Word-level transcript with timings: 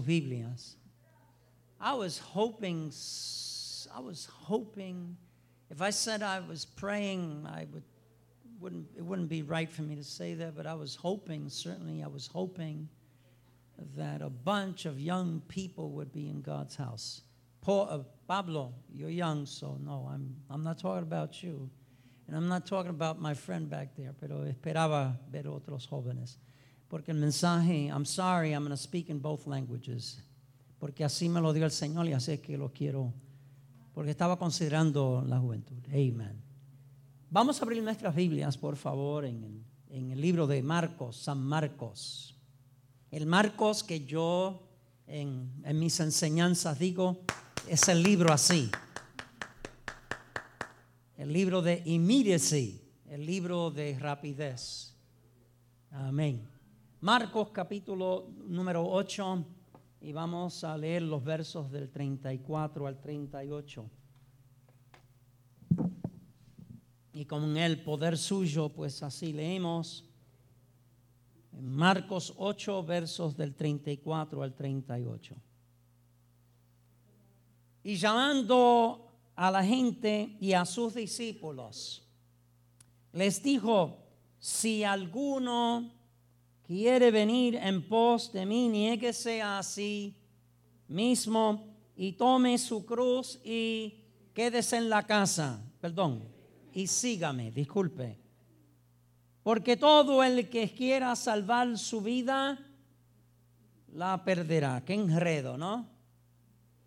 Biblias. 0.00 0.76
I 1.80 1.94
was 1.94 2.18
hoping, 2.18 2.92
I 3.94 4.00
was 4.00 4.28
hoping, 4.30 5.16
if 5.70 5.80
I 5.80 5.90
said 5.90 6.22
I 6.22 6.40
was 6.40 6.64
praying, 6.64 7.46
I 7.46 7.66
would, 7.72 7.84
wouldn't, 8.60 8.86
it 8.96 9.04
wouldn't 9.04 9.28
be 9.28 9.42
right 9.42 9.70
for 9.70 9.82
me 9.82 9.96
to 9.96 10.04
say 10.04 10.34
that, 10.34 10.56
but 10.56 10.66
I 10.66 10.74
was 10.74 10.94
hoping, 10.94 11.48
certainly 11.48 12.02
I 12.02 12.08
was 12.08 12.26
hoping 12.26 12.88
that 13.96 14.20
a 14.20 14.28
bunch 14.28 14.84
of 14.84 15.00
young 15.00 15.42
people 15.48 15.90
would 15.92 16.12
be 16.12 16.28
in 16.28 16.42
God's 16.42 16.76
house. 16.76 17.22
Paul, 17.62 17.88
uh, 17.90 17.98
Pablo, 18.26 18.74
you're 18.92 19.10
young, 19.10 19.46
so 19.46 19.78
no, 19.82 20.08
I'm, 20.12 20.36
I'm 20.50 20.62
not 20.62 20.78
talking 20.78 21.02
about 21.02 21.42
you. 21.42 21.70
And 22.26 22.36
I'm 22.36 22.48
not 22.48 22.64
talking 22.64 22.90
about 22.90 23.20
my 23.20 23.34
friend 23.34 23.68
back 23.68 23.96
there, 23.96 24.12
pero 24.18 24.44
esperaba 24.44 25.18
ver 25.32 25.48
otros 25.48 25.88
jóvenes. 25.88 26.36
Porque 26.90 27.12
el 27.12 27.18
mensaje, 27.18 27.86
I'm 27.86 28.04
sorry, 28.04 28.52
I'm 28.52 28.64
going 28.64 28.70
to 28.70 28.76
speak 28.76 29.10
in 29.10 29.22
both 29.22 29.46
languages. 29.46 30.20
Porque 30.80 31.04
así 31.04 31.28
me 31.28 31.40
lo 31.40 31.52
dio 31.52 31.64
el 31.64 31.70
Señor 31.70 32.08
y 32.08 32.12
así 32.12 32.32
es 32.32 32.40
que 32.40 32.58
lo 32.58 32.72
quiero. 32.72 33.14
Porque 33.94 34.10
estaba 34.10 34.36
considerando 34.36 35.24
la 35.24 35.38
juventud. 35.38 35.78
Amen. 35.88 36.42
Vamos 37.30 37.60
a 37.60 37.64
abrir 37.64 37.80
nuestras 37.80 38.12
Biblias, 38.12 38.58
por 38.58 38.74
favor, 38.74 39.24
en 39.24 39.64
el, 39.88 40.20
libro 40.20 40.48
de 40.48 40.64
Marcos, 40.64 41.16
San 41.16 41.40
Marcos. 41.40 42.36
El 43.12 43.26
Marcos 43.26 43.84
que 43.84 44.04
yo 44.04 44.66
en, 45.06 45.62
en 45.64 45.78
mis 45.78 46.00
enseñanzas 46.00 46.76
digo 46.80 47.20
es 47.68 47.88
el 47.88 48.02
libro 48.02 48.32
así. 48.32 48.68
El 51.16 51.32
libro 51.32 51.62
de 51.62 51.82
immediacy, 51.84 52.82
el 53.08 53.24
libro 53.24 53.70
de 53.70 53.96
rapidez. 53.96 54.96
Amén. 55.92 56.49
Marcos 57.02 57.48
capítulo 57.48 58.28
número 58.46 58.86
8 58.86 59.46
y 60.02 60.12
vamos 60.12 60.62
a 60.64 60.76
leer 60.76 61.00
los 61.00 61.24
versos 61.24 61.70
del 61.70 61.88
34 61.88 62.86
al 62.86 63.00
38. 63.00 63.90
Y 67.14 67.24
con 67.24 67.56
el 67.56 67.82
poder 67.82 68.18
suyo, 68.18 68.68
pues 68.68 69.02
así 69.02 69.32
leemos. 69.32 70.04
Marcos 71.58 72.34
8, 72.36 72.84
versos 72.84 73.34
del 73.34 73.54
34 73.54 74.42
al 74.42 74.54
38. 74.54 75.36
Y 77.82 77.96
llamando 77.96 79.10
a 79.36 79.50
la 79.50 79.64
gente 79.64 80.36
y 80.38 80.52
a 80.52 80.66
sus 80.66 80.92
discípulos, 80.96 82.06
les 83.14 83.42
dijo, 83.42 84.04
si 84.38 84.84
alguno 84.84 85.98
quiere 86.70 87.10
venir 87.10 87.56
en 87.56 87.82
pos 87.82 88.32
de 88.32 88.46
mí, 88.46 88.68
niéguese 88.68 89.42
a 89.42 89.60
sí 89.60 90.14
mismo 90.86 91.66
y 91.96 92.12
tome 92.12 92.56
su 92.58 92.86
cruz 92.86 93.40
y 93.42 94.04
quédese 94.32 94.76
en 94.76 94.88
la 94.88 95.04
casa, 95.04 95.60
perdón, 95.80 96.22
y 96.72 96.86
sígame, 96.86 97.50
disculpe. 97.50 98.20
Porque 99.42 99.76
todo 99.76 100.22
el 100.22 100.48
que 100.48 100.72
quiera 100.72 101.16
salvar 101.16 101.76
su 101.76 102.02
vida, 102.02 102.64
la 103.92 104.24
perderá. 104.24 104.84
Qué 104.84 104.94
enredo, 104.94 105.58
¿no? 105.58 105.88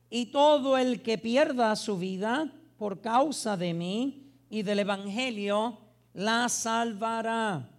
Y 0.09 0.28
todo 0.28 0.78
el 0.78 1.02
que 1.02 1.18
pierda 1.18 1.75
su 1.75 1.97
vida 1.97 2.50
por 2.78 3.02
causa 3.02 3.58
de 3.58 3.73
mí 3.73 4.31
y 4.50 4.64
del 4.64 4.80
Evangelio, 4.80 5.78
la 6.14 6.47
salvará. 6.47 7.72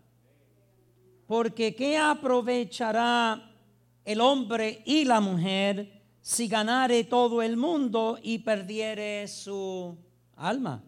Porque 1.27 1.75
¿qué 1.75 1.97
aprovechará 1.97 3.50
el 4.05 4.20
hombre 4.20 4.83
y 4.84 5.05
la 5.05 5.20
mujer 5.20 6.03
si 6.20 6.48
ganare 6.48 7.05
todo 7.05 7.42
el 7.42 7.56
mundo 7.56 8.19
y 8.22 8.39
perdiere 8.39 9.27
su 9.28 9.97
alma? 10.36 10.83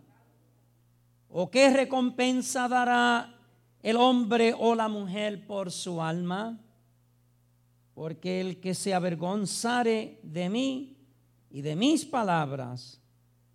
¿O 1.28 1.50
qué 1.50 1.70
recompensa 1.70 2.68
dará 2.68 3.34
el 3.82 3.96
hombre 3.96 4.54
o 4.58 4.74
la 4.74 4.88
mujer 4.88 5.46
por 5.46 5.70
su 5.70 6.02
alma? 6.02 6.60
Porque 7.94 8.40
el 8.40 8.60
que 8.60 8.74
se 8.74 8.92
avergonzare 8.92 10.20
de 10.22 10.50
mí 10.50 10.96
y 11.50 11.62
de 11.62 11.76
mis 11.76 12.04
palabras 12.04 13.00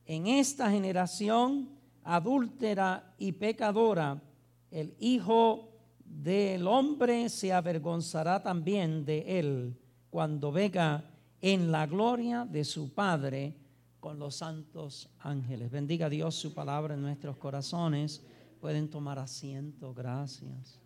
en 0.06 0.28
esta 0.28 0.72
generación 0.72 1.70
adúltera 2.04 3.14
y 3.18 3.34
pecadora, 3.34 4.22
el 4.72 4.96
Hijo 5.00 5.71
del 6.12 6.68
hombre 6.68 7.30
se 7.30 7.54
avergonzará 7.54 8.44
también 8.44 9.06
de 9.06 9.40
él 9.40 9.78
cuando 10.10 10.52
venga 10.52 11.10
en 11.42 11.72
la 11.72 11.88
gloria 11.88 12.46
de 12.46 12.64
su 12.64 12.94
Padre 12.94 13.56
con 14.00 14.20
los 14.20 14.36
santos 14.36 15.10
ángeles. 15.20 15.72
Bendiga 15.72 16.10
Dios 16.10 16.36
su 16.36 16.54
palabra 16.54 16.96
en 16.96 17.02
nuestros 17.02 17.38
corazones. 17.38 18.24
Pueden 18.60 18.90
tomar 18.90 19.18
asiento, 19.18 19.94
gracias. 19.94 20.80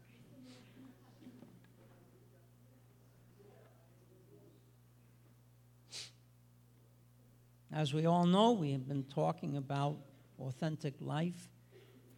As 7.71 7.93
we 7.93 8.05
all 8.05 8.25
know, 8.25 8.53
we 8.53 8.71
have 8.71 8.87
been 8.87 9.03
talking 9.03 9.57
about 9.57 9.97
authentic 10.39 11.01
life. 11.01 11.49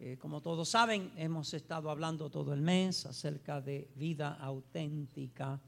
Eh, 0.00 0.16
como 0.16 0.40
todos 0.40 0.68
saben, 0.68 1.10
hemos 1.16 1.52
estado 1.54 1.90
hablando 1.90 2.30
todo 2.30 2.52
el 2.52 2.60
mes 2.60 3.04
acerca 3.04 3.60
de 3.60 3.90
vida 3.96 4.38
auténtica. 4.40 5.60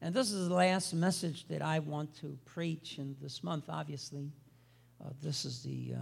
And 0.00 0.12
this 0.12 0.32
is 0.32 0.48
the 0.48 0.54
last 0.54 0.92
message 0.92 1.46
that 1.48 1.62
I 1.62 1.78
want 1.78 2.12
to 2.20 2.36
preach 2.44 2.98
in 2.98 3.16
this 3.20 3.44
month, 3.44 3.68
obviously. 3.68 4.32
Uh, 5.00 5.10
this 5.22 5.44
is 5.44 5.62
the, 5.62 5.94
uh, 5.94 6.00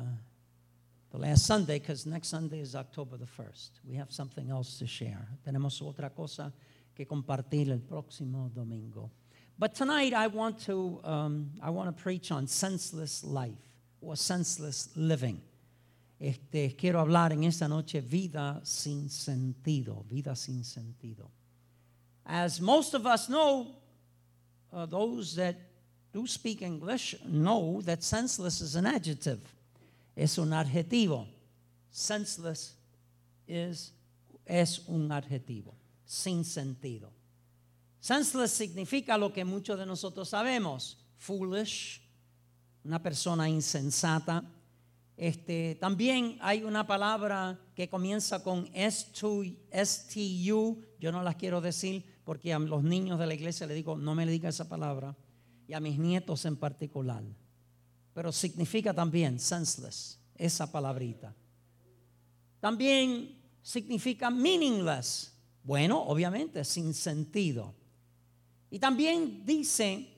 the 1.12 1.19
last 1.19 1.44
Sunday 1.44 1.78
because 1.78 2.06
next 2.06 2.28
Sunday 2.28 2.61
is 2.61 2.75
October 2.75 3.19
the 3.19 3.27
1st. 3.27 3.71
We 3.87 3.97
have 3.97 4.11
something 4.11 4.50
else 4.50 4.78
to 4.78 4.87
share. 4.87 5.28
Tenemos 5.47 5.83
otra 5.83 6.11
cosa 6.11 6.53
que 6.94 7.05
compartir 7.05 7.71
el 7.71 7.81
próximo 7.81 8.50
domingo. 8.55 9.11
But 9.59 9.75
tonight 9.75 10.15
I 10.15 10.28
want 10.28 10.59
to, 10.65 11.00
um, 11.05 11.50
I 11.62 11.69
want 11.69 11.94
to 11.94 12.03
preach 12.03 12.33
on 12.33 12.47
senseless 12.47 13.23
life 13.23 13.53
or 14.00 14.17
senseless 14.17 14.89
living. 14.97 15.43
Este, 16.19 16.77
quiero 16.77 17.01
hablar 17.01 17.33
en 17.33 17.45
esta 17.45 17.69
noche 17.69 18.01
vida 18.01 18.61
sin 18.65 19.11
sentido, 19.11 20.05
vida 20.09 20.35
sin 20.37 20.65
sentido. 20.65 21.31
As 22.25 22.61
most 22.61 22.95
of 22.95 23.05
us 23.07 23.27
know, 23.27 23.77
uh, 24.73 24.87
those 24.87 25.35
that 25.37 25.57
do 26.13 26.27
speak 26.27 26.63
English 26.63 27.17
know 27.27 27.83
that 27.83 28.03
senseless 28.03 28.61
is 28.61 28.77
an 28.77 28.87
adjective. 28.87 29.41
Es 30.17 30.39
un 30.39 30.51
adjetivo. 30.51 31.27
Senseless 31.91 32.75
is, 33.47 33.93
es 34.47 34.81
un 34.89 35.11
adjetivo, 35.11 35.75
sin 36.07 36.45
sentido. 36.45 37.11
Senseless 38.01 38.53
significa 38.53 39.19
lo 39.19 39.33
que 39.33 39.45
muchos 39.45 39.79
de 39.79 39.87
nosotros 39.87 40.29
sabemos, 40.29 40.97
foolish, 41.17 42.01
una 42.85 43.03
persona 43.03 43.49
insensata. 43.49 44.45
Este, 45.17 45.77
también 45.77 46.39
hay 46.41 46.65
una 46.65 46.87
palabra 46.87 47.61
que 47.75 47.89
comienza 47.89 48.43
con 48.43 48.69
S-T-U, 48.73 49.73
yo 50.99 51.13
no 51.13 51.23
las 51.23 51.37
quiero 51.37 51.61
decir 51.61 52.05
porque 52.25 52.53
a 52.53 52.59
los 52.59 52.83
niños 52.83 53.21
de 53.21 53.27
la 53.27 53.35
iglesia 53.35 53.67
le 53.67 53.75
digo, 53.75 53.97
no 53.97 54.15
me 54.15 54.27
le 54.27 54.33
diga 54.33 54.49
esa 54.49 54.69
palabra, 54.69 55.17
y 55.69 55.75
a 55.75 55.81
mis 55.81 55.99
nietos 55.99 56.45
en 56.47 56.57
particular. 56.57 57.23
Pero 58.13 58.33
significa 58.33 58.93
también 58.93 59.39
senseless, 59.39 60.19
esa 60.35 60.71
palabrita. 60.71 61.35
También 62.61 63.41
significa 63.63 64.31
meaningless, 64.31 65.33
bueno, 65.63 66.03
obviamente, 66.03 66.65
sin 66.65 66.93
sentido. 66.93 67.75
Y 68.71 68.79
también 68.79 69.45
dice 69.45 70.09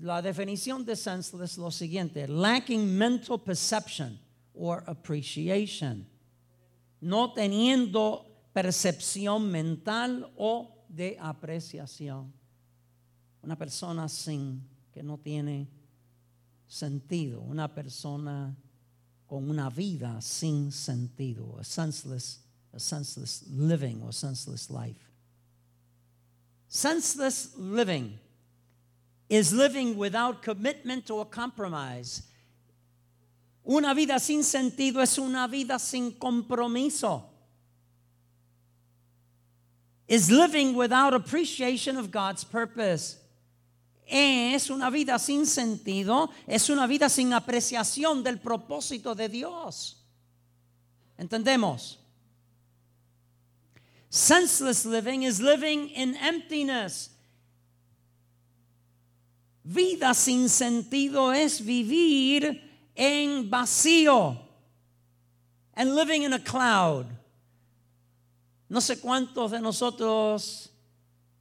la 0.00 0.22
definición 0.22 0.84
de 0.84 0.94
senseless 0.94 1.58
lo 1.58 1.70
siguiente, 1.70 2.28
lacking 2.28 2.86
mental 2.96 3.40
perception 3.40 4.27
or 4.58 4.82
appreciation, 4.86 6.06
no 7.00 7.32
teniendo 7.32 8.26
percepción 8.52 9.50
mental 9.50 10.30
o 10.36 10.84
de 10.88 11.16
apreciación. 11.20 12.32
Una 13.42 13.56
persona 13.56 14.08
sin 14.08 14.62
que 14.92 15.02
no 15.02 15.18
tiene 15.18 15.68
sentido, 16.66 17.40
una 17.40 17.68
persona 17.68 18.56
con 19.26 19.48
una 19.48 19.70
vida 19.70 20.20
sin 20.20 20.72
sentido, 20.72 21.56
a 21.58 21.64
senseless, 21.64 22.40
a 22.72 22.80
senseless 22.80 23.44
living 23.48 24.02
or 24.02 24.12
senseless 24.12 24.70
life. 24.70 25.10
Senseless 26.68 27.54
living 27.56 28.18
is 29.28 29.52
living 29.52 29.96
without 29.96 30.42
commitment 30.42 31.10
or 31.10 31.24
compromise. 31.24 32.22
Una 33.68 33.92
vida 33.92 34.18
sin 34.18 34.42
sentido 34.44 35.02
es 35.02 35.18
una 35.18 35.46
vida 35.46 35.78
sin 35.78 36.12
compromiso. 36.12 37.22
Is 40.08 40.30
living 40.30 40.74
without 40.74 41.12
appreciation 41.12 41.98
of 41.98 42.10
God's 42.10 42.44
purpose. 42.44 43.18
es 44.10 44.70
una 44.70 44.88
vida 44.88 45.18
sin 45.18 45.44
sentido, 45.44 46.30
es 46.46 46.70
una 46.70 46.86
vida 46.86 47.10
sin 47.10 47.34
apreciación 47.34 48.22
del 48.22 48.38
propósito 48.38 49.14
de 49.14 49.28
Dios. 49.28 50.02
¿Entendemos? 51.18 51.98
Senseless 54.08 54.86
living 54.86 55.24
is 55.24 55.40
living 55.40 55.90
in 55.90 56.16
emptiness. 56.16 57.10
Vida 59.62 60.14
sin 60.14 60.48
sentido 60.48 61.34
es 61.34 61.60
vivir 61.60 62.67
en 62.98 63.48
vacío 63.48 64.36
and 65.74 65.94
living 65.94 66.24
in 66.24 66.32
a 66.32 66.42
cloud. 66.42 67.06
No 68.68 68.80
sé 68.80 69.00
cuántos 69.00 69.52
de 69.52 69.60
nosotros 69.60 70.70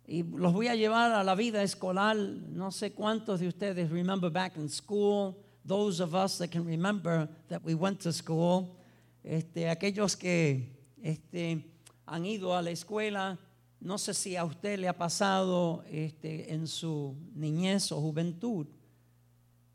y 0.08 0.24
los 0.24 0.54
voy 0.54 0.68
a 0.68 0.76
llevar 0.76 1.12
a 1.12 1.24
la 1.24 1.36
vida 1.36 1.62
escolar. 1.64 2.16
No 2.16 2.72
sé 2.72 2.94
cuántos 2.94 3.40
de 3.40 3.48
ustedes 3.48 3.90
remember 3.90 4.30
back 4.30 4.56
in 4.56 4.70
school, 4.70 5.36
those 5.66 6.00
of 6.00 6.14
us 6.14 6.38
that 6.38 6.50
can 6.50 6.66
remember 6.66 7.28
that 7.50 7.62
we 7.64 7.74
went 7.74 8.00
to 8.02 8.14
school. 8.14 8.78
Este, 9.24 9.68
aquellos 9.68 10.16
que 10.16 10.72
este, 11.02 11.66
han 12.06 12.26
ido 12.26 12.56
a 12.56 12.62
la 12.62 12.70
escuela, 12.70 13.38
no 13.82 13.98
sé 13.98 14.14
si 14.14 14.38
a 14.38 14.46
usted 14.46 14.80
le 14.80 14.88
ha 14.88 14.98
pasado 14.98 15.84
este, 15.90 16.54
en 16.54 16.68
su 16.68 17.16
niñez 17.36 17.92
o 17.92 18.00
juventud. 18.00 18.68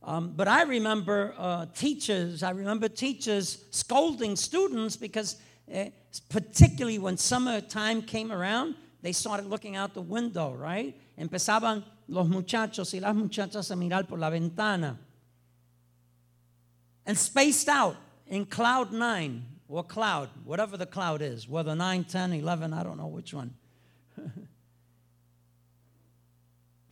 Um, 0.04 0.32
but 0.34 0.48
I 0.48 0.62
remember 0.62 1.34
uh, 1.38 1.66
teachers, 1.74 2.42
I 2.42 2.50
remember 2.50 2.88
teachers 2.88 3.64
scolding 3.70 4.34
students 4.36 4.96
because, 4.96 5.36
uh, 5.72 5.84
particularly 6.28 6.98
when 6.98 7.16
summertime 7.16 8.02
came 8.02 8.32
around, 8.32 8.74
they 9.02 9.12
started 9.12 9.46
looking 9.46 9.76
out 9.76 9.94
the 9.94 10.02
window, 10.02 10.52
right? 10.52 10.96
Empezaban 11.18 11.84
los 12.08 12.26
muchachos 12.26 12.92
y 12.94 13.00
las 13.00 13.14
muchachas 13.14 13.70
a 13.70 13.74
mirar 13.74 14.08
por 14.08 14.18
la 14.18 14.30
ventana. 14.30 14.98
And 17.06 17.16
spaced 17.16 17.68
out 17.68 17.96
in 18.26 18.46
cloud 18.46 18.92
nine, 18.92 19.44
or 19.72 19.82
cloud, 19.82 20.28
whatever 20.44 20.76
the 20.76 20.86
cloud 20.86 21.22
is, 21.22 21.48
whether 21.48 21.74
9, 21.74 22.04
10, 22.04 22.34
11, 22.34 22.74
I 22.74 22.82
don't 22.82 22.98
know 22.98 23.06
which 23.06 23.32
one. 23.32 23.54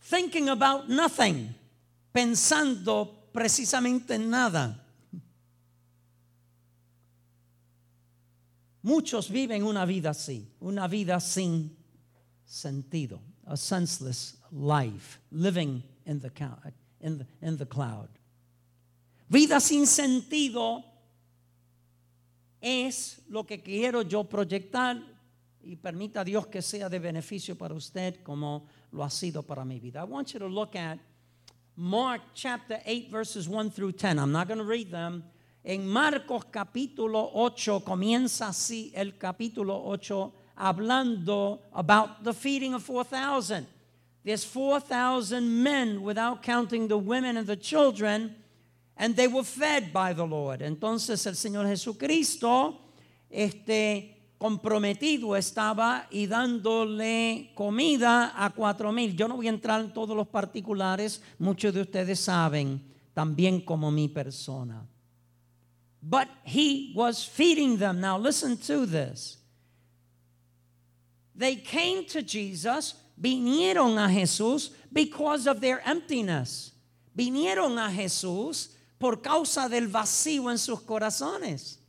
Thinking 0.01 0.49
about 0.49 0.89
nothing, 0.89 1.53
pensando 2.11 3.29
precisamente 3.31 4.15
en 4.15 4.29
nada. 4.29 4.77
Muchos 8.83 9.29
viven 9.29 9.63
una 9.63 9.85
vida 9.85 10.09
así, 10.09 10.51
una 10.59 10.87
vida 10.87 11.19
sin 11.19 11.77
sentido, 12.43 13.21
a 13.45 13.55
senseless 13.55 14.37
life, 14.51 15.19
living 15.31 15.83
in 16.05 16.19
the, 16.19 16.31
cloud. 17.67 18.09
Vida 19.29 19.59
sin 19.59 19.85
sentido 19.85 20.83
es 22.59 23.21
lo 23.29 23.45
que 23.45 23.61
quiero 23.61 24.01
yo 24.01 24.23
proyectar 24.23 24.97
y 25.63 25.75
permita 25.75 26.23
Dios 26.23 26.47
que 26.47 26.61
sea 26.61 26.89
de 26.89 26.97
beneficio 26.97 27.55
para 27.55 27.75
usted 27.75 28.23
como 28.23 28.67
lo 28.91 29.03
ha 29.03 29.09
sido 29.11 29.43
para 29.43 29.63
mi 29.63 29.79
vida. 29.79 30.01
I 30.01 30.05
want 30.05 30.33
you 30.33 30.39
to 30.39 30.49
look 30.49 30.75
at 30.75 30.97
Mark 31.75 32.21
chapter 32.33 32.79
8 32.85 33.09
verses 33.09 33.47
1 33.47 33.71
through 33.71 33.93
10. 33.93 34.19
I'm 34.19 34.31
not 34.31 34.47
going 34.47 34.57
to 34.57 34.63
read 34.63 34.91
them. 34.91 35.23
En 35.63 35.87
Marcos 35.87 36.43
capítulo 36.51 37.29
8 37.33 37.81
comienza 37.85 38.47
así 38.47 38.91
el 38.95 39.13
capítulo 39.17 39.85
8 39.85 40.31
hablando 40.57 41.59
about 41.73 42.23
the 42.23 42.33
feeding 42.33 42.73
of 42.73 42.83
4,000. 42.83 43.65
There's 44.23 44.43
4,000 44.43 45.63
men 45.63 46.01
without 46.01 46.43
counting 46.43 46.87
the 46.87 46.97
women 46.97 47.37
and 47.37 47.47
the 47.47 47.55
children, 47.55 48.35
and 48.97 49.15
they 49.15 49.27
were 49.27 49.43
fed 49.43 49.91
by 49.91 50.13
the 50.13 50.25
Lord. 50.25 50.61
Entonces 50.61 51.25
el 51.25 51.33
Señor 51.33 51.67
Jesucristo, 51.67 52.77
este 53.31 54.20
comprometido 54.41 55.35
estaba 55.35 56.07
y 56.09 56.25
dándole 56.25 57.51
comida 57.53 58.33
a 58.35 58.49
cuatro 58.49 58.91
mil. 58.91 59.15
Yo 59.15 59.27
no 59.27 59.35
voy 59.35 59.45
a 59.45 59.51
entrar 59.51 59.81
en 59.81 59.93
todos 59.93 60.17
los 60.17 60.27
particulares, 60.27 61.21
muchos 61.37 61.71
de 61.71 61.81
ustedes 61.81 62.19
saben, 62.21 62.81
también 63.13 63.61
como 63.61 63.91
mi 63.91 64.07
persona. 64.07 64.83
But 66.01 66.27
he 66.43 66.91
was 66.95 67.23
feeding 67.23 67.77
them. 67.77 67.99
Now 67.99 68.17
listen 68.17 68.57
to 68.57 68.87
this. 68.87 69.37
They 71.35 71.57
came 71.57 72.07
to 72.07 72.23
Jesus, 72.23 72.95
vinieron 73.15 73.99
a 73.99 74.09
Jesús 74.09 74.71
because 74.91 75.47
of 75.47 75.59
their 75.59 75.83
emptiness. 75.85 76.71
Vinieron 77.15 77.77
a 77.77 77.91
Jesús 77.91 78.71
por 78.97 79.21
causa 79.21 79.69
del 79.69 79.87
vacío 79.87 80.49
en 80.49 80.57
sus 80.57 80.81
corazones. 80.81 81.80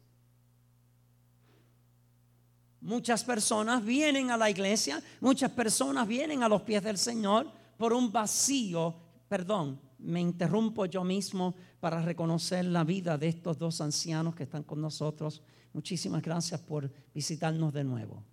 Muchas 2.82 3.22
personas 3.22 3.84
vienen 3.84 4.32
a 4.32 4.36
la 4.36 4.50
iglesia, 4.50 5.00
muchas 5.20 5.52
personas 5.52 6.06
vienen 6.06 6.42
a 6.42 6.48
los 6.48 6.62
pies 6.62 6.82
del 6.82 6.98
Señor 6.98 7.48
por 7.78 7.92
un 7.92 8.10
vacío. 8.10 8.92
Perdón, 9.28 9.80
me 9.98 10.20
interrumpo 10.20 10.86
yo 10.86 11.04
mismo 11.04 11.54
para 11.78 12.02
reconocer 12.02 12.64
la 12.64 12.82
vida 12.82 13.16
de 13.16 13.28
estos 13.28 13.56
dos 13.56 13.80
ancianos 13.80 14.34
que 14.34 14.42
están 14.42 14.64
con 14.64 14.80
nosotros. 14.80 15.42
Muchísimas 15.72 16.22
gracias 16.22 16.60
por 16.60 16.90
visitarnos 17.14 17.72
de 17.72 17.84
nuevo. 17.84 18.24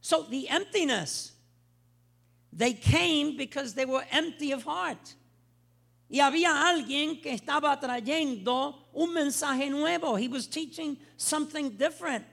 So 0.00 0.24
the 0.24 0.48
emptiness, 0.48 1.34
they 2.50 2.72
came 2.72 3.36
because 3.36 3.74
they 3.74 3.84
were 3.84 4.06
empty 4.10 4.54
of 4.54 4.64
heart. 4.64 5.16
Y 6.08 6.20
había 6.20 6.66
alguien 6.66 7.20
que 7.20 7.34
estaba 7.34 7.78
trayendo 7.78 8.81
un 8.94 9.12
mensaje 9.12 9.70
nuevo. 9.70 10.16
He 10.16 10.28
was 10.28 10.46
teaching 10.46 10.96
something 11.16 11.70
different. 11.70 12.24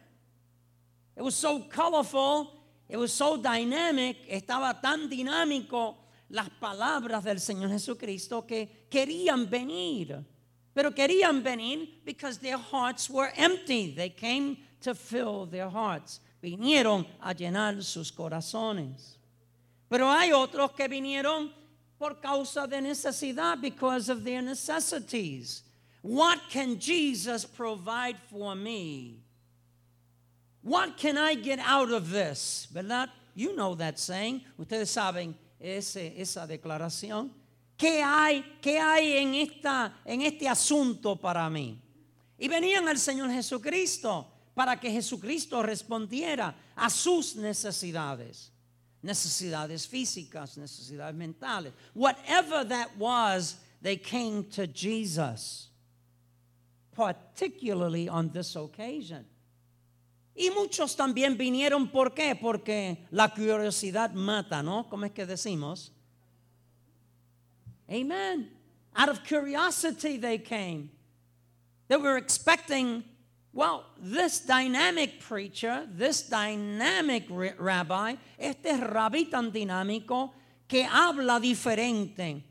It 1.16 1.22
was 1.24 1.36
so 1.36 1.60
colorful, 1.60 2.54
it 2.88 2.98
was 2.98 3.12
so 3.12 3.38
dynamic, 3.38 4.30
estaba 4.30 4.82
tan 4.82 5.10
dinámico 5.10 5.96
las 6.30 6.50
palabras 6.62 7.24
del 7.24 7.40
Señor 7.40 7.70
Jesucristo 7.70 8.48
que 8.48 8.88
querían 8.90 9.50
venir. 9.50 10.24
Pero 10.74 10.92
querían 10.92 11.44
venir 11.44 11.88
because 12.06 12.38
their 12.38 12.58
hearts 12.58 13.10
were 13.10 13.32
empty. 13.36 13.94
They 13.96 14.10
came 14.10 14.58
to 14.82 14.96
fill 14.96 15.46
their 15.46 15.70
hearts 15.70 16.22
vinieron 16.42 17.06
a 17.20 17.34
llenar 17.34 17.82
sus 17.84 18.12
corazones. 18.12 19.18
Pero 19.90 20.10
hay 20.10 20.32
otros 20.32 20.72
que 20.72 20.88
vinieron 20.88 21.52
por 21.98 22.22
causa 22.22 22.66
de 22.68 22.82
necesidad, 22.82 23.60
because 23.60 24.10
of 24.10 24.24
their 24.24 24.42
necessities. 24.42 25.64
What 26.02 26.40
can 26.50 26.80
Jesus 26.80 27.46
provide 27.46 28.18
for 28.30 28.56
me? 28.56 29.20
What 30.62 30.98
can 30.98 31.18
I 31.18 31.36
get 31.36 31.60
out 31.60 31.92
of 31.92 32.10
this? 32.10 32.68
¿Verdad? 32.72 33.10
You 33.36 33.56
know 33.56 33.76
that 33.76 34.00
saying. 34.00 34.42
Ustedes 34.58 34.90
saben 34.90 35.34
ese, 35.60 36.14
esa 36.18 36.48
declaración. 36.48 37.32
¿Qué 37.78 38.04
hay, 38.04 38.44
qué 38.62 38.78
hay 38.78 39.18
en, 39.18 39.36
esta, 39.36 39.94
en 40.06 40.22
este 40.22 40.48
asunto 40.50 41.16
para 41.16 41.50
mí? 41.50 41.78
Y 42.38 42.48
venían 42.48 42.88
al 42.88 42.98
Señor 42.98 43.30
Jesucristo 43.32 44.28
para 44.54 44.78
que 44.78 44.92
Jesucristo 44.92 45.64
respondiera 45.64 46.54
a 46.76 46.90
sus 46.90 47.38
necesidades, 47.38 48.52
necesidades 49.02 49.88
físicas, 49.88 50.58
necesidades 50.58 51.16
mentales. 51.16 51.72
Whatever 51.94 52.66
that 52.66 52.98
was, 52.98 53.56
they 53.82 53.96
came 53.96 54.44
to 54.52 54.68
Jesus, 54.68 55.69
particularly 57.00 58.10
on 58.10 58.30
this 58.30 58.58
occasion. 58.58 59.26
Y 60.36 60.50
muchos 60.50 60.98
también 60.98 61.38
vinieron, 61.38 61.90
¿por 61.90 62.14
qué? 62.14 62.36
Porque 62.36 63.08
la 63.12 63.30
curiosidad 63.30 64.14
mata, 64.14 64.62
¿no? 64.62 64.90
¿Cómo 64.90 65.06
es 65.06 65.12
que 65.14 65.26
decimos? 65.26 65.92
Amen. 67.90 68.50
Out 68.96 69.10
of 69.10 69.24
curiosity 69.24 70.18
they 70.18 70.38
came. 70.40 70.90
They 71.88 71.96
were 71.96 72.18
expecting 72.18 73.06
well, 73.54 73.86
this 73.98 74.42
dynamic 74.42 75.22
preacher, 75.22 75.88
this 75.90 76.22
dynamic 76.22 77.26
rabbi, 77.58 78.16
este 78.38 78.78
rabí 78.78 79.32
tan 79.32 79.52
dinámico 79.52 80.32
que 80.68 80.86
habla 80.86 81.40
diferente 81.40 82.44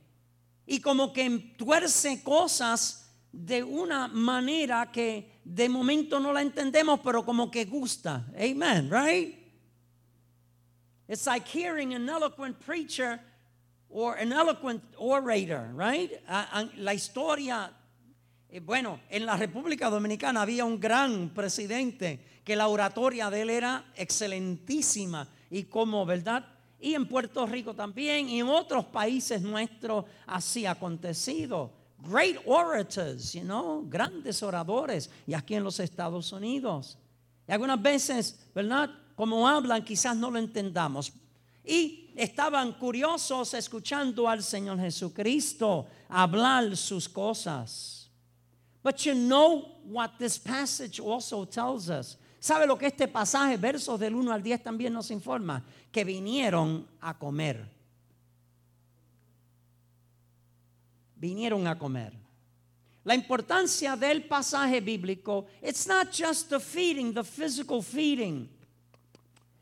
y 0.66 0.80
como 0.80 1.12
que 1.12 1.54
tuerce 1.56 2.22
cosas 2.24 3.07
de 3.32 3.62
una 3.62 4.08
manera 4.08 4.90
que 4.90 5.40
de 5.44 5.68
momento 5.68 6.18
no 6.18 6.32
la 6.32 6.42
entendemos, 6.42 7.00
pero 7.00 7.24
como 7.24 7.50
que 7.50 7.64
gusta. 7.64 8.26
Amen, 8.36 8.90
right? 8.90 9.36
It's 11.08 11.26
like 11.26 11.46
hearing 11.46 11.94
an 11.94 12.08
eloquent 12.08 12.58
preacher 12.60 13.20
or 13.88 14.16
an 14.16 14.32
eloquent 14.32 14.82
orator, 14.98 15.70
right? 15.74 16.10
La 16.76 16.92
historia 16.92 17.72
eh, 18.50 18.60
bueno, 18.60 19.00
en 19.10 19.26
la 19.26 19.36
República 19.36 19.90
Dominicana 19.90 20.42
había 20.42 20.64
un 20.64 20.80
gran 20.80 21.30
presidente 21.34 22.40
que 22.44 22.56
la 22.56 22.68
oratoria 22.68 23.28
de 23.28 23.42
él 23.42 23.50
era 23.50 23.92
excelentísima 23.94 25.28
y 25.50 25.64
como, 25.64 26.06
¿verdad? 26.06 26.46
Y 26.80 26.94
en 26.94 27.06
Puerto 27.06 27.44
Rico 27.44 27.74
también, 27.74 28.28
y 28.28 28.40
en 28.40 28.48
otros 28.48 28.86
países 28.86 29.42
nuestros 29.42 30.06
así 30.26 30.64
acontecido. 30.64 31.72
Great 32.02 32.38
orators, 32.46 33.34
you 33.34 33.42
know, 33.42 33.84
grandes 33.88 34.42
oradores, 34.42 35.08
y 35.26 35.34
aquí 35.34 35.54
en 35.54 35.64
los 35.64 35.80
Estados 35.80 36.32
Unidos. 36.32 36.96
Y 37.48 37.52
algunas 37.52 37.82
veces, 37.82 38.38
¿verdad? 38.54 38.90
Como 39.16 39.48
hablan, 39.48 39.84
quizás 39.84 40.16
no 40.16 40.30
lo 40.30 40.38
entendamos. 40.38 41.12
Y 41.64 42.10
estaban 42.16 42.72
curiosos 42.72 43.52
escuchando 43.54 44.28
al 44.28 44.42
Señor 44.42 44.78
Jesucristo 44.78 45.86
hablar 46.08 46.76
sus 46.76 47.08
cosas. 47.08 48.08
But 48.82 49.04
you 49.04 49.14
know 49.14 49.80
what 49.84 50.18
this 50.18 50.38
passage 50.38 51.00
also 51.00 51.44
tells 51.44 51.90
us. 51.90 52.16
¿Sabe 52.40 52.66
lo 52.66 52.76
que 52.78 52.86
este 52.86 53.08
pasaje, 53.08 53.56
versos 53.56 53.98
del 53.98 54.14
1 54.14 54.32
al 54.32 54.42
10 54.42 54.62
también 54.62 54.92
nos 54.92 55.10
informa? 55.10 55.64
Que 55.90 56.04
vinieron 56.04 56.86
a 57.00 57.18
comer. 57.18 57.77
Vinieron 61.20 61.66
a 61.66 61.76
comer. 61.78 62.12
La 63.04 63.14
importancia 63.14 63.96
del 63.96 64.22
pasaje 64.28 64.80
bíblico, 64.80 65.46
it's 65.62 65.86
not 65.86 66.12
just 66.12 66.50
the 66.50 66.60
feeding, 66.60 67.12
the 67.12 67.24
physical 67.24 67.82
feeding. 67.82 68.48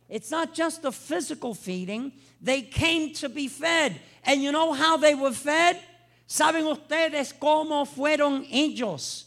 It's 0.08 0.30
not 0.30 0.52
just 0.54 0.82
the 0.82 0.92
physical 0.92 1.54
feeding. 1.54 2.12
They 2.40 2.62
came 2.62 3.12
to 3.14 3.28
be 3.28 3.48
fed. 3.48 4.00
And 4.24 4.42
you 4.42 4.52
know 4.52 4.72
how 4.72 4.96
they 4.96 5.14
were 5.14 5.32
fed? 5.32 5.80
¿Saben 6.28 6.66
ustedes 6.66 7.32
cómo 7.32 7.86
fueron 7.86 8.46
ellos? 8.50 9.24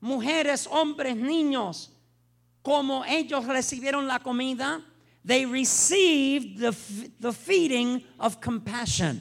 Mujeres, 0.00 0.66
hombres, 0.66 1.16
niños 1.16 1.88
como 2.62 3.04
ellos 3.04 3.46
recibieron 3.46 4.06
la 4.06 4.18
comida, 4.18 4.82
they 5.24 5.46
received 5.46 6.58
the, 6.58 6.74
the 7.20 7.32
feeding 7.32 8.02
of 8.18 8.40
compassion. 8.40 9.20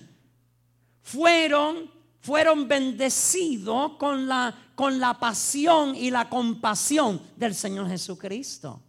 Fueron, 1.03 1.89
fueron 2.21 2.67
bendecidos 2.67 3.93
con 3.97 4.27
la, 4.27 4.53
con 4.75 4.99
la 4.99 5.17
pasión 5.19 5.95
y 5.95 6.11
la 6.11 6.29
compasión 6.29 7.21
del 7.35 7.55
Señor 7.55 7.88
Jesucristo. 7.88 8.81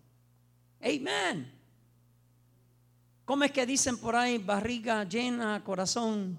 Amen. 0.80 1.60
¿Cómo 3.24 3.44
es 3.44 3.52
que 3.52 3.64
dicen 3.64 3.98
por 3.98 4.16
ahí 4.16 4.38
barriga 4.38 5.04
llena, 5.04 5.62
corazón? 5.62 6.38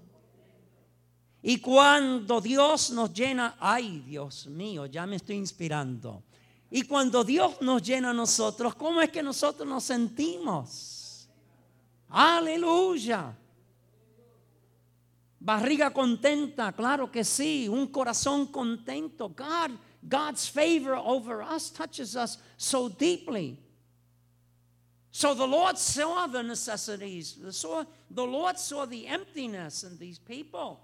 Y 1.41 1.57
cuando 1.57 2.41
Dios 2.41 2.91
nos 2.91 3.13
llena, 3.13 3.55
ay 3.59 4.03
Dios 4.05 4.47
mío, 4.47 4.85
ya 4.85 5.05
me 5.05 5.15
estoy 5.15 5.37
inspirando. 5.37 6.23
Y 6.69 6.83
cuando 6.83 7.23
Dios 7.23 7.61
nos 7.61 7.81
llena 7.81 8.11
a 8.11 8.13
nosotros, 8.13 8.75
¿cómo 8.75 9.01
es 9.01 9.09
que 9.09 9.23
nosotros 9.23 9.67
nos 9.67 9.83
sentimos? 9.83 11.29
Aleluya. 12.09 13.37
Barriga 15.43 15.91
contenta, 15.91 16.71
claro 16.71 17.11
que 17.11 17.23
sí. 17.23 17.67
Un 17.67 17.87
corazón 17.87 18.51
contento. 18.51 19.35
God, 19.35 19.71
God's 20.07 20.47
favor 20.47 20.95
over 20.95 21.41
us 21.41 21.71
touches 21.71 22.15
us 22.15 22.37
so 22.57 22.87
deeply. 22.87 23.57
So 25.11 25.33
the 25.33 25.47
Lord 25.47 25.79
saw 25.79 26.27
the 26.27 26.43
necessities. 26.43 27.33
The, 27.41 27.51
saw, 27.51 27.85
the 28.11 28.23
Lord 28.23 28.59
saw 28.59 28.85
the 28.85 29.07
emptiness 29.07 29.83
in 29.83 29.97
these 29.97 30.19
people 30.19 30.79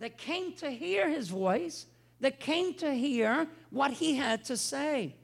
that 0.00 0.18
came 0.18 0.54
to 0.54 0.70
hear 0.70 1.08
his 1.08 1.28
voice 1.28 1.86
that 2.20 2.40
came 2.40 2.74
to 2.74 2.92
hear 2.92 3.46
what 3.70 3.92
he 3.92 4.16
had 4.16 4.44
to 4.46 4.56
say. 4.56 5.14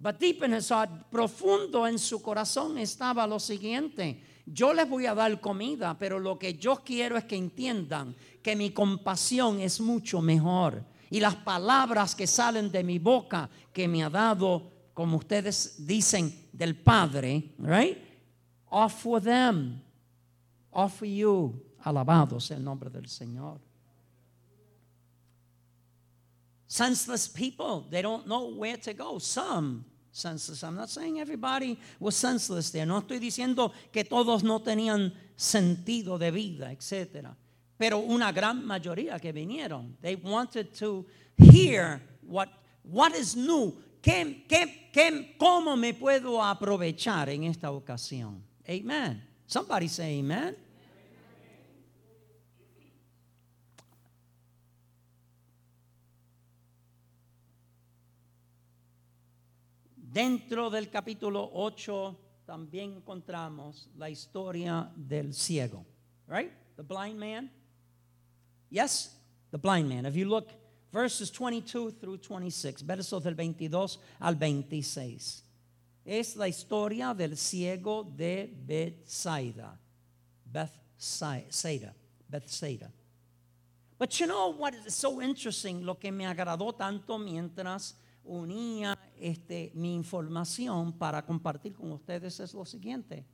But 0.00 0.20
deep 0.20 0.42
in 0.42 0.52
his 0.52 0.68
heart, 0.68 0.90
profundo 1.10 1.88
en 1.88 1.98
su 1.98 2.18
corazón 2.18 2.78
estaba 2.78 3.28
lo 3.28 3.38
siguiente. 3.38 4.16
Yo 4.52 4.72
les 4.72 4.88
voy 4.88 5.06
a 5.06 5.14
dar 5.14 5.40
comida, 5.40 5.98
pero 5.98 6.18
lo 6.18 6.38
que 6.38 6.54
yo 6.54 6.76
quiero 6.84 7.16
es 7.16 7.24
que 7.24 7.36
entiendan 7.36 8.14
que 8.42 8.56
mi 8.56 8.70
compasión 8.70 9.60
es 9.60 9.80
mucho 9.80 10.20
mejor. 10.20 10.84
Y 11.10 11.20
las 11.20 11.36
palabras 11.36 12.14
que 12.14 12.26
salen 12.26 12.70
de 12.70 12.84
mi 12.84 12.98
boca 12.98 13.48
que 13.72 13.88
me 13.88 14.02
ha 14.02 14.10
dado, 14.10 14.70
como 14.94 15.16
ustedes 15.18 15.86
dicen, 15.86 16.48
del 16.52 16.76
Padre, 16.76 17.54
right? 17.58 17.98
Offer 18.70 19.22
them, 19.22 19.80
offer 20.70 21.08
you. 21.08 21.64
Alabados 21.80 22.50
el 22.50 22.62
nombre 22.62 22.90
del 22.90 23.08
Señor. 23.08 23.60
senseless 26.68 27.26
people. 27.26 27.86
They 27.90 28.02
don't 28.02 28.26
know 28.26 28.54
where 28.54 28.76
to 28.76 28.92
go. 28.92 29.18
Some 29.18 29.84
senseless. 30.18 30.62
I'm 30.62 30.76
not 30.76 30.90
saying 30.90 31.20
everybody 31.20 31.78
was 31.98 32.16
senseless 32.16 32.70
there. 32.70 32.86
No 32.86 33.00
estoy 33.00 33.18
diciendo 33.18 33.72
que 33.92 34.04
todos 34.04 34.42
no 34.42 34.60
tenían 34.60 35.12
sentido 35.36 36.18
de 36.18 36.30
vida, 36.30 36.72
etc. 36.72 37.28
Pero 37.78 37.98
una 37.98 38.32
gran 38.32 38.64
mayoría 38.66 39.20
que 39.20 39.32
vinieron. 39.32 39.96
They 40.02 40.16
wanted 40.16 40.74
to 40.78 41.06
hear 41.36 42.02
what, 42.22 42.48
what 42.82 43.14
is 43.14 43.36
new. 43.36 43.72
¿Qué, 44.02 44.44
qué, 44.48 44.90
qué, 44.92 45.36
¿Cómo 45.38 45.76
me 45.76 45.94
puedo 45.94 46.42
aprovechar 46.42 47.28
en 47.28 47.44
esta 47.44 47.70
ocasión? 47.70 48.42
Amen. 48.68 49.22
Somebody 49.46 49.88
say 49.88 50.18
amen. 50.20 50.56
Dentro 60.10 60.70
del 60.70 60.88
capítulo 60.88 61.50
8 61.52 62.16
también 62.46 62.94
encontramos 62.94 63.90
la 63.94 64.08
historia 64.08 64.90
del 64.96 65.34
ciego, 65.34 65.84
right? 66.26 66.50
The 66.76 66.82
blind 66.82 67.18
man. 67.18 67.50
Yes, 68.70 69.14
the 69.50 69.58
blind 69.58 69.86
man. 69.86 70.06
If 70.06 70.14
you 70.14 70.24
look 70.24 70.48
verses 70.90 71.30
22 71.30 71.90
through 72.00 72.18
26, 72.22 72.82
versos 72.86 73.22
del 73.22 73.34
22 73.34 73.98
al 74.20 74.34
26. 74.34 75.44
Es 76.06 76.36
la 76.36 76.48
historia 76.48 77.12
del 77.12 77.36
ciego 77.36 78.02
de 78.02 78.50
Bethsaida. 78.66 79.78
Bethsaida. 80.50 81.94
Bethsaida. 82.30 82.90
But 83.98 84.18
you 84.18 84.26
know 84.26 84.54
what 84.56 84.74
is 84.86 84.94
so 84.94 85.20
interesting? 85.20 85.84
Lo 85.84 85.96
que 85.96 86.10
me 86.10 86.24
agradó 86.24 86.74
tanto 86.74 87.18
mientras 87.18 87.94
unía 88.28 88.98
este, 89.18 89.72
mi 89.74 89.94
información 89.94 90.92
para 90.92 91.24
compartir 91.24 91.74
con 91.74 91.92
ustedes 91.92 92.38
es 92.40 92.54
lo 92.54 92.64
siguiente. 92.64 93.24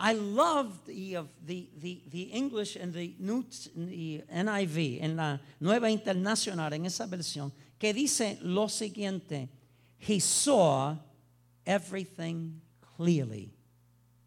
I 0.00 0.12
love 0.12 0.84
the, 0.86 1.18
the, 1.44 1.68
the, 2.08 2.30
English 2.32 2.76
and 2.76 2.92
the 2.92 3.16
NIV, 3.18 5.02
en 5.02 5.16
la 5.16 5.40
Nueva 5.58 5.90
Internacional, 5.90 6.72
en 6.72 6.86
esa 6.86 7.06
versión, 7.06 7.52
que 7.78 7.92
dice 7.92 8.38
lo 8.42 8.68
siguiente: 8.68 9.48
He 9.98 10.20
saw 10.20 10.96
everything 11.64 12.60
clearly. 12.96 13.52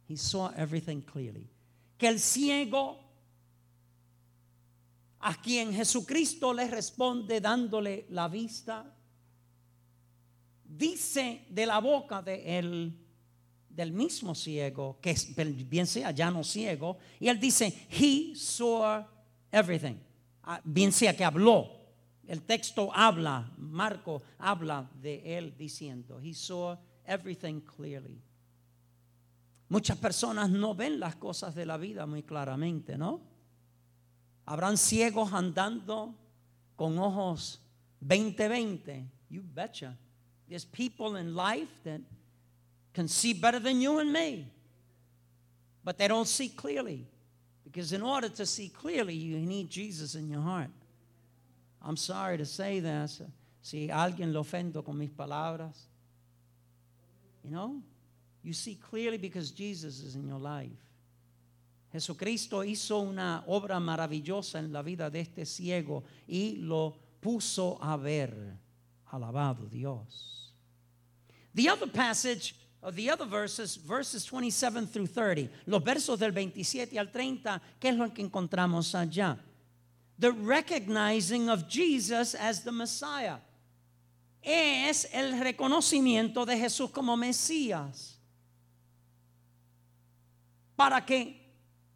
He 0.08 0.18
saw 0.18 0.52
everything 0.58 1.02
clearly. 1.02 1.50
Que 1.98 2.10
el 2.10 2.20
ciego, 2.20 3.00
a 5.22 5.36
quien 5.36 5.74
Jesucristo 5.74 6.54
le 6.54 6.68
responde 6.68 7.40
dándole 7.40 8.08
la 8.10 8.28
vista, 8.28 8.94
dice 10.78 11.46
de 11.50 11.66
la 11.66 11.80
boca 11.80 12.22
de 12.22 12.58
él, 12.58 12.98
del 13.70 13.92
mismo 13.92 14.36
ciego, 14.36 15.00
que 15.02 15.16
bien 15.68 15.88
sea 15.88 16.12
ya 16.12 16.30
no 16.30 16.44
ciego, 16.44 16.98
y 17.20 17.28
él 17.28 17.40
dice, 17.40 17.88
he 17.90 18.36
saw 18.36 19.06
everything. 19.52 19.96
Ah, 20.44 20.62
bien 20.64 20.92
sea 20.92 21.16
que 21.16 21.24
habló. 21.24 21.80
El 22.28 22.44
texto 22.44 22.92
habla, 22.94 23.52
Marco 23.58 24.22
habla 24.38 24.90
de 25.02 25.38
él 25.38 25.56
diciendo, 25.58 26.20
he 26.22 26.34
saw 26.34 26.78
everything 27.06 27.62
clearly. 27.62 28.22
Muchas 29.70 29.98
personas 29.98 30.50
no 30.50 30.76
ven 30.76 31.00
las 31.00 31.16
cosas 31.16 31.56
de 31.56 31.66
la 31.66 31.78
vida 31.78 32.06
muy 32.06 32.24
claramente, 32.24 32.98
¿no? 32.98 33.22
Habrán 34.46 34.78
ciegos 34.78 35.32
andando 35.32 36.14
con 36.76 36.98
ojos 37.00 37.62
20-20. 38.06 39.10
You 39.30 39.44
betcha. 39.54 39.98
There's 40.52 40.66
people 40.66 41.16
in 41.16 41.34
life 41.34 41.70
that 41.86 42.02
can 42.94 43.08
see 43.08 43.32
better 43.32 43.58
than 43.58 43.80
you 43.80 44.00
and 44.00 44.12
me, 44.12 44.52
but 45.82 45.98
they 45.98 46.10
don't 46.10 46.28
see 46.28 46.50
clearly. 46.50 47.08
Because 47.64 47.94
in 47.94 48.02
order 48.02 48.28
to 48.28 48.46
see 48.46 48.68
clearly, 48.68 49.14
you 49.14 49.38
need 49.38 49.70
Jesus 49.70 50.16
in 50.16 50.28
your 50.28 50.42
heart. 50.42 50.68
I'm 51.82 51.96
sorry 51.96 52.38
to 52.38 52.46
say 52.46 52.82
this. 52.82 53.22
Si 53.62 53.88
alguien 53.88 54.34
lo 54.34 54.44
ofendo 54.44 54.84
con 54.84 54.98
mis 54.98 55.10
palabras, 55.10 55.88
you 57.46 57.52
know, 57.52 57.82
you 58.44 58.52
see 58.52 58.76
clearly 58.76 59.18
because 59.18 59.52
Jesus 59.52 60.02
is 60.02 60.16
in 60.16 60.28
your 60.28 60.40
life. 60.40 60.70
Jesucristo 61.94 62.66
hizo 62.66 63.00
una 63.00 63.46
obra 63.48 63.80
maravillosa 63.80 64.60
en 64.60 64.74
la 64.74 64.82
vida 64.82 65.10
de 65.10 65.22
este 65.22 65.46
ciego 65.46 66.04
y 66.28 66.58
lo 66.58 66.94
puso 67.22 67.80
a 67.82 67.96
ver. 67.96 68.58
Alabado 69.14 69.70
Dios. 69.70 70.41
The 71.54 71.70
other 71.70 71.88
passage 71.88 72.56
of 72.82 72.96
the 72.96 73.10
other 73.10 73.26
verses, 73.26 73.76
verses 73.76 74.26
27 74.26 74.88
through 74.88 75.08
30, 75.08 75.50
los 75.68 75.84
versos 75.84 76.18
del 76.18 76.32
27 76.32 76.98
al 76.98 77.12
30, 77.12 77.62
¿qué 77.80 77.90
es 77.90 77.96
lo 77.96 78.10
que 78.10 78.24
encontramos 78.24 78.94
allá? 78.96 79.38
The 80.18 80.32
recognizing 80.32 81.50
of 81.50 81.68
Jesus 81.68 82.36
as 82.36 82.64
the 82.64 82.72
Messiah. 82.72 83.38
Es 84.44 85.06
el 85.14 85.40
reconocimiento 85.40 86.46
de 86.46 86.58
Jesús 86.58 86.92
como 86.92 87.16
Mesías. 87.16 88.18
Para 90.76 91.06
que 91.06 91.40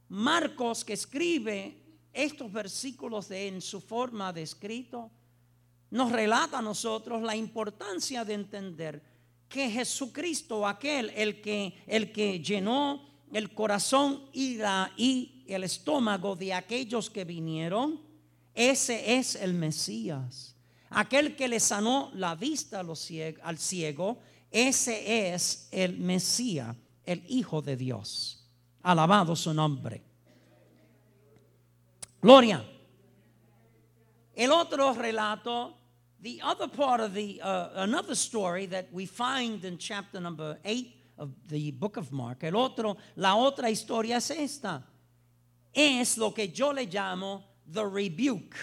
Marcos, 0.10 0.84
que 0.84 0.94
escribe 0.94 1.76
estos 2.14 2.52
versículos 2.52 3.28
de, 3.28 3.48
en 3.48 3.62
su 3.62 3.82
forma 3.82 4.32
de 4.32 4.44
escrito, 4.44 5.10
nos 5.90 6.12
relata 6.12 6.60
a 6.60 6.62
nosotros 6.62 7.24
la 7.24 7.36
importancia 7.36 8.24
de 8.24 8.34
entender 8.34 9.15
que 9.56 9.72
Jesucristo, 9.72 10.68
aquel, 10.68 11.12
el 11.16 11.40
que, 11.40 11.74
el 11.88 12.12
que 12.12 12.42
llenó 12.42 13.08
el 13.32 13.54
corazón 13.54 14.26
y, 14.34 14.60
y 14.98 15.46
el 15.48 15.64
estómago 15.64 16.36
de 16.36 16.54
aquellos 16.54 17.10
que 17.10 17.24
vinieron, 17.24 18.02
ese 18.54 19.16
es 19.16 19.36
el 19.36 19.54
Mesías. 19.54 20.58
Aquel 20.90 21.38
que 21.38 21.48
le 21.48 21.62
sanó 21.62 22.12
la 22.16 22.36
vista 22.36 22.82
al 22.82 23.58
ciego, 23.58 24.20
ese 24.52 25.34
es 25.34 25.70
el 25.72 26.00
Mesías, 26.00 26.76
el 27.06 27.24
Hijo 27.30 27.62
de 27.62 27.78
Dios. 27.78 28.46
Alabado 28.84 29.38
su 29.38 29.54
nombre. 29.54 30.04
Gloria. 32.22 32.62
El 34.34 34.52
otro 34.52 34.94
relato 34.94 35.78
the 36.22 36.42
other 36.44 36.68
part 36.68 37.00
of 37.00 37.14
the, 37.14 37.42
uh, 37.42 37.70
another 37.76 38.16
story 38.16 38.66
that 38.68 38.88
we 38.92 39.06
find 39.06 39.64
in 39.64 39.78
chapter 39.78 40.20
number 40.20 40.58
8 40.66 40.96
of 41.18 41.32
the 41.50 41.72
book 41.72 41.98
of 41.98 42.12
Mark, 42.12 42.44
el 42.44 42.56
otro, 42.56 42.98
la 43.16 43.36
otra 43.36 43.70
historia 43.70 44.18
es 44.18 44.32
esta. 44.32 44.84
Es 45.74 46.18
lo 46.18 46.32
que 46.32 46.48
yo 46.48 46.72
le 46.72 46.86
llamo 46.86 47.44
the 47.68 47.86
rebuke. 47.86 48.56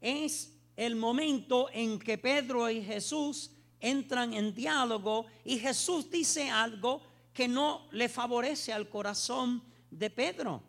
Es 0.00 0.48
el 0.76 0.94
momento 0.96 1.68
en 1.72 1.98
que 1.98 2.18
Pedro 2.18 2.68
y 2.68 2.82
Jesús 2.82 3.50
entran 3.80 4.32
en 4.32 4.54
diálogo 4.54 5.26
y 5.44 5.58
Jesús 5.58 6.10
dice 6.10 6.50
algo 6.50 7.02
que 7.32 7.48
no 7.48 7.88
le 7.92 8.08
favorece 8.08 8.72
al 8.72 8.88
corazón 8.88 9.62
de 9.90 10.10
Pedro. 10.10 10.62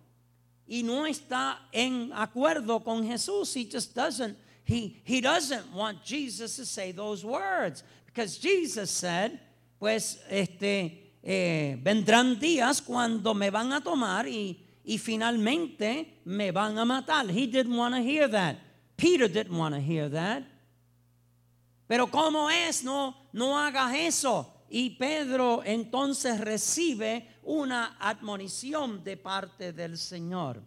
Y 0.67 0.83
no 0.83 1.05
está 1.07 1.67
en 1.71 2.11
acuerdo 2.13 2.83
con 2.83 3.03
Jesús. 3.03 3.55
He 3.55 3.65
just 3.65 3.95
doesn't 3.95 4.37
he, 4.69 5.01
he 5.03 5.19
doesn't 5.19 5.73
want 5.73 6.03
Jesus 6.03 6.55
to 6.57 6.65
say 6.65 6.91
those 6.91 7.25
words 7.25 7.83
because 8.05 8.37
Jesus 8.37 8.91
said, 8.91 9.39
pues 9.79 10.19
este, 10.29 11.15
eh, 11.23 11.75
vendrán 11.81 12.39
días 12.39 12.79
cuando 12.79 13.33
me 13.33 13.49
van 13.49 13.73
a 13.73 13.81
tomar 13.81 14.27
y, 14.27 14.55
y 14.85 14.99
finalmente 14.99 16.19
me 16.25 16.51
van 16.51 16.77
a 16.77 16.85
matar. 16.85 17.27
He 17.31 17.47
didn't 17.47 17.75
want 17.75 17.95
to 17.95 18.01
hear 18.01 18.27
that. 18.27 18.57
Peter 18.95 19.27
didn't 19.27 19.57
want 19.57 19.73
to 19.73 19.81
hear 19.81 20.07
that. 20.07 20.43
Pero 21.87 22.05
¿cómo 22.05 22.51
es? 22.51 22.83
No, 22.83 23.15
no 23.33 23.57
hagas 23.57 23.95
eso. 23.95 24.53
Y 24.69 24.91
Pedro 24.99 25.63
entonces 25.65 26.39
recibe 26.39 27.27
una 27.41 27.97
admonición 27.99 29.03
de 29.03 29.17
parte 29.17 29.73
del 29.73 29.97
Señor. 29.97 30.61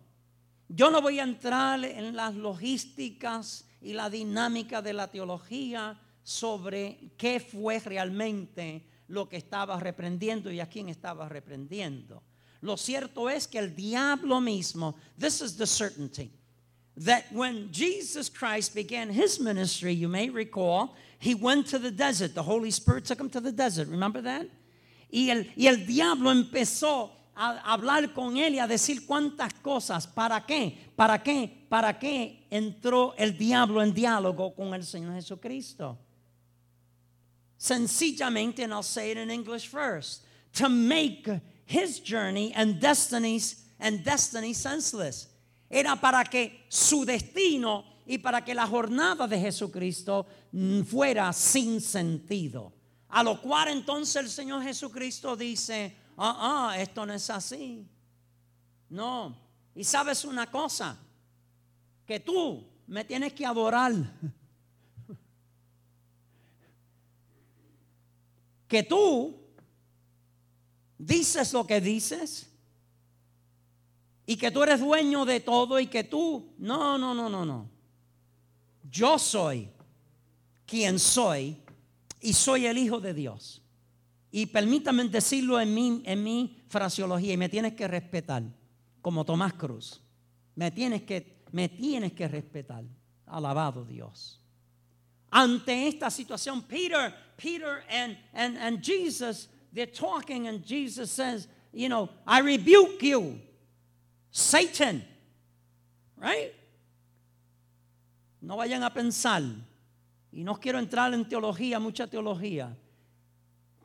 Yo 0.68 0.90
no 0.90 1.00
voy 1.00 1.21
a 1.21 1.23
entrar 1.23 1.85
en 1.85 2.16
las 2.16 2.35
logísticas 2.35 3.68
y 3.83 3.93
la 3.93 4.09
dinámica 4.09 4.81
de 4.81 4.93
la 4.93 5.09
teología 5.09 5.99
sobre 6.23 7.12
qué 7.17 7.41
fue 7.41 7.81
realmente 7.81 8.87
lo 9.09 9.29
que 9.29 9.37
estaba 9.37 9.79
reprendiendo 9.79 10.51
y 10.51 10.61
a 10.61 10.69
quién 10.69 10.89
estaba 10.89 11.29
reprendiendo. 11.29 12.23
Lo 12.61 12.77
cierto 12.77 13.29
es 13.29 13.49
que 13.49 13.59
el 13.59 13.75
diablo 13.75 14.41
mismo, 14.41 14.95
this 15.19 15.41
is 15.41 15.57
the 15.57 15.67
certainty, 15.67 16.31
that 16.97 17.25
when 17.33 17.71
Jesus 17.73 18.31
Christ 18.31 18.75
began 18.75 19.11
his 19.11 19.41
ministry, 19.41 19.93
you 19.95 20.09
may 20.09 20.30
recall, 20.30 20.95
he 21.19 21.35
went 21.35 21.67
to 21.69 21.78
the 21.78 21.91
desert. 21.91 22.35
The 22.35 22.43
Holy 22.43 22.71
Spirit 22.71 23.04
took 23.04 23.21
him 23.21 23.30
to 23.30 23.41
the 23.41 23.52
desert. 23.52 23.89
Remember 23.89 24.23
that? 24.23 24.47
Y 25.11 25.30
el, 25.30 25.47
y 25.56 25.67
el 25.67 25.85
diablo 25.87 26.30
empezó 26.30 27.11
a 27.35 27.75
hablar 27.75 28.15
con 28.15 28.37
él 28.37 28.54
y 28.54 28.59
a 28.59 28.67
decir 28.67 29.06
cuántas 29.06 29.52
cosas. 29.54 30.06
¿Para 30.06 30.47
qué? 30.47 30.78
¿Para 30.97 31.23
qué? 31.23 31.67
¿Para 31.69 31.99
qué 31.99 32.42
entró 32.52 33.15
el 33.17 33.32
diablo 33.32 33.80
en 33.80 33.95
diálogo 33.95 34.54
con 34.54 34.75
el 34.75 34.84
Señor 34.84 35.15
Jesucristo? 35.15 35.99
Sencillamente, 37.56 38.62
and 38.62 38.75
I'll 38.75 38.82
say 38.82 39.10
it 39.10 39.17
in 39.17 39.30
English 39.30 39.69
first, 39.69 40.25
to 40.54 40.69
make 40.69 41.28
his 41.65 42.00
journey 42.00 42.52
and 42.54 42.78
destinies 42.78 43.65
and 43.80 44.04
destiny 44.04 44.52
senseless. 44.52 45.28
Era 45.71 45.97
para 45.97 46.25
que 46.25 46.67
su 46.69 47.06
destino 47.06 47.84
y 48.06 48.19
para 48.19 48.43
que 48.45 48.54
la 48.54 48.67
jornada 48.67 49.26
de 49.26 49.38
Jesucristo 49.38 50.26
fuera 50.84 51.32
sin 51.32 51.80
sentido. 51.80 52.73
A 53.08 53.23
lo 53.23 53.41
cual 53.41 53.69
entonces 53.69 54.17
el 54.17 54.28
Señor 54.28 54.62
Jesucristo 54.62 55.36
dice, 55.36 55.97
ah, 56.19 56.73
ah, 56.73 56.78
esto 56.78 57.06
no 57.06 57.15
es 57.15 57.30
así. 57.30 57.86
No. 58.91 59.34
Y 59.75 59.84
sabes 59.84 60.25
una 60.25 60.50
cosa, 60.50 60.99
que 62.13 62.21
tú 62.21 62.69
me 62.89 63.07
tienes 63.07 63.33
que 63.33 63.47
adorar. 63.47 63.95
Que 68.69 68.83
tú 68.83 69.41
dices 70.99 71.55
lo 71.55 71.67
que 71.67 71.81
dices 71.81 72.51
y 74.27 74.37
que 74.37 74.51
tú 74.51 74.63
eres 74.63 74.81
dueño 74.81 75.25
de 75.25 75.41
todo 75.41 75.81
y 75.81 75.87
que 75.87 76.05
tú, 76.05 76.55
no, 76.59 76.99
no, 76.99 77.15
no, 77.15 77.31
no, 77.31 77.47
no. 77.47 77.71
Yo 78.91 79.19
soy 79.19 79.71
quien 80.67 80.99
soy 80.99 81.63
y 82.21 82.35
soy 82.35 82.67
el 82.67 82.77
Hijo 82.77 83.01
de 83.01 83.15
Dios. 83.15 83.63
Y 84.31 84.47
permítame 84.47 85.05
decirlo 85.09 85.59
en 85.59 85.75
mi, 85.75 86.03
en 86.05 86.23
mi 86.23 86.63
fraseología 86.69 87.33
y 87.33 87.39
me 87.39 87.49
tienes 87.49 87.73
que 87.73 87.89
respetar, 87.89 88.43
como 89.01 89.25
Tomás 89.25 89.55
Cruz. 89.55 90.03
Me 90.55 90.71
tienes 90.71 91.05
que, 91.05 91.42
me 91.52 91.69
tienes 91.69 92.12
que 92.12 92.26
respetar. 92.26 92.84
Alabado 93.26 93.84
Dios. 93.84 94.41
Ante 95.30 95.88
esta 95.88 96.10
situación, 96.10 96.62
Peter, 96.62 97.15
Peter 97.36 97.82
and, 97.88 98.17
and, 98.34 98.58
and 98.58 98.82
Jesus, 98.82 99.49
they're 99.73 99.86
talking 99.86 100.47
and 100.49 100.65
Jesus 100.65 101.10
says, 101.10 101.49
you 101.73 101.88
know, 101.88 102.10
I 102.26 102.41
rebuke 102.41 103.02
you, 103.02 103.41
Satan. 104.30 105.02
Right? 106.19 106.52
No 108.43 108.56
vayan 108.56 108.82
a 108.82 108.91
pensar, 108.91 109.43
y 110.32 110.45
no 110.45 110.56
quiero 110.56 110.78
entrar 110.78 111.15
en 111.15 111.25
teología, 111.26 111.78
mucha 111.78 112.06
teología, 112.06 112.76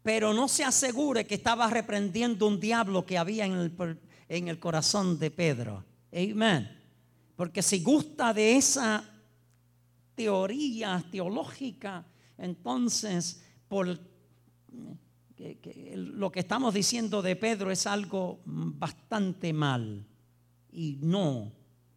pero 0.03 0.34
no 0.34 0.47
se 0.47 0.63
asegure 0.63 1.25
que 1.25 1.36
estaba 1.36 1.69
reprendiendo 1.69 2.47
un 2.47 2.60
diablo 2.60 3.06
que 3.06 3.17
había 3.17 3.45
en 3.45 3.53
el, 3.53 3.99
en 4.27 4.47
el 4.47 4.60
corazón 4.60 5.19
de 5.19 5.32
Pedro. 5.32 5.84
Amén. 6.12 6.77
Porque 7.38 7.62
si 7.62 7.82
gusta 7.82 8.34
de 8.34 8.58
esa 8.58 9.02
teoría 10.13 11.02
teológica, 11.10 12.06
entonces 12.38 13.41
por 13.69 13.97
lo 15.38 16.32
que 16.32 16.39
estamos 16.41 16.73
diciendo 16.73 17.21
de 17.21 17.38
Pedro 17.38 17.71
es 17.71 17.88
algo 17.88 18.41
bastante 18.43 19.54
mal. 19.54 20.06
Y 20.73 21.00
no, 21.02 21.54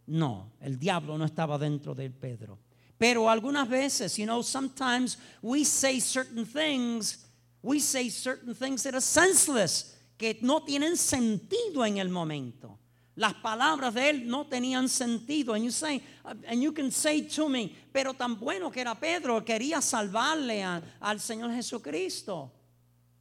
no, 0.06 0.52
el 0.60 0.78
diablo 0.78 1.18
no 1.18 1.24
estaba 1.24 1.58
dentro 1.58 1.96
de 1.96 2.10
Pedro. 2.10 2.60
Pero 2.96 3.28
algunas 3.28 3.68
veces, 3.68 4.16
you 4.16 4.26
know, 4.26 4.42
sometimes 4.44 5.18
we 5.42 5.64
say 5.64 6.00
certain 6.00 6.46
things 6.46 7.26
we 7.62 7.80
say 7.80 8.08
certain 8.08 8.54
things 8.54 8.82
that 8.82 8.94
are 8.94 9.00
senseless, 9.00 9.96
que 10.18 10.38
no 10.42 10.60
tienen 10.60 10.96
sentido 10.96 11.84
en 11.84 11.98
el 11.98 12.08
momento. 12.08 12.78
Las 13.16 13.34
palabras 13.34 13.92
de 13.94 14.10
él 14.10 14.28
no 14.28 14.46
tenían 14.46 14.88
sentido. 14.88 15.54
And 15.54 15.64
you 15.64 15.70
say, 15.70 16.02
and 16.24 16.62
you 16.62 16.72
can 16.72 16.90
say 16.90 17.22
to 17.22 17.48
me, 17.48 17.74
pero 17.92 18.14
tan 18.14 18.38
bueno 18.38 18.70
que 18.70 18.80
era 18.80 18.94
Pedro, 18.94 19.44
quería 19.44 19.80
salvarle 19.82 20.62
al 20.62 21.20
Señor 21.20 21.52
Jesucristo. 21.52 22.52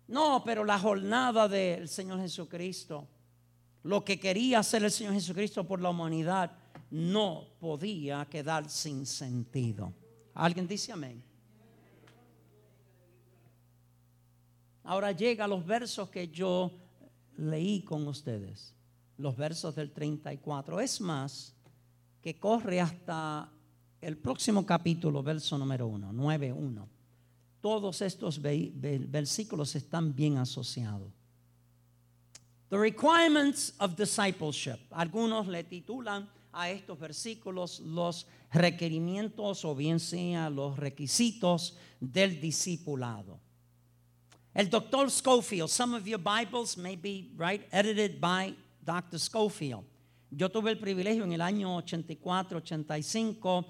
No, 0.08 0.43
pero 0.43 0.63
la 0.63 0.80
jornada 0.80 1.47
del 1.47 1.88
Señor 1.88 2.19
Jesucristo, 2.19 3.08
lo 3.84 4.04
que 4.04 4.19
quería 4.19 4.60
hacer 4.60 4.84
el 4.84 4.91
Señor 4.91 5.13
Jesucristo 5.13 5.65
por 5.65 5.82
la 5.82 5.89
humanidad, 5.89 6.52
no 6.91 7.47
podía 7.60 8.25
quedar 8.25 8.69
sin 8.69 9.06
sentido. 9.06 9.93
¿Alguien 10.34 10.67
dice 10.67 10.91
amén? 10.91 11.23
Ahora 14.84 15.12
llega 15.12 15.45
a 15.45 15.47
los 15.47 15.63
versos 15.65 16.10
que 16.10 16.28
yo 16.30 16.71
leí 17.38 17.84
con 17.84 18.08
ustedes, 18.08 18.73
los 19.19 19.36
versos 19.36 19.75
del 19.75 19.91
34. 19.91 20.79
Es 20.79 20.99
más, 21.01 21.53
que 22.21 22.39
corre 22.39 22.79
hasta 22.82 23.51
el 24.01 24.17
próximo 24.17 24.65
capítulo, 24.65 25.21
verso 25.21 25.58
número 25.58 25.88
1, 25.88 26.12
9.1. 26.13 26.88
Todos 27.62 28.01
estos 28.01 28.41
versículos 28.41 29.75
están 29.75 30.15
bien 30.15 30.38
asociados. 30.38 31.12
The 32.69 32.77
requirements 32.77 33.73
of 33.79 33.95
discipleship. 33.97 34.79
Algunos 34.91 35.47
le 35.47 35.63
titulan 35.63 36.29
a 36.53 36.69
estos 36.69 36.97
versículos 36.99 37.79
los 37.79 38.27
requerimientos 38.51 39.65
o 39.65 39.75
bien 39.75 39.99
sea 39.99 40.49
los 40.49 40.77
requisitos 40.77 41.75
del 41.99 42.39
discipulado. 42.39 43.39
El 44.53 44.69
doctor 44.69 45.10
Schofield, 45.10 45.69
some 45.69 45.95
of 45.95 46.05
your 46.05 46.19
Bibles 46.19 46.77
may 46.77 46.95
be 46.95 47.32
right 47.38 47.67
edited 47.71 48.19
by 48.19 48.55
Dr. 48.89 49.19
Schofield. 49.19 49.84
Yo 50.32 50.49
tuve 50.49 50.71
el 50.71 50.80
privilegio 50.80 51.23
en 51.23 51.34
el 51.34 51.41
año 51.41 51.75
84, 51.78 52.58
85, 52.58 53.65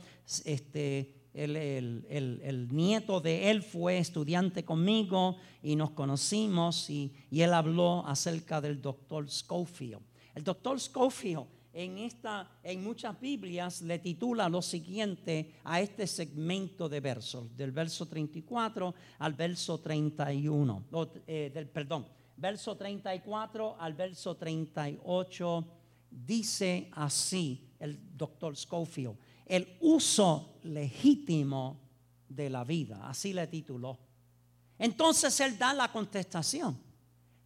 este, 0.46 1.14
el, 1.34 1.58
el, 1.58 2.42
el, 2.42 2.68
nieto 2.74 3.20
de 3.20 3.50
él 3.50 3.62
fue 3.62 3.98
estudiante 3.98 4.64
conmigo 4.64 5.36
y 5.62 5.76
nos 5.76 5.92
conocimos 5.92 6.90
y, 6.90 7.14
y 7.30 7.42
él 7.42 7.54
habló 7.54 8.06
acerca 8.08 8.62
del 8.62 8.82
doctor 8.82 9.30
Schofield. 9.30 10.02
El 10.36 10.44
doctor 10.46 10.80
Schofield 10.80 11.48
en, 11.74 11.98
esta, 11.98 12.50
en 12.64 12.82
muchas 12.82 13.20
Biblias 13.20 13.82
le 13.82 14.00
titula 14.00 14.48
lo 14.48 14.62
siguiente 14.62 15.56
a 15.66 15.82
este 15.82 16.08
segmento 16.08 16.88
de 16.88 17.02
versos, 17.02 17.56
del 17.58 17.72
verso 17.72 18.06
34 18.06 18.94
al 19.20 19.34
verso 19.34 19.80
31, 19.80 20.86
eh, 21.28 21.52
del, 21.54 21.68
perdón, 21.68 22.08
verso 22.40 22.76
34 22.76 23.78
al 23.80 23.94
verso 23.94 24.36
38, 24.36 25.68
dice 26.10 26.90
así 26.94 27.74
el 27.80 28.18
doctor 28.18 28.56
Schofield, 28.56 29.18
el 29.46 29.78
uso 29.82 30.60
legítimo 30.64 31.80
de 32.28 32.50
la 32.50 32.64
vida, 32.64 33.08
así 33.08 33.34
le 33.34 33.48
tituló. 33.48 33.98
Entonces 34.78 35.40
él 35.40 35.58
da 35.58 35.74
la 35.74 35.92
contestación 35.92 36.90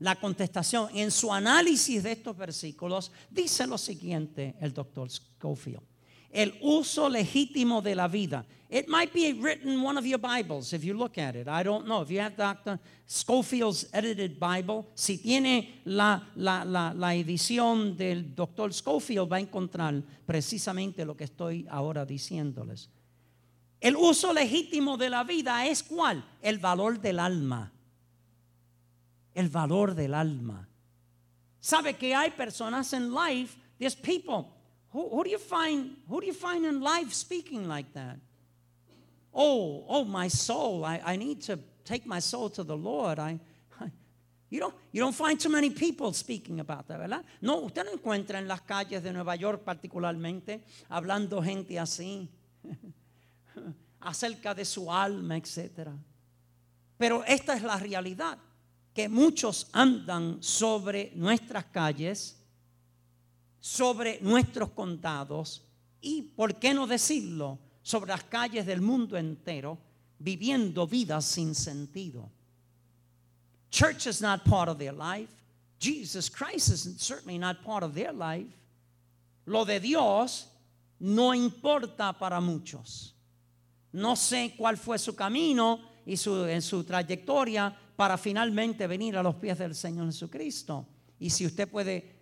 la 0.04 0.20
contestación. 0.20 0.90
En 0.94 1.12
su 1.12 1.32
análisis 1.32 2.04
de 2.04 2.12
estos 2.12 2.36
versículos 2.36 3.10
dice 3.30 3.66
lo 3.66 3.78
siguiente 3.78 4.56
el 4.60 4.74
doctor 4.74 5.10
Schofield. 5.10 5.93
El 6.34 6.54
uso 6.62 7.10
legítimo 7.10 7.82
de 7.82 7.96
la 7.96 8.08
vida. 8.08 8.46
It 8.69 8.88
might 8.88 9.13
be 9.13 9.34
written 9.34 9.69
in 9.69 9.84
one 9.84 9.98
of 10.00 10.06
your 10.06 10.17
Bibles 10.17 10.74
if 10.74 10.84
you 10.84 10.96
look 10.96 11.19
at 11.19 11.36
it. 11.36 11.48
I 11.48 11.62
don't 11.62 11.86
know. 11.86 12.02
If 12.02 12.10
you 12.10 12.19
have 12.19 12.36
Dr. 12.36 12.80
Schofield's 13.06 13.86
edited 13.93 14.39
Bible, 14.39 14.88
si 14.96 15.19
tiene 15.19 15.82
la, 15.86 16.22
la, 16.36 16.63
la, 16.63 16.91
la 16.93 17.13
edición 17.13 17.96
del 17.96 18.34
doctor 18.34 18.74
Schofield, 18.74 19.32
va 19.32 19.38
a 19.38 19.41
encontrar 19.41 20.02
precisamente 20.26 21.06
lo 21.06 21.15
que 21.15 21.26
estoy 21.26 21.67
ahora 21.69 22.04
diciéndoles. 22.04 22.89
El 23.80 23.96
uso 23.96 24.34
legítimo 24.34 24.98
de 24.98 25.10
la 25.12 25.24
vida 25.24 25.67
es 25.67 25.84
cuál? 25.84 26.26
El 26.41 26.58
valor 26.58 27.00
del 27.00 27.19
alma 27.19 27.72
el 29.34 29.50
valor 29.50 29.96
del 29.96 30.13
alma. 30.13 30.67
Sabe 31.60 31.96
que 31.96 32.13
hay 32.13 32.32
personas 32.32 32.93
en 32.93 33.13
life, 33.13 33.58
there's 33.80 33.96
people. 33.96 34.53
Who, 34.94 35.24
do 35.24 35.30
you 35.30 35.40
find 35.40 35.98
who 36.08 36.22
do 36.22 36.28
you 36.28 36.34
find 36.34 36.66
in 36.66 36.80
life 36.80 37.14
speaking 37.14 37.68
like 37.68 37.92
that? 37.94 38.20
Oh, 39.34 39.84
oh, 39.90 40.06
my 40.06 40.28
soul, 40.28 40.86
I, 40.86 41.02
I 41.04 41.16
need 41.16 41.42
to 41.44 41.58
take 41.84 42.06
my 42.06 42.20
soul 42.20 42.52
to 42.52 42.64
the 42.64 42.78
Lord. 42.78 43.18
I, 43.18 43.40
I, 43.82 43.90
you, 44.52 44.60
don't, 44.60 44.76
you 44.92 45.02
don't 45.02 45.16
find 45.16 45.40
too 45.40 45.50
many 45.50 45.72
people 45.72 46.14
speaking 46.14 46.60
about 46.60 46.88
that, 46.88 47.00
¿verdad? 47.00 47.24
No, 47.42 47.62
usted 47.62 47.84
no 47.84 47.94
encuentra 47.94 48.38
en 48.38 48.48
las 48.48 48.62
calles 48.62 49.02
de 49.02 49.12
Nueva 49.12 49.36
York 49.36 49.64
particularmente 49.64 50.62
hablando 50.90 51.42
gente 51.42 51.80
así 51.80 52.30
acerca 54.00 54.54
de 54.54 54.66
su 54.66 54.92
alma, 54.92 55.38
etc. 55.38 55.90
Pero 57.00 57.24
esta 57.26 57.56
es 57.56 57.64
la 57.64 57.80
realidad 57.80 58.38
que 58.94 59.10
muchos 59.10 59.68
andan 59.74 60.44
sobre 60.44 61.12
nuestras 61.16 61.66
calles, 61.66 62.38
sobre 63.63 64.19
nuestros 64.19 64.71
condados 64.71 65.63
y, 66.02 66.21
por 66.21 66.60
qué 66.60 66.73
no 66.73 66.86
decirlo, 66.86 67.60
sobre 67.82 68.10
las 68.10 68.26
calles 68.26 68.65
del 68.65 68.82
mundo 68.82 69.17
entero, 69.17 69.78
viviendo 70.19 70.86
vidas 70.86 71.23
sin 71.23 71.56
sentido. 71.56 72.30
Church 73.71 74.06
is 74.06 74.21
not 74.21 74.43
part 74.43 74.67
of 74.67 74.78
their 74.78 74.91
life. 74.91 75.30
Jesus 75.80 76.30
Christ 76.30 76.73
is 76.73 76.97
certainly 76.97 77.38
not 77.38 77.63
part 77.63 77.84
of 77.84 77.93
their 77.93 78.12
life. 78.12 78.52
Lo 79.45 79.63
de 79.63 79.80
Dios 79.80 80.49
no 80.99 81.34
importa 81.34 82.12
para 82.19 82.41
muchos. 82.41 83.13
No 83.93 84.17
sé 84.17 84.56
cuál 84.58 84.76
fue 84.76 84.97
su 84.97 85.15
camino 85.15 85.80
y 86.06 86.17
su, 86.17 86.43
en 86.43 86.62
su 86.62 86.84
trayectoria, 86.84 87.73
para 87.95 88.17
finalmente 88.17 88.88
venir 88.88 89.15
a 89.15 89.23
los 89.23 89.36
pies 89.36 89.58
del 89.58 89.73
Señor 89.73 90.08
Jesucristo. 90.08 90.86
Y 91.17 91.30
si 91.30 91.45
usted 91.45 91.69
puede 91.69 92.12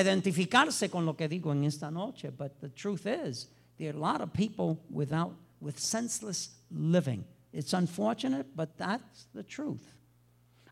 identificarse 0.00 0.90
con 0.90 1.04
lo 1.04 1.14
que 1.14 1.28
digo 1.28 1.52
en 1.52 1.64
esta 1.64 1.90
noche, 1.90 2.30
but 2.30 2.60
the 2.60 2.68
truth 2.68 3.06
is, 3.06 3.48
there 3.78 3.90
are 3.90 3.96
a 3.96 4.00
lot 4.00 4.20
of 4.20 4.32
people 4.32 4.78
without 4.90 5.34
with 5.60 5.78
senseless 5.78 6.50
living. 6.70 7.24
It's 7.52 7.72
unfortunate, 7.72 8.46
but 8.54 8.76
that's 8.76 9.26
the 9.34 9.42
truth. 9.42 9.82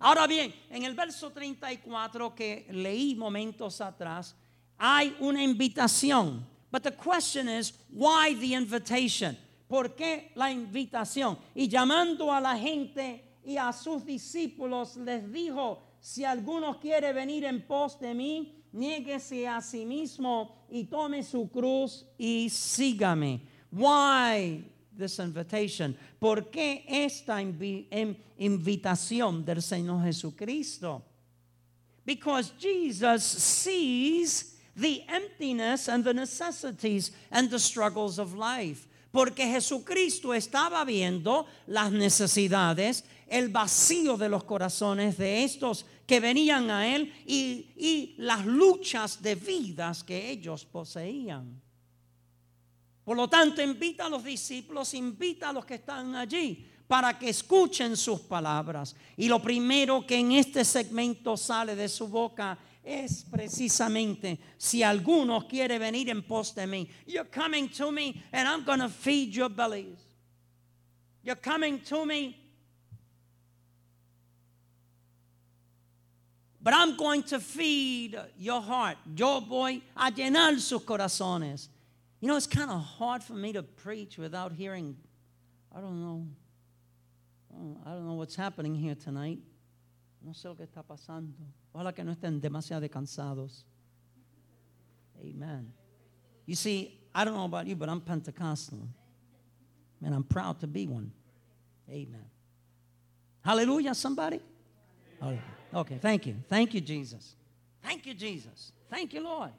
Ahora 0.00 0.26
bien, 0.26 0.52
en 0.70 0.84
el 0.84 0.94
verso 0.94 1.30
34 1.30 2.34
que 2.34 2.66
leí 2.70 3.16
momentos 3.16 3.80
atrás, 3.80 4.34
hay 4.78 5.14
una 5.20 5.42
invitación. 5.42 6.42
But 6.70 6.82
the 6.82 6.92
question 6.92 7.48
is, 7.48 7.72
why 7.90 8.34
the 8.34 8.54
invitation? 8.54 9.36
¿Por 9.68 9.96
qué 9.96 10.32
la 10.34 10.50
invitación? 10.50 11.38
Y 11.54 11.68
llamando 11.68 12.30
a 12.30 12.40
la 12.40 12.56
gente 12.56 13.22
y 13.44 13.56
a 13.56 13.72
sus 13.72 14.04
discípulos 14.04 14.96
les 14.96 15.32
dijo, 15.32 15.82
si 16.00 16.24
alguno 16.24 16.78
quiere 16.78 17.12
venir 17.12 17.44
en 17.44 17.62
pos 17.62 17.98
de 17.98 18.14
mí, 18.14 18.64
niéguese 18.76 19.48
a 19.48 19.60
sí 19.60 19.84
mismo 19.84 20.54
y 20.70 20.84
tome 20.84 21.22
su 21.22 21.48
cruz 21.48 22.04
y 22.18 22.48
sígame. 22.50 23.40
Why 23.72 24.64
this 24.96 25.18
invitation? 25.18 25.96
¿Por 26.20 26.50
qué 26.50 26.84
esta 26.88 27.40
invitación 27.40 29.44
del 29.44 29.62
Señor 29.62 30.04
Jesucristo? 30.04 31.02
Because 32.04 32.52
Jesus 32.58 33.24
sees 33.24 34.56
the 34.76 35.02
emptiness 35.08 35.88
and 35.88 36.04
the 36.04 36.14
necessities 36.14 37.10
and 37.30 37.50
the 37.50 37.58
struggles 37.58 38.18
of 38.18 38.34
life. 38.34 38.85
Porque 39.16 39.46
Jesucristo 39.46 40.34
estaba 40.34 40.84
viendo 40.84 41.46
las 41.68 41.90
necesidades 41.90 43.02
el 43.26 43.48
vacío 43.48 44.18
de 44.18 44.28
los 44.28 44.44
corazones 44.44 45.16
de 45.16 45.42
estos 45.42 45.86
que 46.06 46.20
venían 46.20 46.70
a 46.70 46.94
Él 46.94 47.10
y, 47.24 47.72
y 47.78 48.14
las 48.18 48.44
luchas 48.44 49.22
de 49.22 49.34
vidas 49.34 50.04
que 50.04 50.28
ellos 50.28 50.66
poseían. 50.66 51.62
Por 53.06 53.16
lo 53.16 53.26
tanto, 53.26 53.62
invita 53.62 54.04
a 54.04 54.10
los 54.10 54.22
discípulos, 54.22 54.92
invita 54.92 55.48
a 55.48 55.52
los 55.54 55.64
que 55.64 55.76
están 55.76 56.14
allí 56.14 56.66
para 56.86 57.18
que 57.18 57.30
escuchen 57.30 57.96
sus 57.96 58.20
palabras. 58.20 58.94
Y 59.16 59.28
lo 59.28 59.40
primero 59.40 60.06
que 60.06 60.18
en 60.18 60.32
este 60.32 60.62
segmento 60.62 61.38
sale 61.38 61.74
de 61.74 61.88
su 61.88 62.06
boca 62.06 62.58
es 62.86 63.24
precisamente 63.24 64.38
si 64.56 64.82
alguno 64.82 65.46
quiere 65.48 65.78
venir 65.78 66.08
en 66.08 66.22
pos 66.22 66.54
de 66.54 66.66
mí. 66.66 66.88
You're 67.04 67.24
coming 67.24 67.68
to 67.70 67.90
me 67.90 68.22
and 68.32 68.48
I'm 68.48 68.64
going 68.64 68.78
to 68.78 68.88
feed 68.88 69.34
your 69.34 69.48
bellies. 69.48 69.98
You're 71.22 71.34
coming 71.34 71.80
to 71.80 72.06
me 72.06 72.36
But 76.66 76.74
I'm 76.74 76.96
going 76.96 77.22
to 77.24 77.38
feed 77.38 78.18
your 78.36 78.60
heart. 78.60 78.96
Yo 79.14 79.38
voy 79.38 79.80
a 79.96 80.10
llenar 80.10 80.58
sus 80.58 80.82
corazones. 80.82 81.68
You 82.20 82.26
know, 82.26 82.36
it's 82.36 82.48
kind 82.48 82.72
of 82.72 82.80
hard 82.80 83.22
for 83.22 83.34
me 83.34 83.52
to 83.52 83.62
preach 83.62 84.18
without 84.18 84.50
hearing, 84.50 84.96
I 85.72 85.80
don't 85.80 86.00
know, 86.00 86.26
I 87.86 87.90
don't 87.90 88.04
know 88.04 88.14
what's 88.14 88.34
happening 88.34 88.74
here 88.74 88.96
tonight. 88.96 89.38
No 90.26 90.34
sé 90.34 90.48
lo 90.48 90.56
que 90.56 90.64
está 90.64 90.82
pasando. 90.82 91.38
Ojalá 91.72 91.94
que 91.94 92.02
no 92.02 92.10
estén 92.10 92.40
demasiado 92.40 92.90
cansados. 92.90 93.64
Amen. 95.20 95.72
You 96.46 96.56
see, 96.56 97.00
I 97.14 97.24
don't 97.24 97.34
know 97.34 97.44
about 97.44 97.68
you, 97.68 97.76
but 97.76 97.88
I'm 97.88 98.00
Pentecostal. 98.00 98.88
And 100.04 100.12
I'm 100.12 100.24
proud 100.24 100.58
to 100.60 100.66
be 100.66 100.88
one. 100.88 101.12
Amen. 101.88 102.28
Hallelujah, 103.44 103.94
somebody? 103.94 104.40
Hallelujah. 105.20 105.42
Okay, 105.72 105.98
thank 105.98 106.26
you. 106.26 106.34
Thank 106.48 106.74
you, 106.74 106.80
Jesus. 106.80 107.36
Thank 107.80 108.04
you, 108.04 108.14
Jesus. 108.14 108.72
Thank 108.90 109.14
you, 109.14 109.22
Lord. 109.22 109.52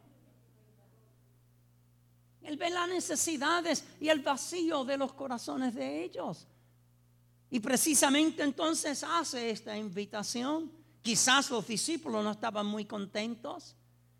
Él 2.43 2.57
ve 2.57 2.69
las 2.69 2.89
necesidades 2.89 3.85
y 4.01 4.09
el 4.09 4.19
vacío 4.19 4.85
de 4.85 4.97
los 4.97 5.13
corazones 5.13 5.73
de 5.73 6.03
ellos. 6.03 6.45
Y 7.49 7.59
precisamente 7.59 8.43
entonces 8.43 9.03
hace 9.03 9.49
esta 9.49 9.77
invitación. 9.77 10.71
Quizás 11.01 11.49
los 11.49 11.65
discípulos 11.65 12.23
no 12.23 12.31
estaban 12.31 12.65
muy 12.65 12.85
contentos. 12.85 13.75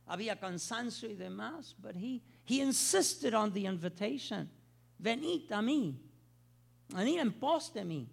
Había 0.05 0.39
cansancio 0.39 1.09
y 1.09 1.15
demás. 1.15 1.75
But 1.77 1.95
he, 1.95 2.21
he 2.45 2.61
insisted 2.61 3.33
on 3.33 3.51
the 3.51 3.65
invitation. 3.65 4.49
Venid 4.97 5.51
a 5.51 5.61
mí. 5.61 5.99
Venid 6.89 7.19
en 7.19 7.33
pos 7.33 7.73
de 7.73 7.83
mí. 7.83 8.07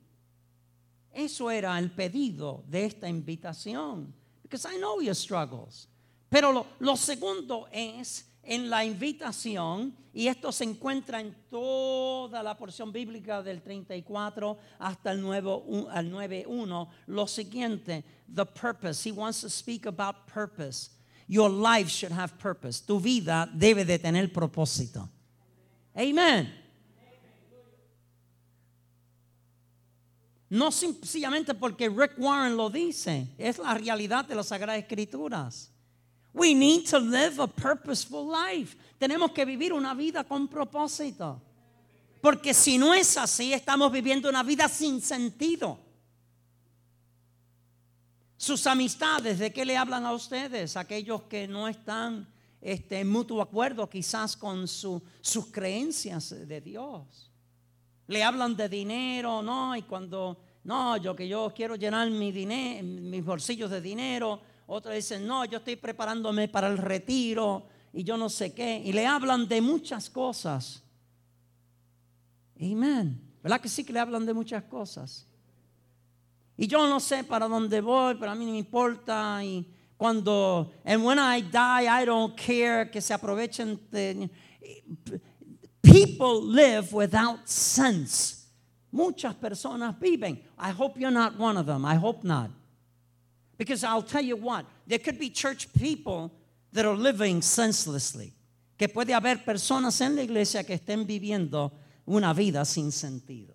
Eso 1.12 1.48
era 1.48 1.79
el 1.79 1.92
pedido 1.92 2.64
de 2.68 2.87
esta 2.87 3.09
invitación. 3.09 4.12
Because 4.42 4.66
I 4.66 4.79
know 4.79 5.00
your 5.00 5.14
struggles. 5.14 5.88
Pero 6.29 6.50
lo, 6.50 6.66
lo 6.81 6.96
segundo 6.96 7.68
es 7.70 8.24
en 8.47 8.71
la 8.71 8.85
invitación, 8.85 9.95
y 10.13 10.29
esto 10.29 10.53
se 10.53 10.65
encuentra 10.65 11.21
en 11.21 11.35
toda 11.51 12.43
la 12.43 12.57
porción 12.57 12.93
bíblica 12.93 13.43
del 13.43 13.63
34 13.63 14.57
hasta 14.79 15.11
el 15.13 15.25
9.1, 15.25 16.89
lo 17.07 17.27
siguiente, 17.27 18.05
the 18.33 18.47
purpose. 18.47 19.09
He 19.09 19.13
wants 19.13 19.41
to 19.41 19.49
speak 19.49 19.87
about 19.87 20.27
purpose. 20.33 20.91
Your 21.27 21.51
life 21.51 21.89
should 21.89 22.13
have 22.13 22.39
purpose. 22.39 22.81
Tu 22.81 23.01
vida 23.01 23.49
debe 23.53 23.85
de 23.85 23.99
tener 23.99 24.33
propósito. 24.33 25.09
Amen. 25.97 26.65
No 30.51 30.71
sencillamente 30.71 31.55
porque 31.55 31.89
Rick 31.89 32.15
Warren 32.17 32.57
lo 32.57 32.71
dice, 32.71 33.35
es 33.39 33.59
la 33.59 33.75
realidad 33.75 34.25
de 34.25 34.37
las 34.37 34.47
Sagradas 34.49 34.79
Escrituras. 34.79 35.74
We 36.35 36.53
need 36.53 36.88
to 36.90 36.99
live 36.99 37.40
a 37.40 37.47
purposeful 37.47 38.27
life. 38.27 38.77
Tenemos 38.99 39.31
que 39.31 39.44
vivir 39.44 39.73
una 39.73 39.94
vida 39.94 40.25
con 40.25 40.49
propósito. 40.49 41.40
Porque 42.20 42.53
si 42.53 42.77
no 42.77 42.92
es 42.92 43.16
así, 43.16 43.53
estamos 43.53 43.92
viviendo 43.92 44.29
una 44.29 44.42
vida 44.42 44.68
sin 44.68 45.01
sentido. 45.01 45.79
Sus 48.37 48.66
amistades, 48.66 49.38
¿de 49.38 49.53
qué 49.53 49.64
le 49.64 49.77
hablan 49.77 50.05
a 50.05 50.12
ustedes? 50.12 50.77
Aquellos 50.77 51.23
que 51.23 51.47
no 51.47 51.68
están 51.68 52.27
este, 52.61 53.01
en 53.01 53.11
mutuo 53.11 53.40
acuerdo 53.40 53.88
quizás 53.88 54.37
con 54.37 54.66
sus 54.66 55.03
creencias 55.53 56.31
de 56.49 56.61
Dios. 56.61 57.31
Le 58.07 58.25
hablan 58.25 58.57
de 58.57 58.68
dinero, 58.68 59.40
¿no? 59.40 59.77
Y 59.77 59.83
cuando, 59.83 60.38
no, 60.64 60.97
yo 60.97 61.14
que 61.14 61.29
yo 61.29 61.53
quiero 61.55 61.77
llenar 61.77 62.11
mis 62.11 63.25
bolsillos 63.25 63.70
de 63.70 63.81
dinero, 63.81 64.40
otros 64.66 64.94
dicen, 64.94 65.27
no, 65.27 65.44
yo 65.44 65.59
estoy 65.59 65.77
preparándome 65.77 66.48
para 66.48 66.68
el 66.68 66.79
retiro 66.79 67.66
y 67.92 68.03
yo 68.03 68.16
no 68.16 68.29
sé 68.29 68.53
qué. 68.53 68.83
Y 68.85 68.92
le 68.92 69.07
hablan 69.07 69.46
de 69.46 69.61
muchas 69.61 70.09
cosas. 70.11 70.83
Amén. 72.61 73.20
¿Verdad 73.42 73.61
que 73.61 73.68
sí 73.68 73.85
que 73.85 73.92
le 73.92 74.00
hablan 74.00 74.24
de 74.24 74.33
muchas 74.33 74.64
cosas? 74.64 75.27
Y 76.57 76.66
yo 76.66 76.88
no 76.88 77.00
sé 77.00 77.24
para 77.24 77.48
dónde 77.48 77.81
voy, 77.81 78.14
pero 78.14 78.33
a 78.33 78.35
mí 78.35 78.44
no 78.46 78.53
me 78.53 78.59
importa. 78.59 79.44
Y 79.44 79.66
cuando, 79.96 80.72
and 80.85 81.05
when 81.05 81.18
I 81.18 81.42
die, 81.42 81.87
I 81.87 82.05
don't 82.07 82.35
care, 82.37 82.90
que 82.90 83.00
se 83.00 83.12
aprovechen. 83.12 83.79
De, 83.90 84.31
people 85.83 86.42
live 86.42 86.92
without 86.92 87.46
sense. 87.46 88.46
Muchas 88.92 89.35
personas 89.35 89.98
viven. 89.98 90.40
I 90.59 90.70
hope 90.70 90.98
you're 90.98 91.11
not 91.11 91.38
one 91.38 91.57
of 91.59 91.66
them. 91.66 91.85
I 91.85 91.96
hope 91.96 92.24
not. 92.24 92.50
Because 93.57 93.85
I'll 93.85 94.03
tell 94.03 94.25
you 94.25 94.37
what, 94.37 94.64
there 94.87 94.99
could 94.99 95.19
be 95.19 95.31
church 95.31 95.73
people 95.73 96.33
that 96.73 96.85
are 96.85 96.97
living 96.97 97.40
senselessly. 97.40 98.33
Que 98.77 98.88
puede 98.88 99.14
haber 99.14 99.45
personas 99.45 100.01
en 100.01 100.17
la 100.17 100.23
iglesia 100.23 100.64
que 100.64 100.75
estén 100.75 101.07
viviendo 101.07 101.73
una 102.07 102.33
vida 102.35 102.64
sin 102.64 102.90
sentido. 102.90 103.55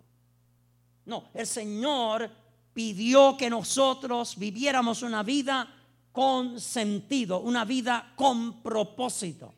No, 1.05 1.29
el 1.33 1.45
Señor 1.45 2.29
pidió 2.73 3.35
que 3.37 3.49
nosotros 3.49 4.37
viviéramos 4.37 5.01
una 5.03 5.23
vida 5.23 5.67
con 6.11 6.59
sentido, 6.59 7.41
una 7.41 7.65
vida 7.65 8.13
con 8.15 8.61
propósito. 8.61 9.53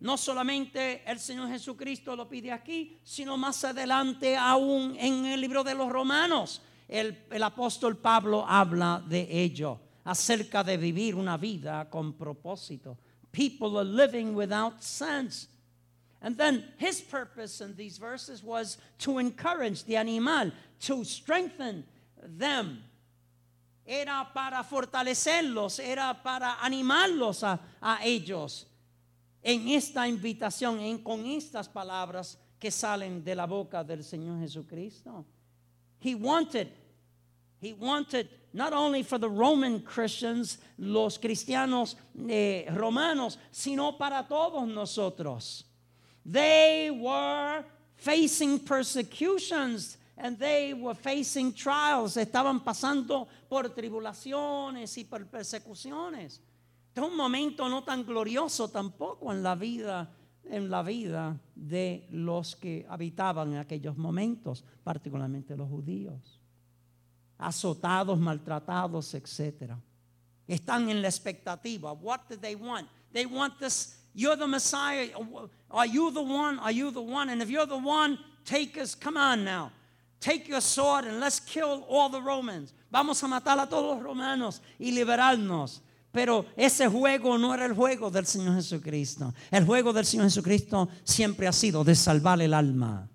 No 0.00 0.16
solamente 0.16 1.02
el 1.10 1.18
Señor 1.18 1.48
Jesucristo 1.48 2.14
lo 2.14 2.28
pide 2.28 2.52
aquí, 2.52 2.98
sino 3.02 3.36
más 3.36 3.64
adelante 3.64 4.36
aún 4.36 4.96
en 4.96 5.26
el 5.26 5.40
libro 5.40 5.64
de 5.64 5.74
los 5.74 5.90
Romanos 5.90 6.62
el, 6.88 7.42
apóstol 7.42 7.96
Pablo 7.96 8.44
habla 8.48 9.02
de 9.06 9.26
ello, 9.30 9.78
acerca 10.04 10.64
de 10.64 10.76
vivir 10.78 11.14
una 11.14 11.36
vida 11.36 11.88
con 11.90 12.14
propósito. 12.14 12.96
People 13.30 13.78
are 13.78 13.84
living 13.84 14.34
without 14.34 14.82
sense. 14.82 15.48
And 16.20 16.36
then 16.36 16.64
his 16.78 17.00
purpose 17.00 17.60
in 17.60 17.76
these 17.76 17.98
verses 17.98 18.42
was 18.42 18.78
to 18.98 19.18
encourage 19.18 19.84
the 19.84 19.96
animal, 19.96 20.50
to 20.80 21.04
strengthen 21.04 21.84
them. 22.22 22.82
Era 23.86 24.28
para 24.34 24.64
fortalecerlos, 24.64 25.78
era 25.78 26.18
para 26.22 26.56
animarlos 26.62 27.42
a, 27.42 27.60
a 27.80 27.98
ellos 28.04 28.66
en 29.42 29.68
esta 29.68 30.08
invitación, 30.08 30.80
en, 30.80 30.98
con 30.98 31.24
estas 31.26 31.68
palabras 31.68 32.38
que 32.58 32.70
salen 32.70 33.22
de 33.22 33.34
la 33.34 33.46
boca 33.46 33.84
del 33.84 34.02
Señor 34.02 34.40
Jesucristo. 34.40 35.24
He 35.98 36.14
wanted, 36.14 36.68
he 37.60 37.72
wanted 37.72 38.28
not 38.52 38.72
only 38.72 39.02
for 39.02 39.18
the 39.18 39.28
Roman 39.28 39.80
Christians, 39.80 40.58
los 40.78 41.18
cristianos 41.18 41.96
eh, 42.28 42.66
romanos, 42.72 43.38
sino 43.50 43.92
para 43.92 44.26
todos 44.28 44.66
nosotros. 44.68 45.64
They 46.24 46.90
were 46.90 47.64
facing 47.96 48.60
persecutions 48.60 49.96
and 50.16 50.38
they 50.38 50.74
were 50.74 50.94
facing 50.94 51.52
trials. 51.52 52.16
Estaban 52.16 52.64
pasando 52.64 53.28
por 53.48 53.64
tribulaciones 53.70 54.96
y 54.98 55.04
por 55.04 55.24
persecuciones. 55.26 56.40
Es 56.94 57.02
un 57.02 57.16
momento 57.16 57.68
no 57.68 57.82
tan 57.82 58.04
glorioso 58.04 58.68
tampoco 58.68 59.32
en 59.32 59.42
la 59.42 59.54
vida 59.54 60.08
en 60.50 60.70
la 60.70 60.82
vida 60.82 61.38
de 61.54 62.06
los 62.10 62.56
que 62.56 62.86
habitaban 62.88 63.52
en 63.52 63.58
aquellos 63.58 63.96
momentos, 63.96 64.64
particularmente 64.82 65.56
los 65.56 65.68
judíos. 65.68 66.40
Azotados, 67.38 68.18
maltratados, 68.18 69.14
etc. 69.14 69.72
Están 70.46 70.88
en 70.88 71.02
la 71.02 71.08
expectativa. 71.08 71.92
What 71.92 72.28
do 72.28 72.36
they 72.36 72.54
want? 72.54 72.88
They 73.12 73.26
want 73.26 73.58
this. 73.58 73.96
You're 74.14 74.36
the 74.36 74.46
Messiah. 74.46 75.08
Are 75.70 75.86
you 75.86 76.10
the 76.10 76.22
one? 76.22 76.58
Are 76.58 76.72
you 76.72 76.90
the 76.90 77.00
one? 77.00 77.30
And 77.30 77.42
if 77.42 77.50
you're 77.50 77.66
the 77.66 77.76
one, 77.76 78.18
take 78.44 78.76
us. 78.78 78.94
Come 78.94 79.16
on 79.16 79.44
now. 79.44 79.70
Take 80.20 80.48
your 80.48 80.60
sword 80.60 81.04
and 81.04 81.20
let's 81.20 81.38
kill 81.38 81.84
all 81.88 82.08
the 82.08 82.20
Romans. 82.20 82.72
Vamos 82.90 83.22
a 83.22 83.26
matar 83.26 83.58
a 83.60 83.66
todos 83.66 83.96
los 83.96 84.02
romanos 84.02 84.60
y 84.80 84.90
liberarnos. 84.90 85.80
Pero 86.12 86.46
ese 86.56 86.88
juego 86.88 87.36
no 87.36 87.52
era 87.54 87.66
el 87.66 87.74
juego 87.74 88.10
del 88.10 88.26
Señor 88.26 88.54
Jesucristo. 88.54 89.34
El 89.50 89.64
juego 89.66 89.92
del 89.92 90.06
Señor 90.06 90.26
Jesucristo 90.26 90.88
siempre 91.04 91.46
ha 91.46 91.52
sido 91.52 91.84
de 91.84 91.94
salvar 91.94 92.40
el 92.40 92.54
alma. 92.54 93.08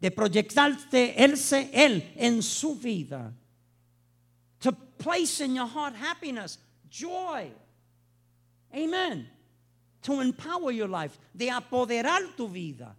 De 0.00 0.10
proyectarte 0.10 1.22
él, 1.22 2.12
en 2.16 2.42
su 2.42 2.76
vida. 2.76 3.32
To 4.60 4.72
place 4.72 5.44
in 5.44 5.54
your 5.54 5.68
heart 5.68 5.94
happiness, 5.96 6.58
joy. 6.90 7.52
Amen. 8.72 9.30
To 10.02 10.22
empower 10.22 10.72
your 10.72 10.88
life. 10.88 11.18
De 11.34 11.50
apoderar 11.50 12.34
tu 12.36 12.48
vida 12.48 12.96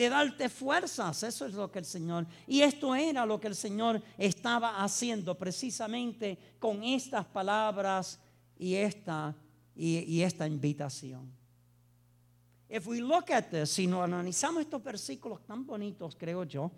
de 0.00 0.08
darte 0.08 0.48
fuerzas. 0.48 1.22
Eso 1.22 1.44
es 1.44 1.52
lo 1.52 1.70
que 1.70 1.80
el 1.80 1.84
Señor, 1.84 2.26
y 2.46 2.62
esto 2.62 2.94
era 2.94 3.26
lo 3.26 3.38
que 3.38 3.48
el 3.48 3.54
Señor 3.54 4.02
estaba 4.16 4.82
haciendo 4.82 5.36
precisamente 5.36 6.38
con 6.58 6.82
estas 6.82 7.26
palabras 7.26 8.18
y 8.58 8.76
esta, 8.76 9.36
y, 9.76 10.22
esta 10.22 10.46
invitación. 10.46 11.30
If 12.70 12.86
we 12.86 13.02
look 13.02 13.30
at 13.30 13.50
this, 13.50 13.68
si 13.68 13.86
no 13.86 14.02
analizamos 14.02 14.62
estos 14.62 14.82
versículos 14.82 15.44
tan 15.44 15.66
bonitos, 15.66 16.16
creo 16.16 16.44
yo, 16.44 16.70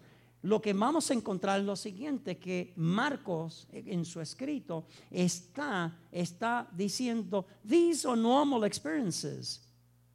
lo 0.42 0.60
que 0.60 0.72
vamos 0.72 1.08
a 1.12 1.14
encontrar 1.14 1.60
es 1.60 1.66
lo 1.66 1.76
siguiente, 1.76 2.38
que 2.38 2.72
Marcos 2.74 3.68
en 3.70 4.04
su 4.04 4.20
escrito 4.20 4.86
está, 5.12 5.96
está 6.10 6.68
diciendo, 6.72 7.46
these 7.64 8.04
are 8.04 8.20
normal 8.20 8.64
experiences. 8.64 9.60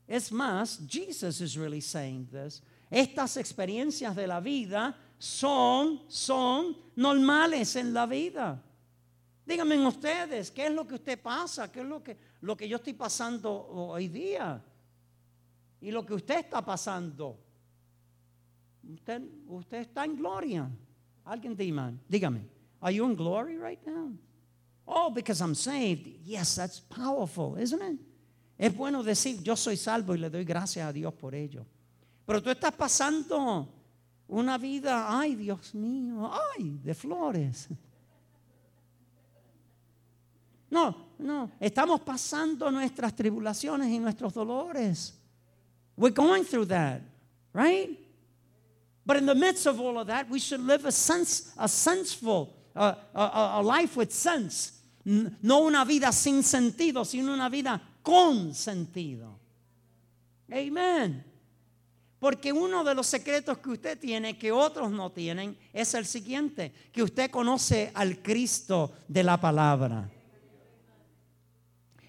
Es 0.10 0.30
más, 0.30 0.82
Jesus 0.90 1.40
is 1.40 1.56
really 1.56 1.80
saying 1.80 2.28
this. 2.28 2.62
Estas 2.90 3.38
experiencias 3.38 4.16
de 4.16 4.28
la 4.28 4.40
vida 4.40 4.96
son, 5.18 6.02
son 6.08 6.78
normales 6.96 7.76
en 7.76 7.94
la 7.94 8.06
vida. 8.06 8.64
Díganme 9.46 9.86
ustedes, 9.88 10.52
¿qué 10.52 10.68
es 10.68 10.74
lo 10.74 10.86
que 10.86 10.96
usted 10.96 11.22
pasa? 11.22 11.72
¿Qué 11.72 11.80
es 11.82 11.86
lo 11.86 12.04
que, 12.04 12.18
lo 12.42 12.56
que 12.56 12.68
yo 12.68 12.78
estoy 12.78 12.94
pasando 12.94 13.68
hoy 13.68 14.08
día? 14.08 14.62
Y 15.80 15.92
lo 15.92 16.06
que 16.06 16.14
usted 16.14 16.40
está 16.40 16.64
pasando. 16.64 17.40
Usted, 18.94 19.22
usted 19.48 19.78
está 19.80 20.06
en 20.06 20.16
gloria. 20.16 20.70
Alguien 21.26 21.56
dígame, 21.56 22.00
dígame, 22.08 22.48
are 22.82 22.94
you 22.94 23.06
in 23.06 23.16
glory 23.16 23.58
right 23.58 23.86
now? 23.86 24.12
Oh, 24.86 25.10
because 25.10 25.42
I'm 25.42 25.56
saved. 25.56 26.08
Yes, 26.24 26.56
that's 26.56 26.80
powerful, 26.80 27.58
isn't 27.58 27.82
it? 27.82 28.00
Es 28.58 28.76
bueno 28.76 29.04
decir, 29.04 29.44
yo 29.44 29.56
soy 29.56 29.76
salvo 29.76 30.16
y 30.16 30.18
le 30.18 30.30
doy 30.30 30.44
gracias 30.44 30.88
a 30.88 30.94
Dios 30.94 31.14
por 31.14 31.36
ello. 31.36 31.66
Pero 32.28 32.44
tú 32.44 32.50
estás 32.52 32.74
pasando 32.74 33.68
una 34.28 34.58
vida, 34.58 35.18
ay 35.18 35.36
Dios 35.36 35.74
mío, 35.74 36.30
ay, 36.56 36.78
de 36.84 36.94
flores. 36.94 37.70
No, 40.70 41.14
no, 41.18 41.50
estamos 41.58 42.02
pasando 42.02 42.70
nuestras 42.70 43.16
tribulaciones 43.16 43.88
y 43.88 43.98
nuestros 43.98 44.34
dolores. 44.34 45.14
We're 45.96 46.14
going 46.14 46.44
through 46.44 46.68
that, 46.68 47.02
right? 47.54 47.98
But 49.06 49.16
in 49.16 49.26
the 49.26 49.34
midst 49.34 49.66
of 49.66 49.80
all 49.80 49.98
of 49.98 50.08
that, 50.08 50.30
we 50.30 50.40
should 50.40 50.60
live 50.60 50.86
a 50.86 50.92
sense, 50.92 51.54
a 51.58 51.70
senseful, 51.70 52.54
a, 52.76 52.98
a 53.16 53.64
life 53.64 53.96
with 53.96 54.12
sense. 54.12 54.74
no 55.06 55.62
una 55.62 55.86
vida 55.86 56.12
sin 56.12 56.44
sentido, 56.44 57.06
sino 57.06 57.34
una 57.34 57.48
vida 57.48 57.82
con 58.04 58.54
sentido. 58.54 59.40
Amén. 60.52 61.24
Porque 62.20 62.52
uno 62.52 62.84
de 62.84 62.96
los 62.96 63.06
secretos 63.06 63.60
que 63.60 63.70
usted 63.70 64.00
tiene, 64.00 64.38
que 64.38 64.52
otros 64.52 64.92
no 64.92 65.12
tienen, 65.12 65.58
es 65.72 65.94
el 65.94 66.06
siguiente, 66.06 66.74
que 66.92 67.04
usted 67.04 67.30
conoce 67.30 67.92
al 67.94 68.22
Cristo 68.24 68.92
de 69.08 69.24
la 69.24 69.40
palabra. 69.40 70.10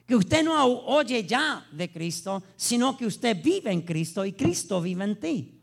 Que 0.06 0.16
usted 0.16 0.42
no 0.42 0.64
oye 0.64 1.24
ya 1.24 1.66
de 1.70 1.92
Cristo, 1.92 2.42
sino 2.56 2.96
que 2.96 3.04
usted 3.04 3.36
vive 3.42 3.70
en 3.70 3.82
Cristo 3.82 4.24
y 4.24 4.32
Cristo 4.32 4.80
vive 4.80 5.04
en 5.04 5.20
ti. 5.20 5.60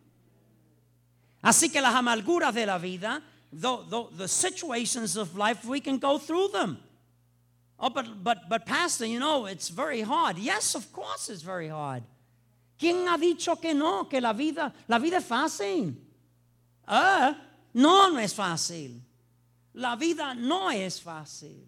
Así 1.41 1.71
que 1.71 1.81
las 1.81 1.95
amarguras 1.95 2.53
de 2.53 2.67
la 2.67 2.77
vida, 2.77 3.23
the, 3.51 4.27
situations 4.27 5.15
of 5.15 5.35
life, 5.35 5.65
we 5.65 5.81
can 5.81 5.97
go 5.97 6.19
through 6.19 6.51
them. 6.51 6.77
Oh, 7.79 7.89
but, 7.89 8.23
but, 8.23 8.47
but 8.47 8.65
Pastor, 8.65 9.05
you 9.05 9.19
know, 9.19 9.47
it's 9.47 9.69
very 9.69 10.01
hard. 10.01 10.37
Yes, 10.37 10.75
of 10.75 10.91
course 10.93 11.29
it's 11.29 11.41
very 11.41 11.67
hard. 11.67 12.03
¿Quién 12.77 13.07
ha 13.07 13.17
dicho 13.17 13.59
que 13.59 13.73
no? 13.73 14.07
Que 14.09 14.19
la 14.19 14.33
vida, 14.33 14.73
la 14.87 14.99
vida 14.99 15.17
es 15.17 15.25
fácil. 15.25 15.95
Ah, 16.85 17.35
no, 17.73 18.11
no 18.11 18.19
es 18.19 18.33
fácil. 18.33 19.01
La 19.73 19.95
vida 19.95 20.33
no 20.33 20.71
es 20.71 21.01
fácil. 21.01 21.65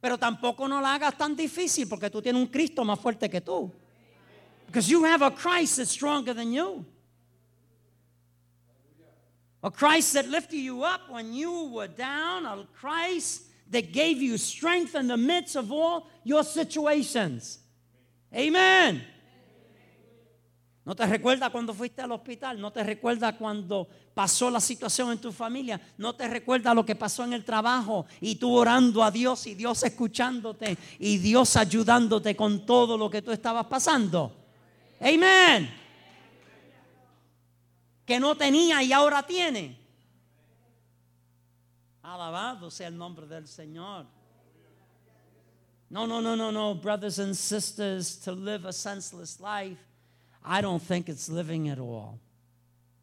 Pero 0.00 0.18
tampoco 0.18 0.66
no 0.66 0.80
la 0.80 0.94
hagas 0.94 1.16
tan 1.16 1.36
difícil 1.36 1.88
porque 1.88 2.10
tú 2.10 2.20
tienes 2.20 2.40
un 2.42 2.48
Cristo 2.48 2.84
más 2.84 2.98
fuerte 2.98 3.30
que 3.30 3.40
tú. 3.40 3.70
Because 4.66 4.88
you 4.88 5.04
have 5.04 5.22
a 5.22 5.30
Christ 5.30 5.76
that's 5.76 5.90
stronger 5.90 6.34
than 6.34 6.52
you. 6.52 6.84
A 9.62 9.70
Christ 9.70 10.14
that 10.14 10.26
lifted 10.28 10.58
you 10.58 10.82
up 10.82 11.02
when 11.08 11.32
you 11.32 11.68
were 11.68 11.88
down. 11.88 12.46
A 12.46 12.66
Christ 12.74 13.42
that 13.70 13.92
gave 13.92 14.20
you 14.20 14.36
strength 14.38 14.94
in 14.94 15.06
the 15.06 15.16
midst 15.16 15.56
of 15.56 15.70
all 15.70 16.08
your 16.24 16.42
situations. 16.42 17.58
Amen. 18.34 19.02
¿No 20.84 20.96
te 20.96 21.06
recuerda 21.06 21.50
cuando 21.50 21.72
fuiste 21.72 22.02
al 22.02 22.10
hospital? 22.10 22.60
¿No 22.60 22.72
te 22.72 22.82
recuerda 22.82 23.36
cuando 23.36 23.86
pasó 24.14 24.50
la 24.50 24.60
situación 24.60 25.12
en 25.12 25.20
tu 25.20 25.30
familia? 25.30 25.80
¿No 25.96 26.14
te 26.16 26.26
recuerda 26.26 26.74
lo 26.74 26.84
que 26.84 26.96
pasó 26.96 27.22
en 27.22 27.32
el 27.32 27.44
trabajo? 27.44 28.06
Y 28.20 28.34
tú 28.34 28.52
orando 28.52 29.04
a 29.04 29.10
Dios 29.12 29.46
y 29.46 29.54
Dios 29.54 29.84
escuchándote 29.84 30.76
y 30.98 31.18
Dios 31.18 31.56
ayudándote 31.56 32.34
con 32.34 32.66
todo 32.66 32.98
lo 32.98 33.08
que 33.08 33.22
tú 33.22 33.30
estabas 33.30 33.66
pasando. 33.66 34.34
Amén. 35.00 35.72
Que 38.04 38.18
no 38.18 38.36
tenía 38.36 38.82
y 38.82 38.92
ahora 38.92 39.22
tiene. 39.22 39.78
Alabado 42.02 42.72
sea 42.72 42.88
el 42.88 42.98
nombre 42.98 43.28
del 43.28 43.46
Señor. 43.46 44.06
No, 45.90 46.08
no, 46.08 46.20
no, 46.20 46.34
no, 46.34 46.50
no, 46.50 46.74
brothers 46.74 47.20
and 47.20 47.36
sisters, 47.36 48.18
to 48.18 48.32
live 48.32 48.66
a 48.66 48.72
senseless 48.72 49.38
life 49.38 49.78
I 50.44 50.60
don't 50.60 50.82
think 50.82 51.08
it's 51.08 51.28
living 51.28 51.68
at 51.68 51.78
all. 51.78 52.18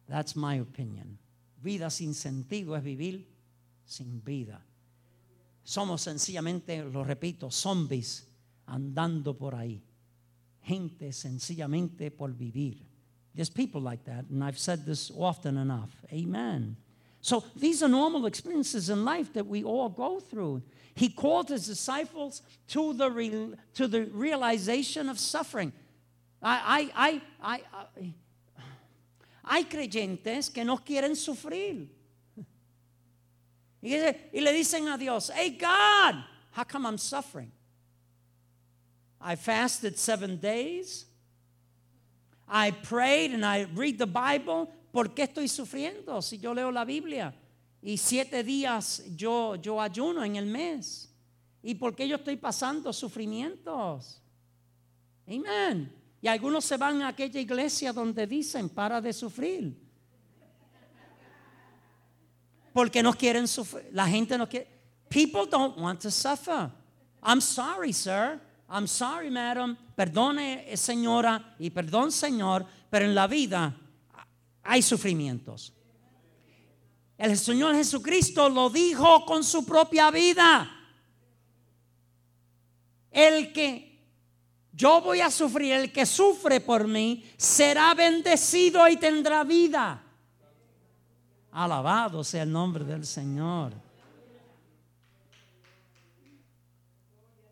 That's 0.08 0.34
my 0.36 0.56
opinion. 0.56 1.18
Vida 1.62 1.90
sin 1.90 2.14
sentido 2.14 2.76
es 2.76 2.82
vivir 2.82 3.24
sin 3.84 4.20
vida. 4.24 4.60
Somos 5.64 6.00
sencillamente, 6.00 6.82
lo 6.92 7.04
repito, 7.04 7.50
zombies 7.50 8.26
andando 8.66 9.36
por 9.36 9.54
ahí. 9.54 9.80
Gente 10.62 11.12
sencillamente 11.12 12.10
por 12.10 12.30
vivir. 12.30 12.78
There's 13.34 13.50
people 13.50 13.80
like 13.80 14.04
that, 14.04 14.26
and 14.30 14.42
I've 14.42 14.58
said 14.58 14.84
this 14.84 15.10
often 15.16 15.56
enough. 15.56 15.90
Amen. 16.12 16.76
So 17.20 17.44
these 17.54 17.82
are 17.82 17.88
normal 17.88 18.26
experiences 18.26 18.88
in 18.90 19.04
life 19.04 19.32
that 19.34 19.46
we 19.46 19.62
all 19.62 19.88
go 19.88 20.20
through. 20.20 20.62
He 20.94 21.08
called 21.08 21.48
his 21.48 21.66
disciples 21.66 22.42
to 22.68 22.92
the, 22.94 23.10
re- 23.10 23.54
to 23.74 23.86
the 23.86 24.06
realization 24.06 25.08
of 25.08 25.18
suffering. 25.18 25.72
Hay, 26.42 26.90
hay, 26.94 27.22
hay, 27.40 27.62
hay, 29.42 29.64
creyentes 29.64 30.48
que 30.48 30.64
no 30.64 30.78
quieren 30.78 31.14
sufrir. 31.14 31.94
Y, 33.82 34.40
le 34.40 34.52
dicen 34.52 34.88
a 34.88 34.96
Dios, 34.96 35.30
hey 35.34 35.56
God, 35.58 36.24
how 36.52 36.64
come 36.64 36.86
I'm 36.86 36.98
suffering? 36.98 37.52
I 39.20 39.36
fasted 39.36 39.98
seven 39.98 40.38
days. 40.38 41.06
I 42.48 42.70
prayed 42.70 43.32
and 43.32 43.44
I 43.44 43.66
read 43.74 43.98
the 43.98 44.06
Bible. 44.06 44.68
¿Por 44.92 45.08
qué 45.14 45.24
estoy 45.24 45.46
sufriendo 45.46 46.22
si 46.22 46.38
yo 46.38 46.52
leo 46.52 46.70
la 46.70 46.84
Biblia? 46.84 47.32
Y 47.82 47.96
siete 47.96 48.42
días 48.42 49.02
yo, 49.14 49.56
yo 49.56 49.80
ayuno 49.80 50.24
en 50.24 50.36
el 50.36 50.46
mes. 50.46 51.08
¿Y 51.62 51.74
por 51.74 51.94
qué 51.94 52.08
yo 52.08 52.16
estoy 52.16 52.36
pasando 52.36 52.92
sufrimientos? 52.92 54.20
Amén. 55.26 55.99
Y 56.22 56.28
algunos 56.28 56.64
se 56.64 56.76
van 56.76 57.02
a 57.02 57.08
aquella 57.08 57.40
iglesia 57.40 57.92
donde 57.92 58.26
dicen, 58.26 58.68
para 58.68 59.00
de 59.00 59.12
sufrir. 59.12 59.74
Porque 62.72 63.02
no 63.02 63.12
quieren 63.14 63.48
sufrir. 63.48 63.88
La 63.92 64.06
gente 64.06 64.36
no 64.36 64.48
quiere. 64.48 64.68
People 65.08 65.46
don't 65.50 65.76
want 65.78 66.00
to 66.00 66.10
suffer. 66.10 66.70
I'm 67.22 67.40
sorry, 67.40 67.92
sir. 67.92 68.40
I'm 68.68 68.86
sorry, 68.86 69.30
madam. 69.30 69.76
Perdone, 69.96 70.70
eh, 70.70 70.76
señora, 70.76 71.56
y 71.58 71.70
perdón, 71.70 72.12
señor, 72.12 72.64
pero 72.88 73.04
en 73.04 73.14
la 73.14 73.26
vida 73.26 73.74
hay 74.62 74.82
sufrimientos. 74.82 75.72
El 77.18 77.36
Señor 77.36 77.74
Jesucristo 77.74 78.48
lo 78.48 78.70
dijo 78.70 79.26
con 79.26 79.44
su 79.44 79.66
propia 79.66 80.10
vida. 80.10 80.70
El 83.10 83.52
que 83.52 83.89
yo 84.72 85.00
voy 85.00 85.20
a 85.20 85.30
sufrir, 85.30 85.72
el 85.72 85.92
que 85.92 86.06
sufre 86.06 86.60
por 86.60 86.86
mí 86.86 87.24
será 87.36 87.94
bendecido 87.94 88.88
y 88.88 88.96
tendrá 88.96 89.44
vida. 89.44 90.02
Alabado 91.52 92.22
sea 92.22 92.42
el 92.44 92.52
nombre 92.52 92.84
del 92.84 93.04
Señor. 93.04 93.72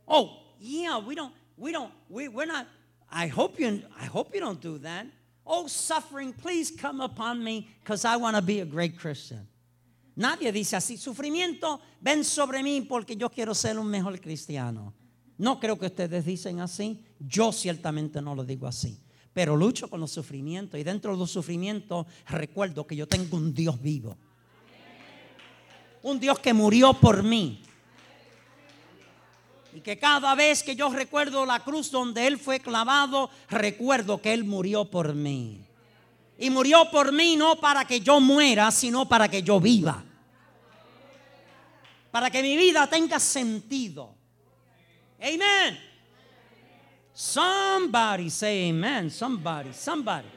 Oh, 0.07 0.31
yeah, 0.61 0.99
we 0.99 1.15
don't, 1.15 1.35
we 1.57 1.73
don't, 1.73 1.93
we, 2.09 2.29
we're 2.29 2.47
not, 2.47 2.67
I 3.11 3.27
hope 3.27 3.59
you, 3.61 3.83
I 4.01 4.07
hope 4.07 4.35
you 4.35 4.41
don't 4.41 4.61
do 4.61 4.79
that. 4.79 5.07
Oh, 5.45 5.67
suffering, 5.67 6.33
please 6.33 6.71
come 6.71 7.01
upon 7.01 7.43
me 7.43 7.69
because 7.81 8.05
I 8.05 8.17
want 8.17 8.37
to 8.37 8.43
be 8.43 8.61
a 8.61 8.65
great 8.65 8.99
Christian. 8.99 9.47
Nadie 10.17 10.53
dice 10.53 10.77
así, 10.77 10.97
sufrimiento, 10.97 11.81
ven 12.01 12.25
sobre 12.25 12.63
mí 12.63 12.87
porque 12.89 13.17
yo 13.17 13.29
quiero 13.29 13.55
ser 13.55 13.79
un 13.79 13.89
mejor 13.89 14.19
cristiano. 14.19 14.93
No 15.39 15.61
creo 15.61 15.79
que 15.79 15.87
ustedes 15.87 16.25
dicen 16.25 16.61
así. 16.61 17.05
Yo 17.21 17.53
ciertamente 17.53 18.21
no 18.21 18.35
lo 18.35 18.45
digo 18.45 18.67
así. 18.67 19.01
Pero 19.33 19.57
lucho 19.57 19.89
con 19.89 20.01
los 20.01 20.11
sufrimientos 20.11 20.79
y 20.81 20.83
dentro 20.83 21.13
de 21.13 21.19
los 21.19 21.31
sufrimientos 21.31 22.07
recuerdo 22.27 22.87
que 22.87 22.97
yo 22.97 23.07
tengo 23.07 23.37
un 23.37 23.55
Dios 23.55 23.81
vivo. 23.81 24.19
Un 26.03 26.19
Dios 26.19 26.41
que 26.41 26.53
murió 26.53 26.93
por 26.93 27.23
mí. 27.23 27.63
Y 29.73 29.81
que 29.81 29.97
cada 29.97 30.35
vez 30.35 30.65
que 30.65 30.75
yo 30.75 30.91
recuerdo 30.91 31.47
la 31.47 31.61
cruz 31.61 31.91
donde 31.93 32.27
Él 32.27 32.37
fue 32.37 32.59
clavado, 32.59 33.31
recuerdo 33.49 34.21
que 34.21 34.33
Él 34.33 34.43
murió 34.43 34.87
por 34.87 35.15
mí. 35.15 35.65
Y 36.37 36.51
murió 36.51 36.91
por 36.91 37.13
mí 37.13 37.37
no 37.37 37.61
para 37.61 37.85
que 37.85 38.01
yo 38.01 38.21
muera, 38.21 38.73
sino 38.73 39.09
para 39.09 39.29
que 39.29 39.43
yo 39.43 39.61
viva. 39.61 40.03
Para 42.11 42.29
que 42.29 42.43
mi 42.43 42.57
vida 42.57 42.89
tenga 42.89 43.21
sentido. 43.21 44.18
Amen. 45.23 45.77
Somebody 47.13 48.29
say 48.29 48.69
amen. 48.69 49.11
Somebody, 49.11 49.73
somebody. 49.73 50.29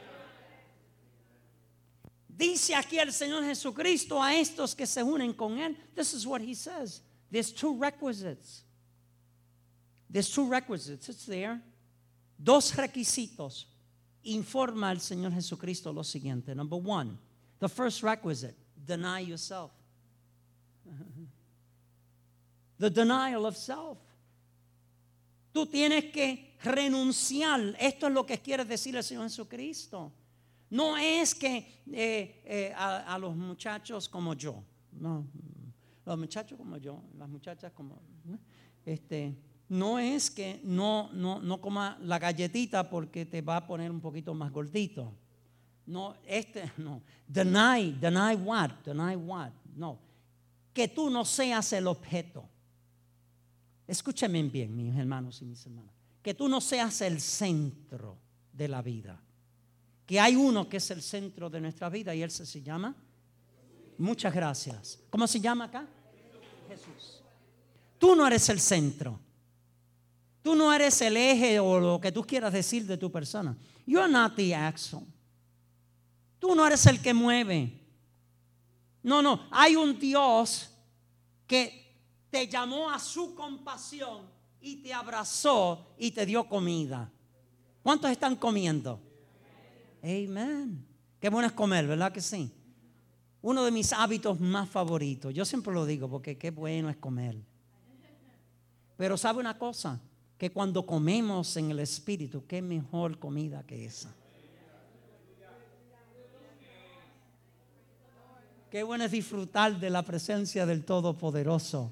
Dice 2.27 2.73
aquí 2.73 2.97
el 2.97 3.11
Señor 3.11 3.43
Jesucristo 3.43 4.21
a 4.21 4.33
estos 4.33 4.73
que 4.75 4.87
se 4.87 5.03
unen 5.03 5.33
con 5.33 5.59
Él. 5.59 5.75
This 5.95 6.13
is 6.13 6.25
what 6.25 6.41
He 6.41 6.55
says. 6.55 7.01
There's 7.29 7.51
two 7.51 7.77
requisites. 7.77 8.63
There's 10.09 10.29
two 10.31 10.49
requisites. 10.49 11.07
It's 11.07 11.25
there. 11.25 11.61
Dos 12.41 12.71
requisitos. 12.75 13.65
Informa 14.25 14.89
al 14.89 14.97
Señor 14.97 15.31
Jesucristo 15.33 15.93
lo 15.93 16.01
siguiente. 16.01 16.55
Number 16.55 16.77
one, 16.77 17.17
the 17.59 17.69
first 17.69 18.01
requisite, 18.01 18.55
deny 18.83 19.19
yourself. 19.19 19.71
the 22.79 22.89
denial 22.89 23.45
of 23.45 23.55
self. 23.55 23.99
Tú 25.51 25.65
tienes 25.65 26.05
que 26.05 26.55
renunciar. 26.63 27.75
Esto 27.79 28.07
es 28.07 28.13
lo 28.13 28.25
que 28.25 28.39
quiere 28.39 28.65
decir 28.65 28.95
el 28.95 29.03
Señor 29.03 29.23
Jesucristo. 29.23 30.11
No 30.69 30.97
es 30.97 31.35
que 31.35 31.83
eh, 31.91 32.41
eh, 32.45 32.73
a, 32.75 33.17
los 33.19 33.35
muchachos 33.35 34.07
como 34.07 34.33
yo, 34.33 34.63
no, 34.93 35.27
los 36.05 36.17
muchachos 36.17 36.57
como 36.57 36.77
yo, 36.77 37.03
las 37.17 37.27
muchachas 37.27 37.73
como, 37.73 38.01
este, 38.85 39.35
no 39.67 39.99
es 39.99 40.31
que 40.31 40.61
no, 40.63 41.09
no, 41.11 41.41
no 41.41 41.59
coma 41.59 41.97
la 42.01 42.17
galletita 42.19 42.89
porque 42.89 43.25
te 43.25 43.41
va 43.41 43.57
a 43.57 43.67
poner 43.67 43.91
un 43.91 43.99
poquito 43.99 44.33
más 44.33 44.49
gordito. 44.49 45.13
No, 45.85 46.15
este, 46.25 46.71
no. 46.77 47.01
Deny, 47.27 47.97
deny 47.99 48.35
what, 48.35 48.71
deny 48.85 49.17
what. 49.17 49.51
No. 49.75 49.99
Que 50.73 50.87
tú 50.87 51.09
no 51.09 51.25
seas 51.25 51.73
el 51.73 51.87
objeto. 51.87 52.47
Escúchame 53.91 54.41
bien, 54.43 54.73
mis 54.73 54.95
hermanos 54.95 55.41
y 55.41 55.45
mis 55.45 55.65
hermanas, 55.65 55.93
que 56.21 56.33
tú 56.33 56.47
no 56.47 56.61
seas 56.61 57.01
el 57.01 57.19
centro 57.19 58.17
de 58.53 58.67
la 58.69 58.81
vida. 58.81 59.21
Que 60.05 60.19
hay 60.19 60.35
uno 60.35 60.69
que 60.69 60.77
es 60.77 60.91
el 60.91 61.01
centro 61.01 61.49
de 61.49 61.59
nuestra 61.59 61.89
vida 61.89 62.15
y 62.15 62.21
él 62.21 62.31
se, 62.31 62.61
llama. 62.61 62.95
Muchas 63.97 64.33
gracias. 64.33 64.99
¿Cómo 65.09 65.27
se 65.27 65.39
llama 65.39 65.65
acá? 65.65 65.85
Jesús. 66.69 67.21
Tú 67.97 68.15
no 68.15 68.25
eres 68.25 68.47
el 68.49 68.59
centro. 68.59 69.19
Tú 70.41 70.55
no 70.55 70.73
eres 70.73 71.01
el 71.01 71.17
eje 71.17 71.59
o 71.59 71.79
lo 71.79 72.01
que 72.01 72.11
tú 72.11 72.23
quieras 72.23 72.53
decir 72.53 72.85
de 72.85 72.97
tu 72.97 73.11
persona. 73.11 73.57
You're 73.85 74.11
not 74.11 74.35
the 74.35 74.55
axle. 74.55 75.01
Tú 76.39 76.55
no 76.55 76.65
eres 76.65 76.85
el 76.87 77.01
que 77.01 77.13
mueve. 77.13 77.77
No, 79.03 79.21
no. 79.21 79.47
Hay 79.51 79.75
un 79.75 79.99
Dios 79.99 80.69
que 81.45 81.80
te 82.31 82.47
llamó 82.47 82.89
a 82.89 82.97
su 82.97 83.35
compasión 83.35 84.21
y 84.61 84.77
te 84.77 84.93
abrazó 84.93 85.93
y 85.97 86.11
te 86.11 86.25
dio 86.25 86.47
comida. 86.47 87.11
¿Cuántos 87.83 88.09
están 88.09 88.37
comiendo? 88.37 88.99
Amén. 90.01 90.87
Qué 91.19 91.29
bueno 91.29 91.47
es 91.47 91.53
comer, 91.53 91.85
¿verdad 91.85 92.11
que 92.11 92.21
sí? 92.21 92.51
Uno 93.41 93.65
de 93.65 93.71
mis 93.71 93.91
hábitos 93.91 94.39
más 94.39 94.69
favoritos. 94.69 95.33
Yo 95.33 95.45
siempre 95.45 95.73
lo 95.73 95.85
digo 95.85 96.09
porque 96.09 96.37
qué 96.37 96.51
bueno 96.51 96.89
es 96.89 96.97
comer. 96.97 97.37
Pero 98.97 99.17
sabe 99.17 99.39
una 99.39 99.57
cosa, 99.57 99.99
que 100.37 100.51
cuando 100.51 100.85
comemos 100.85 101.57
en 101.57 101.71
el 101.71 101.79
Espíritu, 101.79 102.45
qué 102.47 102.61
mejor 102.61 103.19
comida 103.19 103.63
que 103.63 103.85
esa. 103.85 104.15
Qué 108.69 108.83
bueno 108.83 109.03
es 109.03 109.11
disfrutar 109.11 109.79
de 109.79 109.89
la 109.89 110.03
presencia 110.03 110.65
del 110.65 110.85
Todopoderoso. 110.85 111.91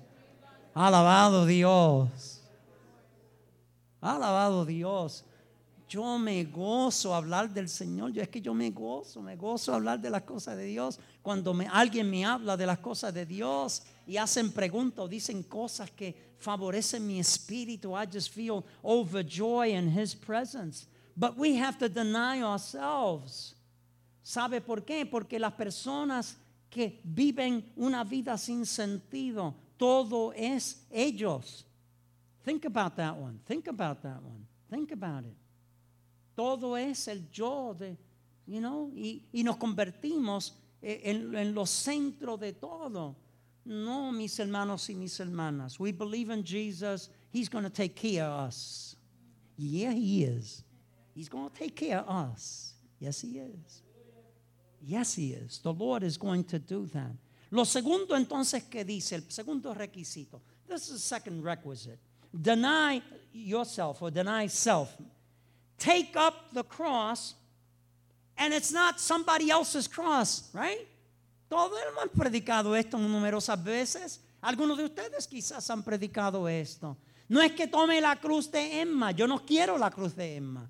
Alabado 0.80 1.46
Dios. 1.46 2.40
Alabado 4.00 4.66
Dios. 4.66 5.26
Yo 5.90 6.18
me 6.18 6.46
gozo 6.46 7.14
hablar 7.14 7.50
del 7.50 7.68
Señor. 7.68 8.14
Yo 8.14 8.22
es 8.22 8.30
que 8.30 8.40
yo 8.40 8.54
me 8.54 8.72
gozo, 8.72 9.22
me 9.22 9.36
gozo 9.36 9.74
hablar 9.74 10.00
de 10.00 10.10
las 10.10 10.22
cosas 10.22 10.56
de 10.56 10.64
Dios. 10.64 10.98
Cuando 11.22 11.54
alguien 11.70 12.10
me 12.10 12.24
habla 12.24 12.56
de 12.56 12.66
las 12.66 12.80
cosas 12.80 13.14
de 13.14 13.26
Dios 13.26 13.84
y 14.08 14.16
hacen 14.16 14.54
preguntas 14.54 15.04
o 15.04 15.10
dicen 15.10 15.44
cosas 15.44 15.92
que 15.92 16.16
favorecen 16.38 17.06
mi 17.06 17.20
espíritu, 17.20 17.98
I 17.98 18.08
just 18.10 18.34
feel 18.34 18.64
overjoyed 18.82 19.76
in 19.76 19.90
His 19.90 20.16
presence. 20.16 20.88
But 21.14 21.38
we 21.38 21.62
have 21.62 21.78
to 21.80 21.90
deny 21.90 22.42
ourselves. 22.42 23.54
¿Sabe 24.24 24.62
por 24.62 24.86
qué? 24.86 25.06
Porque 25.06 25.40
las 25.40 25.52
personas 25.56 26.38
que 26.70 27.02
viven 27.04 27.70
una 27.76 28.06
vida 28.06 28.38
sin 28.38 28.66
sentido, 28.66 29.54
todo 29.80 30.32
es 30.36 30.86
ellos. 30.92 31.66
Think 32.44 32.66
about 32.66 32.96
that 32.98 33.16
one. 33.16 33.40
Think 33.46 33.68
about 33.68 34.04
that 34.04 34.22
one. 34.22 34.46
Think 34.70 34.92
about 34.92 35.24
it. 35.24 35.36
Todo 36.36 36.76
es 36.76 37.08
el 37.08 37.24
yo 37.32 37.74
de, 37.74 37.98
you 38.46 38.62
know, 38.62 38.92
y, 38.94 39.24
y 39.34 39.42
nos 39.42 39.58
convertimos 39.58 40.52
eh, 40.82 41.02
en, 41.04 41.36
en 41.36 41.56
los 41.56 41.70
centros 41.70 42.40
de 42.40 42.54
todo. 42.54 43.16
No, 43.66 44.12
mis 44.12 44.38
hermanos 44.38 44.90
y 44.90 44.96
mis 44.96 45.18
hermanas. 45.20 45.80
We 45.80 45.92
believe 45.92 46.30
in 46.30 46.44
Jesus. 46.44 47.10
He's 47.32 47.50
going 47.50 47.64
to 47.64 47.70
take 47.70 47.96
care 47.96 48.26
of 48.26 48.48
us. 48.48 48.96
Yeah, 49.58 49.92
he 49.92 50.24
is. 50.24 50.64
He's 51.14 51.30
going 51.30 51.50
to 51.50 51.56
take 51.56 51.76
care 51.76 52.00
of 52.00 52.10
us. 52.10 52.74
Yes, 53.00 53.22
he 53.22 53.40
is. 53.40 53.84
Yes, 54.82 55.14
he 55.14 55.34
is. 55.34 55.60
The 55.60 55.74
Lord 55.74 56.04
is 56.04 56.18
going 56.18 56.46
to 56.46 56.60
do 56.60 56.86
that. 56.94 57.12
Lo 57.52 57.66
segundo 57.66 58.16
entonces 58.16 58.64
que 58.64 58.84
dice, 58.86 59.16
el 59.16 59.24
segundo 59.30 59.74
requisito. 59.74 60.42
This 60.68 60.84
is 60.84 60.94
the 60.94 61.00
second 61.00 61.44
requisite. 61.44 62.00
Deny 62.32 63.02
yourself 63.34 64.02
or 64.02 64.12
deny 64.12 64.48
self. 64.48 64.96
Take 65.78 66.16
up 66.16 66.54
the 66.54 66.64
cross 66.64 67.36
and 68.38 68.54
it's 68.54 68.72
not 68.72 69.00
somebody 69.00 69.50
else's 69.50 69.88
cross, 69.88 70.50
right? 70.54 70.88
Todos 71.50 71.80
hemos 71.82 72.10
predicado 72.16 72.76
esto 72.76 72.98
numerosas 72.98 73.62
veces. 73.64 74.20
Algunos 74.42 74.78
de 74.78 74.86
ustedes 74.86 75.28
quizás 75.28 75.68
han 75.70 75.84
predicado 75.84 76.48
esto. 76.48 76.96
No 77.28 77.42
es 77.42 77.52
que 77.54 77.68
tome 77.68 78.00
la 78.00 78.16
cruz 78.16 78.52
de 78.52 78.82
Emma. 78.82 79.12
Yo 79.12 79.28
no 79.28 79.44
quiero 79.44 79.78
la 79.78 79.90
cruz 79.90 80.16
de 80.16 80.36
Emma. 80.36 80.70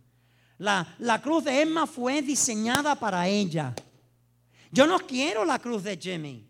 La, 0.58 0.96
la 1.00 1.22
cruz 1.22 1.44
de 1.44 1.62
Emma 1.62 1.86
fue 1.86 2.22
diseñada 2.22 2.96
para 2.96 3.28
ella. 3.28 3.74
Yo 4.72 4.88
no 4.88 5.00
quiero 5.00 5.46
la 5.46 5.60
cruz 5.60 5.84
de 5.84 5.98
Jimmy. 5.98 6.46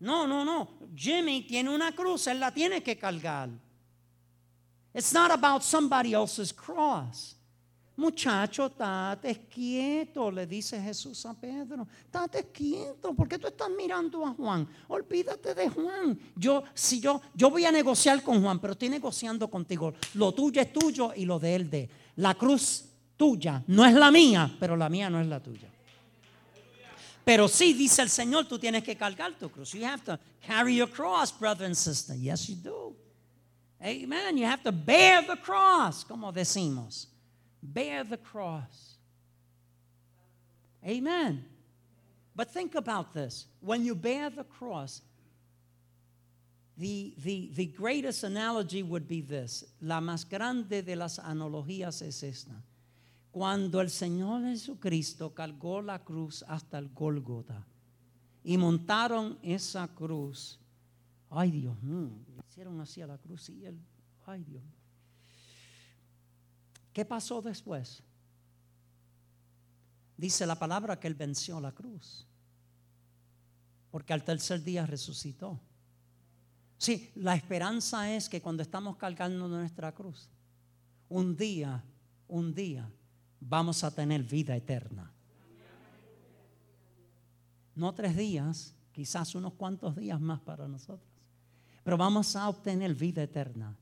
No, 0.00 0.26
no, 0.26 0.44
no. 0.44 0.68
Jimmy 0.94 1.42
tiene 1.42 1.70
una 1.70 1.92
cruz, 1.92 2.26
él 2.26 2.40
la 2.40 2.52
tiene 2.52 2.82
que 2.82 2.96
cargar. 2.96 3.50
It's 4.92 5.12
not 5.12 5.30
about 5.30 5.62
somebody 5.62 6.14
else's 6.14 6.52
cross. 6.52 7.36
Muchacho, 7.96 8.66
estate 8.66 9.46
quieto, 9.46 10.30
le 10.30 10.46
dice 10.46 10.80
Jesús 10.80 11.26
a 11.26 11.34
Pedro. 11.34 11.86
Estate 12.06 12.50
quieto, 12.50 13.12
porque 13.14 13.38
tú 13.38 13.46
estás 13.46 13.68
mirando 13.76 14.24
a 14.24 14.32
Juan. 14.32 14.66
Olvídate 14.88 15.54
de 15.54 15.68
Juan. 15.68 16.18
Yo, 16.34 16.64
si 16.72 16.98
yo, 16.98 17.20
yo 17.34 17.50
voy 17.50 17.66
a 17.66 17.70
negociar 17.70 18.22
con 18.22 18.42
Juan, 18.42 18.58
pero 18.58 18.72
estoy 18.72 18.88
negociando 18.88 19.50
contigo. 19.50 19.92
Lo 20.14 20.32
tuyo 20.32 20.62
es 20.62 20.72
tuyo 20.72 21.12
y 21.14 21.26
lo 21.26 21.38
de 21.38 21.54
él 21.54 21.70
de. 21.70 21.90
La 22.16 22.34
cruz 22.34 22.86
tuya 23.18 23.62
no 23.66 23.84
es 23.84 23.92
la 23.92 24.10
mía, 24.10 24.56
pero 24.58 24.78
la 24.78 24.88
mía 24.88 25.10
no 25.10 25.20
es 25.20 25.26
la 25.26 25.42
tuya. 25.42 25.70
Pero 27.30 27.46
sí, 27.46 27.74
dice 27.74 28.02
el 28.02 28.10
Señor, 28.10 28.48
tú 28.48 28.58
tienes 28.58 28.82
que 28.82 28.96
cargar 28.96 29.38
tu 29.38 29.48
cruz. 29.48 29.72
You 29.72 29.84
have 29.84 30.02
to 30.02 30.18
carry 30.40 30.74
your 30.74 30.88
cross, 30.88 31.30
brother 31.30 31.64
and 31.64 31.76
sister. 31.76 32.12
Yes, 32.12 32.48
you 32.48 32.56
do. 32.56 32.96
Amen. 33.80 34.36
You 34.36 34.46
have 34.46 34.64
to 34.64 34.72
bear 34.72 35.22
the 35.22 35.36
cross, 35.36 36.02
como 36.02 36.32
decimos. 36.32 37.06
Bear 37.62 38.02
the 38.02 38.16
cross. 38.16 38.96
Amen. 40.84 41.44
But 42.34 42.50
think 42.50 42.74
about 42.74 43.14
this. 43.14 43.46
When 43.60 43.84
you 43.84 43.94
bear 43.94 44.28
the 44.30 44.42
cross, 44.42 45.00
the, 46.76 47.14
the, 47.22 47.52
the 47.54 47.66
greatest 47.66 48.24
analogy 48.24 48.82
would 48.82 49.06
be 49.06 49.20
this. 49.20 49.62
La 49.80 50.00
más 50.00 50.28
grande 50.28 50.82
de 50.82 50.96
las 50.96 51.20
analogías 51.20 52.02
es 52.02 52.24
esta. 52.24 52.60
Cuando 53.30 53.80
el 53.80 53.90
Señor 53.90 54.42
Jesucristo 54.42 55.32
cargó 55.32 55.80
la 55.80 56.02
cruz 56.02 56.44
hasta 56.48 56.78
el 56.78 56.88
Gólgota 56.88 57.64
y 58.42 58.56
montaron 58.56 59.38
esa 59.42 59.86
cruz, 59.88 60.58
ay 61.28 61.52
Dios 61.52 61.80
mío, 61.82 62.10
hicieron 62.48 62.80
así 62.80 63.00
a 63.00 63.06
la 63.06 63.18
cruz 63.18 63.48
y 63.50 63.64
él, 63.64 63.78
ay 64.26 64.42
Dios. 64.42 64.64
¿Qué 66.92 67.04
pasó 67.04 67.40
después? 67.40 68.02
Dice 70.16 70.44
la 70.44 70.58
palabra 70.58 70.98
que 70.98 71.06
él 71.06 71.14
venció 71.14 71.60
la 71.60 71.72
cruz, 71.72 72.26
porque 73.90 74.12
al 74.12 74.24
tercer 74.24 74.62
día 74.62 74.84
resucitó. 74.86 75.60
Sí, 76.78 77.12
la 77.14 77.34
esperanza 77.34 78.12
es 78.12 78.28
que 78.28 78.42
cuando 78.42 78.62
estamos 78.62 78.96
cargando 78.96 79.46
nuestra 79.46 79.94
cruz, 79.94 80.28
un 81.08 81.36
día, 81.36 81.84
un 82.26 82.54
día, 82.54 82.90
vamos 83.40 83.82
a 83.82 83.90
tener 83.90 84.22
vida 84.22 84.54
eterna. 84.54 85.10
No 87.74 87.94
tres 87.94 88.16
días, 88.16 88.74
quizás 88.92 89.34
unos 89.34 89.54
cuantos 89.54 89.96
días 89.96 90.20
más 90.20 90.40
para 90.40 90.68
nosotros, 90.68 91.08
pero 91.82 91.96
vamos 91.96 92.36
a 92.36 92.48
obtener 92.48 92.94
vida 92.94 93.22
eterna. 93.22 93.76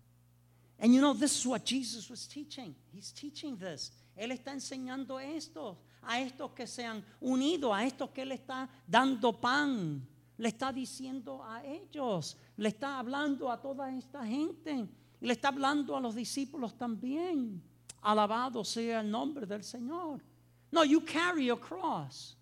And 0.81 0.95
you 0.95 1.01
know, 1.01 1.13
this 1.13 1.37
is 1.37 1.45
what 1.45 1.65
Jesus 1.65 2.09
was 2.09 2.29
teaching. 2.29 2.75
He's 2.95 3.13
teaching 3.13 3.59
this. 3.59 3.91
Él 4.17 4.31
está 4.31 4.53
enseñando 4.53 5.19
esto 5.19 5.79
a 6.03 6.21
estos 6.21 6.53
que 6.53 6.67
se 6.67 6.85
han 6.85 7.05
unido, 7.21 7.75
a 7.75 7.85
estos 7.85 8.11
que 8.11 8.23
Él 8.23 8.33
está 8.33 8.69
dando 8.87 9.33
pan. 9.33 10.07
Le 10.37 10.49
está 10.49 10.73
diciendo 10.73 11.43
a 11.43 11.65
ellos, 11.65 12.37
le 12.57 12.69
está 12.69 13.01
hablando 13.01 13.51
a 13.51 13.61
toda 13.61 13.93
esta 13.93 14.25
gente, 14.25 14.89
le 15.21 15.33
está 15.33 15.49
hablando 15.49 15.97
a 15.97 16.01
los 16.01 16.15
discípulos 16.15 16.79
también. 16.79 17.61
Alabado 18.03 18.65
sea 18.65 19.01
el 19.01 19.11
nombre 19.11 19.47
del 19.47 19.63
Señor. 19.63 20.21
No, 20.71 20.85
you 20.85 21.01
carry 21.01 21.51
a 21.51 21.57
cross. 21.57 22.37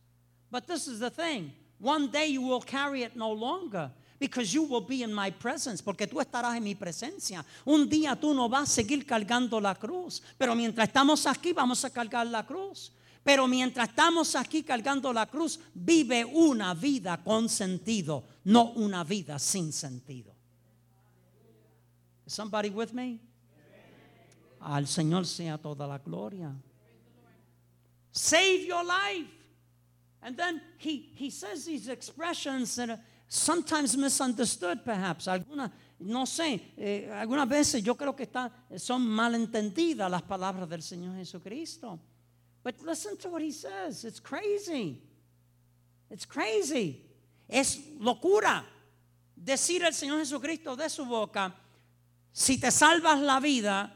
But 0.51 0.67
this 0.67 0.87
is 0.89 1.01
the 1.01 1.11
thing. 1.11 1.53
One 1.79 2.09
day 2.09 2.27
you 2.27 2.43
will 2.43 2.61
carry 2.61 3.03
it 3.03 3.17
no 3.17 3.33
longer. 3.33 3.91
Because 4.19 4.55
you 4.55 4.63
will 4.63 4.81
be 4.81 5.03
in 5.03 5.13
my 5.13 5.31
presence, 5.31 5.83
porque 5.83 6.07
tú 6.07 6.21
estarás 6.21 6.57
en 6.57 6.65
mi 6.65 6.75
presencia. 6.75 7.45
Un 7.67 7.87
día 7.87 8.19
tú 8.19 8.35
no 8.35 8.49
vas 8.49 8.71
a 8.71 8.83
seguir 8.83 9.05
cargando 9.05 9.61
la 9.61 9.75
cruz, 9.75 10.23
pero 10.39 10.55
mientras 10.55 10.89
estamos 10.89 11.27
aquí 11.27 11.53
vamos 11.53 11.85
a 11.85 11.91
cargar 11.91 12.27
la 12.27 12.47
cruz. 12.47 12.93
Pero 13.23 13.47
mientras 13.47 13.89
estamos 13.89 14.35
aquí 14.37 14.63
cargando 14.63 15.13
la 15.13 15.27
cruz, 15.27 15.59
vive 15.75 16.25
una 16.25 16.73
vida 16.75 17.23
con 17.23 17.49
sentido, 17.49 18.25
no 18.45 18.71
una 18.77 19.05
vida 19.05 19.39
sin 19.39 19.73
sentido. 19.73 20.33
Is 22.25 22.33
somebody 22.33 22.71
with 22.71 22.93
me? 22.93 23.21
Al 24.67 24.87
Señor 24.87 25.27
sea 25.27 25.59
toda 25.59 25.87
la 25.87 25.99
gloria. 25.99 26.53
Save 28.11 28.67
your 28.67 28.85
life. 28.85 29.31
And 30.23 30.37
then 30.37 30.61
he, 30.79 31.13
he 31.15 31.31
says 31.31 31.67
these 31.67 31.89
expressions 31.89 32.75
that 32.77 32.91
are 32.91 33.01
sometimes 33.29 33.97
misunderstood, 33.97 34.85
perhaps. 34.85 35.29
Algunas 35.29 35.71
No 35.99 36.27
sé, 36.27 36.75
eh, 36.77 37.11
algunas 37.11 37.49
veces 37.49 37.83
yo 37.83 37.95
creo 37.97 38.15
que 38.15 38.25
está, 38.25 38.53
son 38.77 39.07
malentendidas 39.07 40.11
las 40.11 40.23
palabras 40.23 40.69
del 40.69 40.83
Señor 40.83 41.17
Jesucristo. 41.17 41.99
But 42.63 42.83
listen 42.83 43.17
to 43.19 43.31
what 43.31 43.41
he 43.41 43.53
says. 43.53 44.05
It's 44.05 44.21
crazy. 44.21 45.01
It's 46.11 46.27
crazy. 46.27 47.03
Es 47.49 47.79
locura 47.99 48.65
decir 49.35 49.85
el 49.85 49.95
Señor 49.95 50.19
Jesucristo 50.19 50.77
de 50.77 50.91
su 50.91 51.07
boca, 51.07 51.55
si 52.33 52.59
te 52.59 52.71
salvas 52.71 53.21
la 53.21 53.41
vida, 53.41 53.96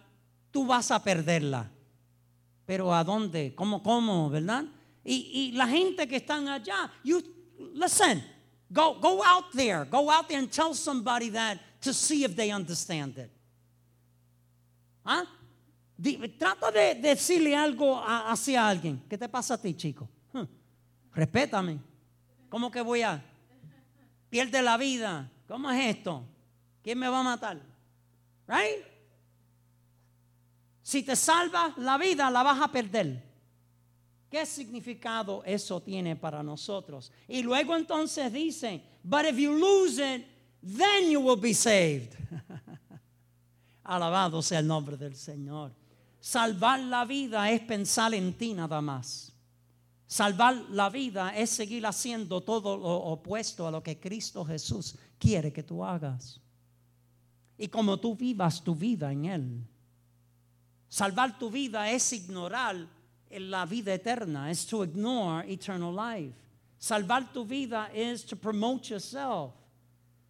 tú 0.50 0.66
vas 0.66 0.90
a 0.90 1.02
perderla. 1.02 1.70
Pero 2.66 2.94
¿a 2.94 3.02
dónde? 3.02 3.54
¿Cómo, 3.54 3.82
cómo? 3.82 4.30
¿Verdad? 4.30 4.64
Y, 5.04 5.30
y 5.32 5.52
la 5.52 5.66
gente 5.66 6.06
que 6.06 6.16
están 6.16 6.48
allá, 6.48 6.90
you, 7.02 7.22
listen, 7.74 8.22
go, 8.68 8.94
go 9.00 9.22
out 9.24 9.50
there, 9.52 9.84
go 9.84 10.10
out 10.10 10.28
there 10.28 10.38
and 10.38 10.50
tell 10.50 10.74
somebody 10.74 11.30
that 11.30 11.58
to 11.80 11.92
see 11.92 12.24
if 12.24 12.36
they 12.36 12.52
understand 12.52 13.18
it. 13.18 13.30
¿Ah? 15.04 15.24
trata 16.38 16.70
de, 16.70 16.94
decirle 16.94 17.54
algo 17.56 18.00
hacia 18.02 18.66
alguien. 18.66 19.02
¿Qué 19.08 19.18
te 19.18 19.28
pasa 19.28 19.54
a 19.54 19.58
ti, 19.58 19.74
chico? 19.74 20.08
respétame. 21.12 21.78
¿Cómo 22.48 22.70
que 22.70 22.80
voy 22.80 23.02
a? 23.02 23.22
Pierde 24.28 24.62
la 24.62 24.76
vida. 24.76 25.30
¿Cómo 25.46 25.70
es 25.70 25.96
esto? 25.96 26.24
¿Quién 26.82 26.98
me 26.98 27.08
va 27.08 27.20
a 27.20 27.22
matar? 27.22 27.60
Right? 28.46 28.89
Si 30.90 31.04
te 31.04 31.14
salvas 31.14 31.78
la 31.78 31.96
vida, 31.98 32.28
la 32.32 32.42
vas 32.42 32.60
a 32.60 32.66
perder. 32.66 33.22
¿Qué 34.28 34.44
significado 34.44 35.40
eso 35.44 35.80
tiene 35.80 36.16
para 36.16 36.42
nosotros? 36.42 37.12
Y 37.28 37.44
luego 37.44 37.76
entonces 37.76 38.32
dice, 38.32 38.82
but 39.04 39.24
if 39.24 39.36
you 39.36 39.56
lose 39.56 40.00
it, 40.00 40.26
then 40.60 41.08
you 41.08 41.20
will 41.20 41.38
be 41.38 41.54
saved. 41.54 42.16
Alabado 43.84 44.42
sea 44.42 44.58
el 44.58 44.66
nombre 44.66 44.96
del 44.96 45.14
Señor. 45.14 45.70
Salvar 46.18 46.80
la 46.80 47.04
vida 47.04 47.48
es 47.52 47.60
pensar 47.60 48.12
en 48.12 48.32
ti 48.32 48.52
nada 48.52 48.80
más. 48.80 49.32
Salvar 50.08 50.56
la 50.70 50.90
vida 50.90 51.36
es 51.36 51.50
seguir 51.50 51.86
haciendo 51.86 52.40
todo 52.40 52.76
lo 52.76 52.96
opuesto 53.12 53.64
a 53.64 53.70
lo 53.70 53.80
que 53.80 54.00
Cristo 54.00 54.44
Jesús 54.44 54.96
quiere 55.20 55.52
que 55.52 55.62
tú 55.62 55.84
hagas. 55.84 56.40
Y 57.56 57.68
como 57.68 57.96
tú 58.00 58.16
vivas 58.16 58.60
tu 58.60 58.74
vida 58.74 59.12
en 59.12 59.24
Él. 59.26 59.69
Salvar 60.90 61.38
tu 61.38 61.50
vida 61.50 61.88
es 61.88 62.12
ignorar 62.12 62.76
la 63.30 63.64
vida 63.64 63.94
eterna, 63.94 64.50
es 64.50 64.66
to 64.66 64.82
ignore 64.82 65.44
eternal 65.48 65.94
life. 65.94 66.34
Salvar 66.80 67.32
tu 67.32 67.44
vida 67.44 67.90
es 67.94 68.24
to 68.24 68.34
promote 68.34 68.90
yourself. 68.90 69.52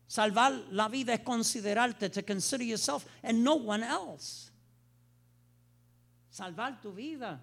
Salvar 0.06 0.52
la 0.70 0.88
vida 0.88 1.14
es 1.14 1.20
considerarte, 1.20 2.12
to 2.12 2.22
consider 2.22 2.64
yourself 2.64 3.06
and 3.22 3.42
no 3.42 3.54
one 3.54 3.82
else. 3.82 4.50
Salvar 6.30 6.80
tu 6.82 6.92
vida. 6.92 7.40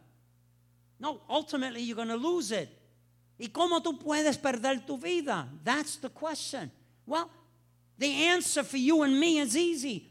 No, 1.00 1.22
ultimately 1.28 1.82
you're 1.82 1.96
going 1.96 2.08
to 2.10 2.18
lose 2.18 2.52
it. 2.52 2.70
¿Y 3.40 3.48
cómo 3.48 3.82
tú 3.82 3.98
puedes 4.00 4.38
perder 4.38 4.86
tu 4.86 4.98
vida? 4.98 5.48
That's 5.64 5.98
the 5.98 6.10
question. 6.10 6.70
Well, 7.06 7.30
the 7.98 8.26
answer 8.26 8.64
for 8.64 8.78
you 8.78 9.02
and 9.02 9.20
me 9.20 9.40
is 9.40 9.56
easy. 9.58 10.07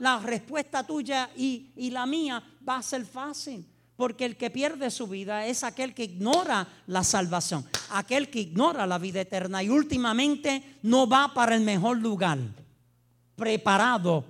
La 0.00 0.18
respuesta 0.18 0.84
tuya 0.84 1.30
y, 1.36 1.72
y 1.76 1.90
la 1.90 2.06
mía 2.06 2.42
va 2.68 2.78
a 2.78 2.82
ser 2.82 3.04
fácil. 3.06 3.66
Porque 3.96 4.24
el 4.24 4.36
que 4.36 4.50
pierde 4.50 4.90
su 4.90 5.06
vida 5.06 5.46
es 5.46 5.62
aquel 5.62 5.94
que 5.94 6.04
ignora 6.04 6.66
la 6.86 7.04
salvación, 7.04 7.66
aquel 7.90 8.30
que 8.30 8.40
ignora 8.40 8.86
la 8.86 8.98
vida 8.98 9.20
eterna 9.20 9.62
y 9.62 9.68
últimamente 9.68 10.78
no 10.82 11.06
va 11.06 11.34
para 11.34 11.54
el 11.54 11.60
mejor 11.60 11.98
lugar, 11.98 12.38
preparado, 13.36 14.24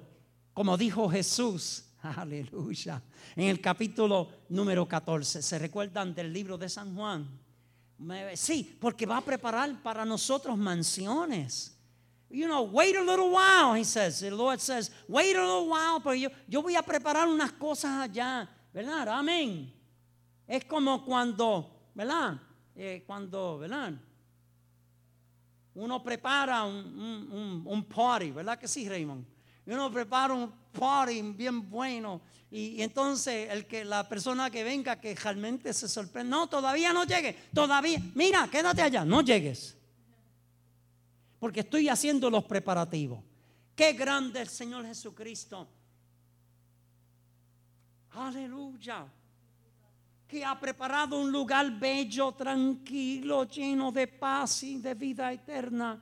como 0.52 0.76
dijo 0.76 1.08
Jesús, 1.08 1.84
aleluya, 2.02 3.00
en 3.36 3.44
el 3.44 3.60
capítulo 3.60 4.28
número 4.48 4.88
14. 4.88 5.40
¿Se 5.40 5.58
recuerdan 5.58 6.14
del 6.14 6.32
libro 6.32 6.58
de 6.58 6.68
San 6.68 6.94
Juan? 6.96 7.28
Sí, 8.34 8.76
porque 8.80 9.06
va 9.06 9.18
a 9.18 9.24
preparar 9.24 9.82
para 9.82 10.04
nosotros 10.04 10.58
mansiones. 10.58 11.79
You 12.30 12.46
know, 12.46 12.62
wait 12.62 12.94
a 12.96 13.02
little 13.02 13.32
while, 13.32 13.74
he 13.74 13.84
says. 13.84 14.20
The 14.20 14.30
Lord 14.30 14.60
says, 14.60 14.90
wait 15.08 15.34
a 15.34 15.40
little 15.40 15.68
while, 15.68 16.00
pero 16.00 16.14
yo, 16.14 16.62
voy 16.62 16.76
a 16.76 16.82
preparar 16.82 17.26
unas 17.26 17.50
cosas 17.52 18.08
allá 18.08 18.48
¿verdad? 18.72 19.08
Amén. 19.08 19.72
Es 20.46 20.64
como 20.64 21.04
cuando, 21.04 21.90
¿verdad? 21.94 22.40
Eh, 22.74 23.02
cuando, 23.06 23.58
¿verdad? 23.58 23.92
Uno 25.74 26.02
prepara 26.02 26.64
un, 26.64 27.86
party, 27.88 28.32
¿verdad 28.32 28.58
que 28.58 28.68
sí, 28.68 28.88
Raymond? 28.88 29.24
Uno 29.66 29.90
prepara 29.90 30.34
un 30.34 30.52
party 30.72 31.22
bien 31.22 31.68
bueno 31.70 32.20
y, 32.50 32.82
entonces 32.82 33.48
el 33.50 33.66
que 33.66 33.84
la 33.84 34.08
persona 34.08 34.50
que 34.50 34.64
venga 34.64 35.00
que 35.00 35.14
realmente 35.14 35.72
se 35.72 35.88
sorprende, 35.88 36.30
no, 36.30 36.48
todavía 36.48 36.92
no 36.92 37.04
llegue, 37.04 37.36
todavía, 37.54 38.00
mira, 38.14 38.48
quédate 38.50 38.82
allá, 38.82 39.04
no 39.04 39.20
llegues. 39.22 39.76
Porque 41.40 41.60
estoy 41.60 41.88
haciendo 41.88 42.30
los 42.30 42.44
preparativos. 42.44 43.24
Qué 43.74 43.94
grande 43.94 44.42
el 44.42 44.48
Señor 44.48 44.86
Jesucristo 44.86 45.66
Aleluya. 48.12 49.06
Que 50.26 50.44
ha 50.44 50.58
preparado 50.58 51.20
un 51.20 51.30
lugar 51.30 51.70
bello, 51.78 52.32
tranquilo, 52.32 53.44
lleno 53.44 53.90
de 53.90 54.06
paz 54.06 54.62
y 54.62 54.78
de 54.78 54.94
vida 54.94 55.32
eterna, 55.32 56.00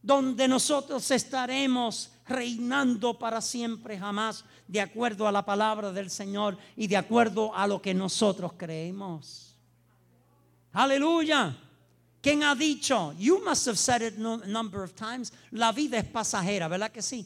donde 0.00 0.46
nosotros 0.46 1.10
estaremos 1.10 2.12
reinando 2.26 3.18
para 3.18 3.40
siempre, 3.40 3.98
jamás, 3.98 4.44
de 4.68 4.80
acuerdo 4.80 5.26
a 5.26 5.32
la 5.32 5.44
palabra 5.44 5.90
del 5.92 6.10
Señor 6.10 6.56
y 6.76 6.86
de 6.86 6.96
acuerdo 6.96 7.54
a 7.54 7.66
lo 7.66 7.82
que 7.82 7.92
nosotros 7.92 8.52
creemos. 8.56 9.56
Aleluya. 10.72 11.56
¿Quién 12.26 12.42
ha 12.42 12.56
dicho? 12.56 13.14
You 13.16 13.40
must 13.44 13.68
have 13.68 13.78
said 13.78 14.02
it 14.02 14.18
a 14.18 14.48
number 14.48 14.82
of 14.82 14.96
times. 14.96 15.32
La 15.52 15.70
vida 15.70 15.98
es 15.98 16.06
pasajera, 16.06 16.66
¿verdad 16.66 16.90
que 16.90 17.00
sí? 17.00 17.24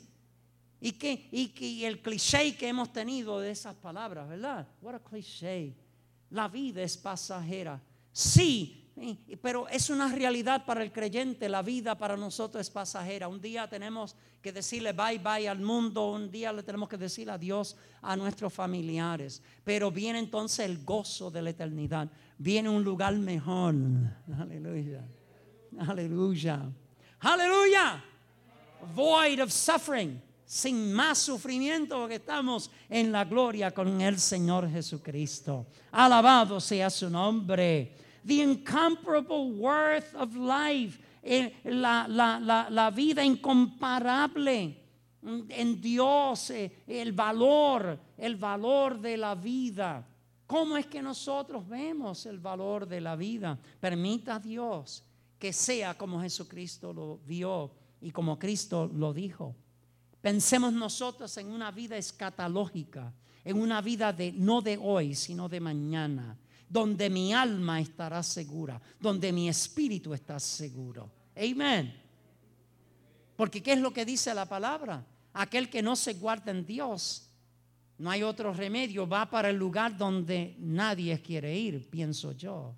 Y, 0.79 0.93
que, 0.93 1.87
el 1.87 2.03
cliché 2.03 2.55
que 2.55 2.69
hemos 2.69 2.93
tenido 2.93 3.41
de 3.41 3.51
esas 3.51 3.75
palabras, 3.77 4.29
¿verdad? 4.29 4.69
What 4.83 4.97
a 4.97 4.99
cliché. 4.99 5.75
La 6.29 6.49
vida 6.49 6.83
es 6.83 6.99
pasajera. 6.99 7.81
Sí, 8.13 8.91
pero 9.41 9.67
es 9.69 9.89
una 9.89 10.13
realidad 10.13 10.67
para 10.67 10.83
el 10.83 10.93
creyente. 10.93 11.49
La 11.49 11.63
vida 11.63 11.97
para 11.97 12.15
nosotros 12.15 12.61
es 12.61 12.69
pasajera. 12.69 13.27
Un 13.27 13.41
día 13.41 13.67
tenemos 13.71 14.15
que 14.43 14.53
decirle 14.53 14.93
bye 14.93 15.19
bye 15.19 15.49
al 15.49 15.61
mundo. 15.61 16.11
Un 16.11 16.31
día 16.31 16.53
le 16.53 16.63
tenemos 16.63 16.91
que 16.91 16.99
decir 16.99 17.31
adiós 17.31 17.75
a 18.03 18.17
nuestros 18.17 18.53
familiares. 18.53 19.43
Pero 19.65 19.91
viene 19.91 20.19
entonces 20.19 20.67
el 20.67 20.85
gozo 20.85 21.31
de 21.31 21.41
la 21.41 21.49
eternidad. 21.49 22.11
Viene 22.43 22.71
un 22.71 22.83
lugar 22.83 23.15
mejor. 23.17 23.75
Aleluya. 24.39 25.05
Aleluya. 25.79 26.73
Aleluya. 27.21 28.03
Void 28.95 29.43
of 29.43 29.53
suffering 29.53 30.23
sin 30.47 30.91
más 30.95 31.19
sufrimiento 31.19 31.99
porque 31.99 32.15
estamos 32.15 32.71
en 32.89 33.13
la 33.13 33.27
gloria 33.27 33.73
con 33.73 34.01
el 34.01 34.19
Señor 34.19 34.71
Jesucristo. 34.71 35.67
Alabado 35.93 36.59
sea 36.61 36.89
su 36.89 37.11
nombre. 37.11 37.95
The 38.25 38.43
incomparable 38.43 39.53
worth 39.59 40.15
of 40.15 40.35
life, 40.35 40.99
eh, 41.23 41.53
la, 41.65 42.07
la, 42.09 42.91
vida 42.91 43.23
incomparable 43.23 44.79
en 45.23 45.79
Dios, 45.79 46.51
eh, 46.51 46.85
el 46.87 47.13
valor, 47.13 47.99
el 48.17 48.37
valor 48.37 48.99
de 48.99 49.19
la 49.19 49.35
vida. 49.35 50.07
¿Cómo 50.51 50.77
es 50.77 50.87
que 50.87 51.01
nosotros 51.01 51.69
vemos 51.69 52.27
el 52.27 52.41
valor 52.41 52.85
de 52.85 53.01
la 53.01 53.15
vida? 53.15 53.57
Permita 53.79 54.41
Dios 54.41 55.05
que 55.39 55.53
sea 55.53 55.97
como 55.97 56.21
Jesucristo 56.21 56.93
lo 56.93 57.19
vio 57.19 57.71
y 58.01 58.11
como 58.11 58.37
Cristo 58.37 58.91
lo 58.93 59.15
dijo. 59.15 59.55
Pensemos 60.21 60.73
nosotros 60.73 61.37
en 61.37 61.53
una 61.53 61.71
vida 61.71 61.97
escatológica, 61.97 63.15
en 63.45 63.61
una 63.61 63.81
vida 63.81 64.13
de 64.13 64.33
no 64.33 64.61
de 64.61 64.77
hoy, 64.77 65.15
sino 65.15 65.49
de 65.49 65.61
mañana, 65.61 66.37
donde 66.69 67.09
mi 67.09 67.33
alma 67.33 67.81
estará 67.81 68.21
segura, 68.21 68.83
donde 68.99 69.33
mi 69.33 69.49
espíritu 69.49 70.13
está 70.15 70.41
seguro. 70.41 71.13
Amén. 71.37 71.95
Porque 73.37 73.63
¿qué 73.63 73.75
es 73.75 73.81
lo 73.81 73.93
que 73.93 74.05
dice 74.05 74.35
la 74.35 74.47
palabra? 74.47 75.07
Aquel 75.33 75.71
que 75.71 75.81
no 75.81 75.95
se 75.95 76.15
guarda 76.15 76.51
en 76.51 76.67
Dios, 76.67 77.30
no 78.01 78.11
hay 78.11 78.23
otro 78.23 78.55
remedio, 78.55 79.07
va 79.07 79.29
para 79.29 79.51
el 79.51 79.57
lugar 79.57 79.95
donde 79.97 80.57
nadie 80.59 81.21
quiere 81.21 81.55
ir, 81.55 81.87
pienso 81.91 82.33
yo, 82.33 82.75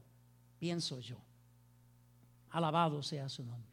pienso 0.59 0.99
yo. 0.99 1.17
Alabado 2.51 3.03
sea 3.03 3.29
su 3.29 3.45
nombre. 3.45 3.71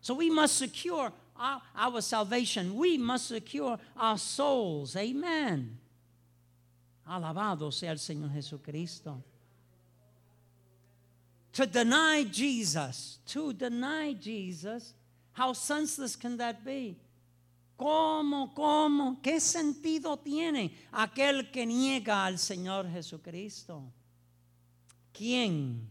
So 0.00 0.14
we 0.14 0.30
must 0.30 0.56
secure 0.56 1.12
our, 1.34 1.60
our 1.74 2.00
salvation. 2.00 2.76
We 2.76 2.96
must 2.96 3.26
secure 3.26 3.76
our 3.96 4.18
souls. 4.18 4.94
Amen. 4.96 5.78
Alabado 7.08 7.72
sea 7.72 7.90
el 7.90 7.98
Señor 7.98 8.32
Jesucristo. 8.32 9.20
To 11.54 11.66
deny 11.66 12.24
Jesus, 12.24 13.18
to 13.26 13.52
deny 13.52 14.14
Jesus, 14.14 14.94
how 15.32 15.52
senseless 15.54 16.14
can 16.14 16.36
that 16.36 16.64
be? 16.64 16.96
¿Cómo, 17.84 18.54
cómo? 18.54 19.20
¿Qué 19.20 19.38
sentido 19.38 20.16
tiene 20.16 20.74
aquel 20.90 21.50
que 21.50 21.66
niega 21.66 22.24
al 22.24 22.38
Señor 22.38 22.90
Jesucristo? 22.90 23.92
¿Quién? 25.12 25.86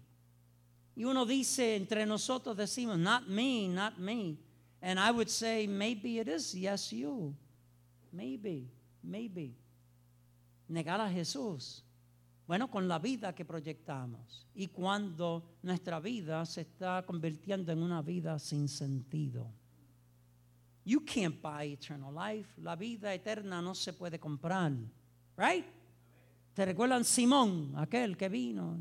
Y 0.95 1.03
uno 1.03 1.23
dice, 1.23 1.75
entre 1.75 2.07
nosotros 2.07 2.57
decimos, 2.57 2.97
not 2.97 3.27
me, 3.27 3.67
not 3.67 3.99
me. 3.99 4.39
And 4.81 4.99
I 4.99 5.11
would 5.11 5.27
say, 5.27 5.67
maybe 5.67 6.19
it 6.19 6.27
is, 6.27 6.51
yes, 6.53 6.89
you. 6.89 7.35
Maybe, 8.11 8.71
maybe. 9.03 9.55
Negar 10.67 10.99
a 10.99 11.11
Jesús. 11.11 11.83
Bueno, 12.47 12.71
con 12.71 12.87
la 12.87 12.97
vida 12.97 13.35
que 13.35 13.45
proyectamos. 13.45 14.47
Y 14.55 14.69
cuando 14.69 15.57
nuestra 15.61 15.99
vida 15.99 16.43
se 16.47 16.61
está 16.61 17.05
convirtiendo 17.05 17.71
en 17.71 17.83
una 17.83 18.01
vida 18.01 18.39
sin 18.39 18.67
sentido. 18.67 19.53
You 20.85 20.99
can't 20.99 21.41
buy 21.41 21.73
eternal 21.73 22.13
life. 22.13 22.49
La 22.61 22.75
vida 22.75 23.13
eterna 23.13 23.61
no 23.61 23.73
se 23.73 23.93
puede 23.93 24.19
comprar. 24.19 24.73
Right? 25.37 25.65
¿Te 26.53 26.65
recuerdan 26.65 27.03
Simón, 27.03 27.73
aquel 27.77 28.15
que 28.15 28.29
vino? 28.29 28.77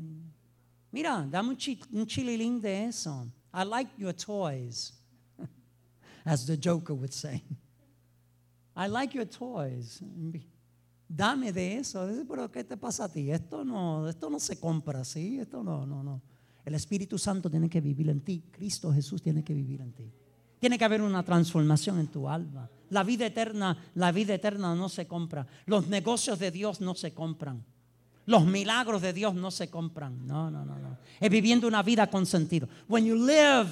Mira, 0.91 1.25
dame 1.29 1.49
un, 1.49 1.57
chi 1.57 1.79
un 1.91 2.05
chililín 2.05 2.61
de 2.61 2.85
eso. 2.85 3.27
I 3.53 3.63
like 3.63 3.91
your 3.97 4.13
toys, 4.13 4.93
as 6.25 6.45
the 6.45 6.57
Joker 6.57 6.93
would 6.93 7.11
say. 7.11 7.41
I 8.75 8.87
like 8.87 9.15
your 9.15 9.25
toys. 9.25 10.01
Dame 11.07 11.51
de 11.51 11.77
eso. 11.77 12.07
Pero 12.27 12.51
¿qué 12.51 12.63
te 12.63 12.77
pasa 12.77 13.05
a 13.05 13.09
ti? 13.09 13.31
Esto 13.31 13.63
no, 13.63 14.07
esto 14.07 14.29
no 14.29 14.39
se 14.39 14.59
compra 14.59 15.03
¿sí? 15.03 15.39
Esto 15.39 15.63
no, 15.63 15.85
no, 15.85 16.03
no. 16.03 16.21
El 16.65 16.75
Espíritu 16.75 17.17
Santo 17.17 17.49
tiene 17.49 17.69
que 17.69 17.81
vivir 17.81 18.09
en 18.09 18.21
ti. 18.21 18.43
Cristo 18.51 18.91
Jesús 18.93 19.21
tiene 19.21 19.43
que 19.43 19.53
vivir 19.53 19.81
en 19.81 19.93
ti. 19.93 20.11
Tiene 20.63 20.77
que 20.77 20.85
haber 20.85 21.01
una 21.01 21.23
transformación 21.23 21.99
en 21.99 22.07
tu 22.07 22.29
alma. 22.29 22.69
La 22.87 23.03
vida 23.03 23.25
eterna, 23.25 23.77
la 23.95 24.13
vida 24.13 24.33
eterna 24.33 24.73
no 24.73 24.87
se 24.87 25.05
compra. 25.05 25.45
Los 25.65 25.89
negocios 25.89 26.39
de 26.39 26.51
Dios 26.51 26.79
no 26.79 26.95
se 26.95 27.13
compran. 27.13 27.65
Los 28.25 28.45
milagros 28.45 29.01
de 29.01 29.11
Dios 29.11 29.35
no 29.35 29.51
se 29.51 29.69
compran. 29.69 30.25
No, 30.25 30.49
no, 30.49 30.63
no, 30.63 30.79
no. 30.79 30.97
Es 31.19 31.29
viviendo 31.29 31.67
una 31.67 31.83
vida 31.83 32.09
con 32.09 32.25
sentido. 32.25 32.69
When 32.87 33.03
you 33.03 33.13
live 33.13 33.71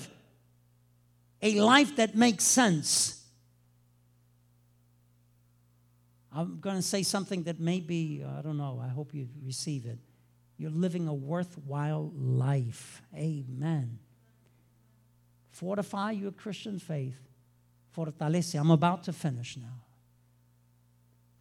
a 1.42 1.48
life 1.48 1.96
that 1.96 2.14
makes 2.14 2.44
sense. 2.44 3.22
I'm 6.30 6.60
going 6.60 6.76
to 6.76 6.82
say 6.82 7.04
something 7.04 7.46
that 7.46 7.58
maybe, 7.58 8.22
I 8.22 8.42
don't 8.42 8.58
know, 8.58 8.82
I 8.86 8.90
hope 8.90 9.14
you 9.14 9.30
receive 9.42 9.86
it. 9.86 10.00
You're 10.58 10.76
living 10.76 11.08
a 11.08 11.14
worthwhile 11.14 12.12
life. 12.18 13.02
Amen. 13.16 14.01
Fortify 15.52 16.12
your 16.12 16.32
Christian 16.32 16.80
faith. 16.80 17.20
Fortalece. 17.96 18.56
I'm 18.60 18.72
about 18.72 19.04
to 19.04 19.14
finish 19.14 19.58
now. 19.58 19.84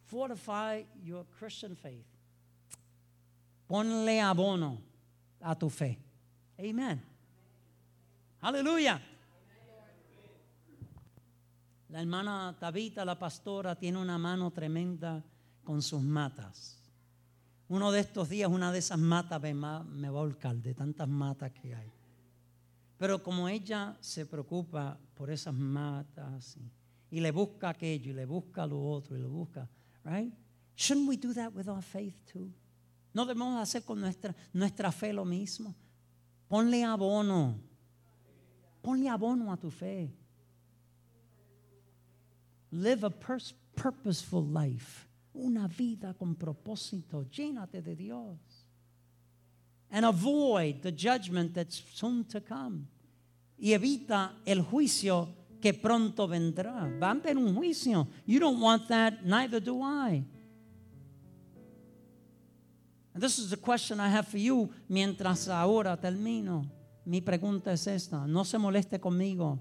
Fortify 0.05 0.83
your 1.03 1.25
Christian 1.39 1.75
faith. 1.75 2.05
Ponle 3.69 4.19
abono 4.19 4.77
a 5.41 5.55
tu 5.55 5.69
fe. 5.69 5.97
Amen. 6.59 7.01
Aleluya. 8.43 8.99
La 11.89 11.99
hermana 11.99 12.55
Tabita, 12.59 13.05
la 13.05 13.15
pastora, 13.15 13.75
tiene 13.75 13.97
una 13.97 14.17
mano 14.17 14.51
tremenda 14.51 15.23
con 15.63 15.81
sus 15.81 16.01
matas. 16.01 16.77
Uno 17.69 17.91
de 17.91 18.01
estos 18.01 18.27
días, 18.29 18.49
una 18.49 18.71
de 18.71 18.79
esas 18.79 18.99
matas 18.99 19.41
me, 19.41 19.53
va 19.53 19.79
a 19.79 20.09
volcar 20.09 20.55
de 20.55 20.73
tantas 20.73 21.07
matas 21.07 21.51
que 21.51 21.73
hay. 21.73 21.91
Pero 23.01 23.23
como 23.23 23.49
ella 23.49 23.97
se 23.99 24.27
preocupa 24.27 24.95
por 25.15 25.31
esas 25.31 25.55
matas 25.55 26.55
y, 26.55 27.17
y, 27.17 27.19
le 27.19 27.31
busca 27.31 27.69
aquello 27.69 28.11
y 28.11 28.13
le 28.13 28.27
busca 28.27 28.63
lo 28.67 28.79
otro 28.79 29.17
y 29.17 29.19
lo 29.19 29.27
busca, 29.27 29.67
right? 30.03 30.31
Shouldn't 30.75 31.09
we 31.09 31.17
do 31.17 31.33
that 31.33 31.51
with 31.51 31.67
our 31.67 31.81
faith 31.81 32.13
too? 32.31 32.51
No 33.11 33.25
debemos 33.25 33.59
hacer 33.59 33.83
con 33.83 33.99
nuestra, 33.99 34.35
nuestra 34.53 34.91
fe 34.91 35.13
lo 35.13 35.25
mismo. 35.25 35.73
Ponle 36.47 36.83
abono. 36.83 37.59
Ponle 38.83 39.09
abono 39.09 39.51
a 39.51 39.57
tu 39.57 39.71
fe. 39.71 40.13
Live 42.71 43.03
a 43.03 43.09
purposeful 43.09 44.43
life. 44.43 45.07
Una 45.33 45.67
vida 45.67 46.13
con 46.13 46.35
propósito. 46.35 47.23
Llénate 47.31 47.81
de 47.81 47.95
Dios 47.95 48.37
and 49.91 50.05
avoid 50.05 50.81
the 50.81 50.91
judgment 50.91 51.53
that's 51.53 51.81
soon 51.93 52.23
to 52.25 52.39
come. 52.41 52.87
Y 53.57 53.73
evita 53.73 54.33
el 54.45 54.63
juicio 54.63 55.29
que 55.61 55.73
pronto 55.73 56.27
vendrá. 56.27 56.89
Va 56.99 57.09
a 57.09 57.11
haber 57.11 57.37
un 57.37 57.53
juicio. 57.53 58.07
You 58.25 58.39
don't 58.39 58.59
want 58.59 58.87
that, 58.87 59.23
neither 59.23 59.59
do 59.59 59.81
I. 59.83 60.23
And 63.13 63.21
this 63.21 63.37
is 63.37 63.49
the 63.49 63.57
question 63.57 63.99
I 63.99 64.09
have 64.09 64.27
for 64.27 64.39
you 64.39 64.69
mientras 64.89 65.47
ahora 65.47 65.97
termino. 65.97 66.65
Mi 67.05 67.21
pregunta 67.21 67.73
es 67.73 67.87
esta. 67.87 68.25
No 68.25 68.43
se 68.43 68.57
moleste 68.57 68.99
conmigo 68.99 69.59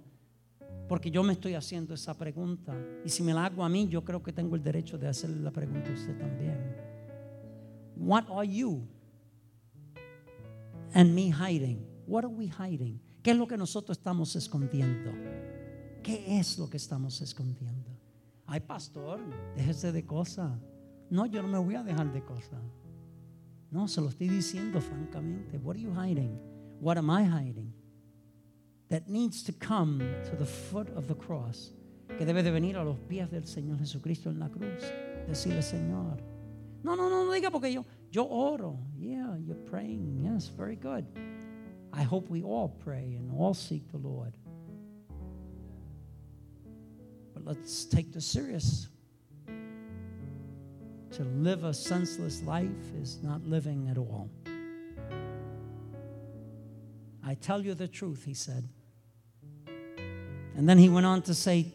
porque 0.89 1.11
yo 1.11 1.23
me 1.23 1.35
estoy 1.35 1.55
haciendo 1.55 1.95
esa 1.95 2.15
pregunta. 2.15 2.75
Y 3.05 3.09
si 3.09 3.23
me 3.23 3.33
la 3.33 3.47
hago 3.47 3.65
a 3.65 3.69
mí, 3.69 3.89
yo 3.89 4.05
creo 4.05 4.23
que 4.23 4.33
tengo 4.33 4.57
el 4.57 4.63
derecho 4.63 4.99
de 4.99 5.09
hacerle 5.09 5.41
la 5.41 5.51
pregunta 5.51 5.89
a 5.89 5.93
usted 5.93 6.19
también. 6.19 6.77
What 7.97 8.25
are 8.31 8.49
you? 8.49 8.87
And 10.95 11.15
me 11.15 11.31
hiding. 11.31 11.87
What 12.07 12.25
are 12.25 12.33
we 12.33 12.49
hiding? 12.49 13.01
¿Qué 13.23 13.33
es 13.33 13.37
lo 13.37 13.47
que 13.47 13.57
nosotros 13.57 13.99
estamos 13.99 14.35
escondiendo? 14.37 15.13
¿Qué 16.03 16.39
es 16.39 16.59
lo 16.59 16.69
que 16.69 16.79
estamos 16.79 17.21
escondiendo? 17.21 17.91
Ay, 18.47 18.61
pastor, 18.61 19.21
déjese 19.55 19.93
de 19.93 20.05
cosas. 20.05 20.59
No, 21.11 21.27
yo 21.27 21.43
no 21.43 21.49
me 21.49 21.59
voy 21.59 21.75
a 21.75 21.83
dejar 21.83 22.13
de 22.13 22.25
cosas. 22.25 22.61
No, 23.71 23.87
se 23.87 24.01
lo 24.01 24.09
estoy 24.09 24.29
diciendo 24.29 24.81
francamente. 24.81 25.59
What 25.59 25.77
are 25.77 25.83
you 25.83 25.93
hiding? 25.93 26.39
What 26.81 26.97
am 26.97 27.11
I 27.11 27.25
hiding? 27.25 27.73
That 28.89 29.07
needs 29.07 29.45
to 29.45 29.53
come 29.53 29.99
to 30.25 30.37
the 30.37 30.47
foot 30.47 30.89
of 30.97 31.07
the 31.07 31.15
cross. 31.15 31.73
Que 32.19 32.25
debe 32.25 32.43
de 32.43 32.51
venir 32.51 32.77
a 32.77 32.85
los 32.85 32.99
pies 32.99 33.31
del 33.31 33.47
Señor 33.47 33.79
Jesucristo 33.79 34.31
en 34.31 34.41
la 34.41 34.49
cruz. 34.49 34.83
Decirle, 35.29 35.63
Señor. 35.63 36.17
No, 36.83 36.97
no, 36.97 37.09
no, 37.09 37.25
no 37.25 37.33
diga 37.33 37.51
porque 37.51 37.73
yo, 37.73 37.85
yo 38.11 38.25
oro. 38.25 38.79
Yeah, 38.99 39.37
you're 39.39 39.55
praying. 39.57 40.21
Yes, 40.23 40.49
very 40.49 40.77
good. 40.77 41.07
I 41.93 42.03
hope 42.03 42.29
we 42.29 42.43
all 42.43 42.69
pray 42.69 43.17
and 43.19 43.31
all 43.37 43.55
seek 43.55 43.91
the 43.91 43.99
Lord. 43.99 44.37
But 47.35 47.45
let's 47.45 47.85
take 47.85 48.13
this 48.13 48.27
serious. 48.27 48.89
To 51.13 51.25
live 51.25 51.65
a 51.65 51.75
senseless 51.75 52.43
life 52.43 52.95
is 53.01 53.19
not 53.23 53.45
living 53.45 53.89
at 53.89 53.99
all. 53.99 54.31
I 57.25 57.35
tell 57.35 57.61
you 57.65 57.75
the 57.75 57.89
truth, 57.89 58.25
he 58.25 58.35
said. 58.35 58.69
And 60.57 60.69
then 60.69 60.79
he 60.79 60.89
went 60.89 61.07
on 61.07 61.23
to 61.23 61.35
say, 61.35 61.73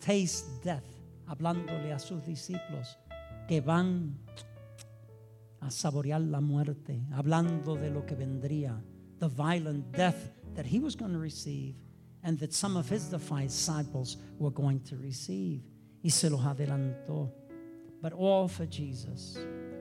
Taste 0.00 0.62
death, 0.62 0.84
hablándole 1.28 1.92
a 1.92 1.98
sus 1.98 2.22
discípulos 2.22 2.96
que 3.48 3.60
van 3.60 4.16
a 5.60 5.70
saborear 5.70 6.20
la 6.20 6.40
muerte, 6.40 7.06
hablando 7.12 7.76
de 7.76 7.90
lo 7.90 8.04
que 8.04 8.14
vendría, 8.14 8.80
the 9.18 9.28
violent 9.28 9.90
death 9.96 10.30
that 10.54 10.66
he 10.66 10.78
was 10.78 10.94
going 10.94 11.12
to 11.12 11.18
receive 11.18 11.74
and 12.22 12.38
that 12.38 12.52
some 12.52 12.76
of 12.76 12.88
his 12.88 13.08
disciples 13.08 14.16
were 14.38 14.50
going 14.50 14.80
to 14.80 14.96
receive. 14.96 15.62
Y 16.02 16.10
se 16.10 16.28
los 16.28 16.40
adelantó. 16.40 17.32
But 18.02 18.12
all 18.12 18.48
for 18.48 18.66
Jesus. 18.66 19.38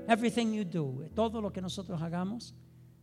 Everything 0.07 0.53
you 0.53 0.63
do, 0.63 1.09
todo 1.15 1.41
lo 1.41 1.51
que 1.51 1.61
nosotros 1.61 1.99
hagamos, 2.01 2.53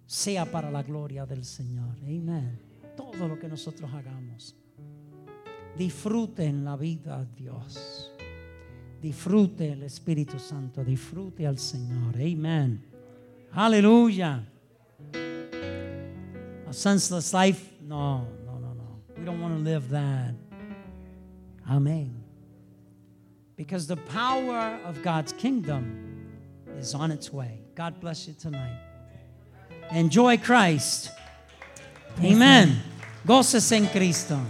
sea 0.07 0.45
para 0.45 0.70
la 0.70 0.83
gloria 0.83 1.27
del 1.27 1.45
Señor. 1.45 1.97
Amen. 2.05 2.59
Todo 2.97 3.27
lo 3.27 3.39
que 3.39 3.49
nosotros 3.49 3.91
hagamos. 3.93 4.55
Disfruten 5.77 6.64
la 6.64 6.77
vida, 6.77 7.27
Dios. 7.35 8.11
Disfrute 9.03 9.72
el 9.72 9.82
Espíritu 9.82 10.38
Santo, 10.38 10.84
disfrute 10.84 11.44
al 11.44 11.59
Señor. 11.59 12.14
Amen. 12.16 12.80
Aleluya. 13.53 14.44
A 16.68 16.72
senseless 16.72 17.34
life? 17.34 17.72
No, 17.82 18.28
no, 18.46 18.59
no, 18.61 18.72
no. 18.74 19.00
We 19.18 19.24
don't 19.24 19.40
want 19.40 19.59
to 19.59 19.64
live 19.64 19.90
that. 19.90 20.34
Amen. 21.68 22.14
Because 23.57 23.88
the 23.88 23.96
power 23.96 24.78
of 24.84 25.03
God's 25.03 25.32
kingdom 25.32 26.28
is 26.78 26.94
on 26.94 27.11
its 27.11 27.32
way. 27.32 27.59
God 27.74 28.00
bless 28.00 28.28
you 28.28 28.34
tonight. 28.34 28.78
Enjoy 29.90 30.36
Christ. 30.38 31.11
Amen. 32.22 32.80
Goces 33.26 33.72
en 33.72 33.88
Cristo. 33.88 34.40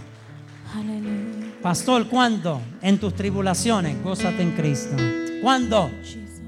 Aleluya. 0.75 1.42
Pastor, 1.63 2.09
¿cuándo? 2.09 2.59
En 2.81 2.99
tus 2.99 3.15
tribulaciones, 3.15 4.03
gózate 4.03 4.43
en 4.43 4.51
Cristo. 4.51 4.97
¿Cuándo? 5.41 5.89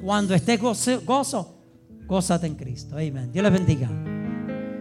Cuando 0.03 0.35
estés 0.35 0.59
gozo, 0.59 1.57
gózate 2.05 2.47
en 2.47 2.55
Cristo. 2.55 2.95
Amén. 2.97 3.31
Dios 3.31 3.41
les 3.41 3.53
bendiga. 3.53 4.14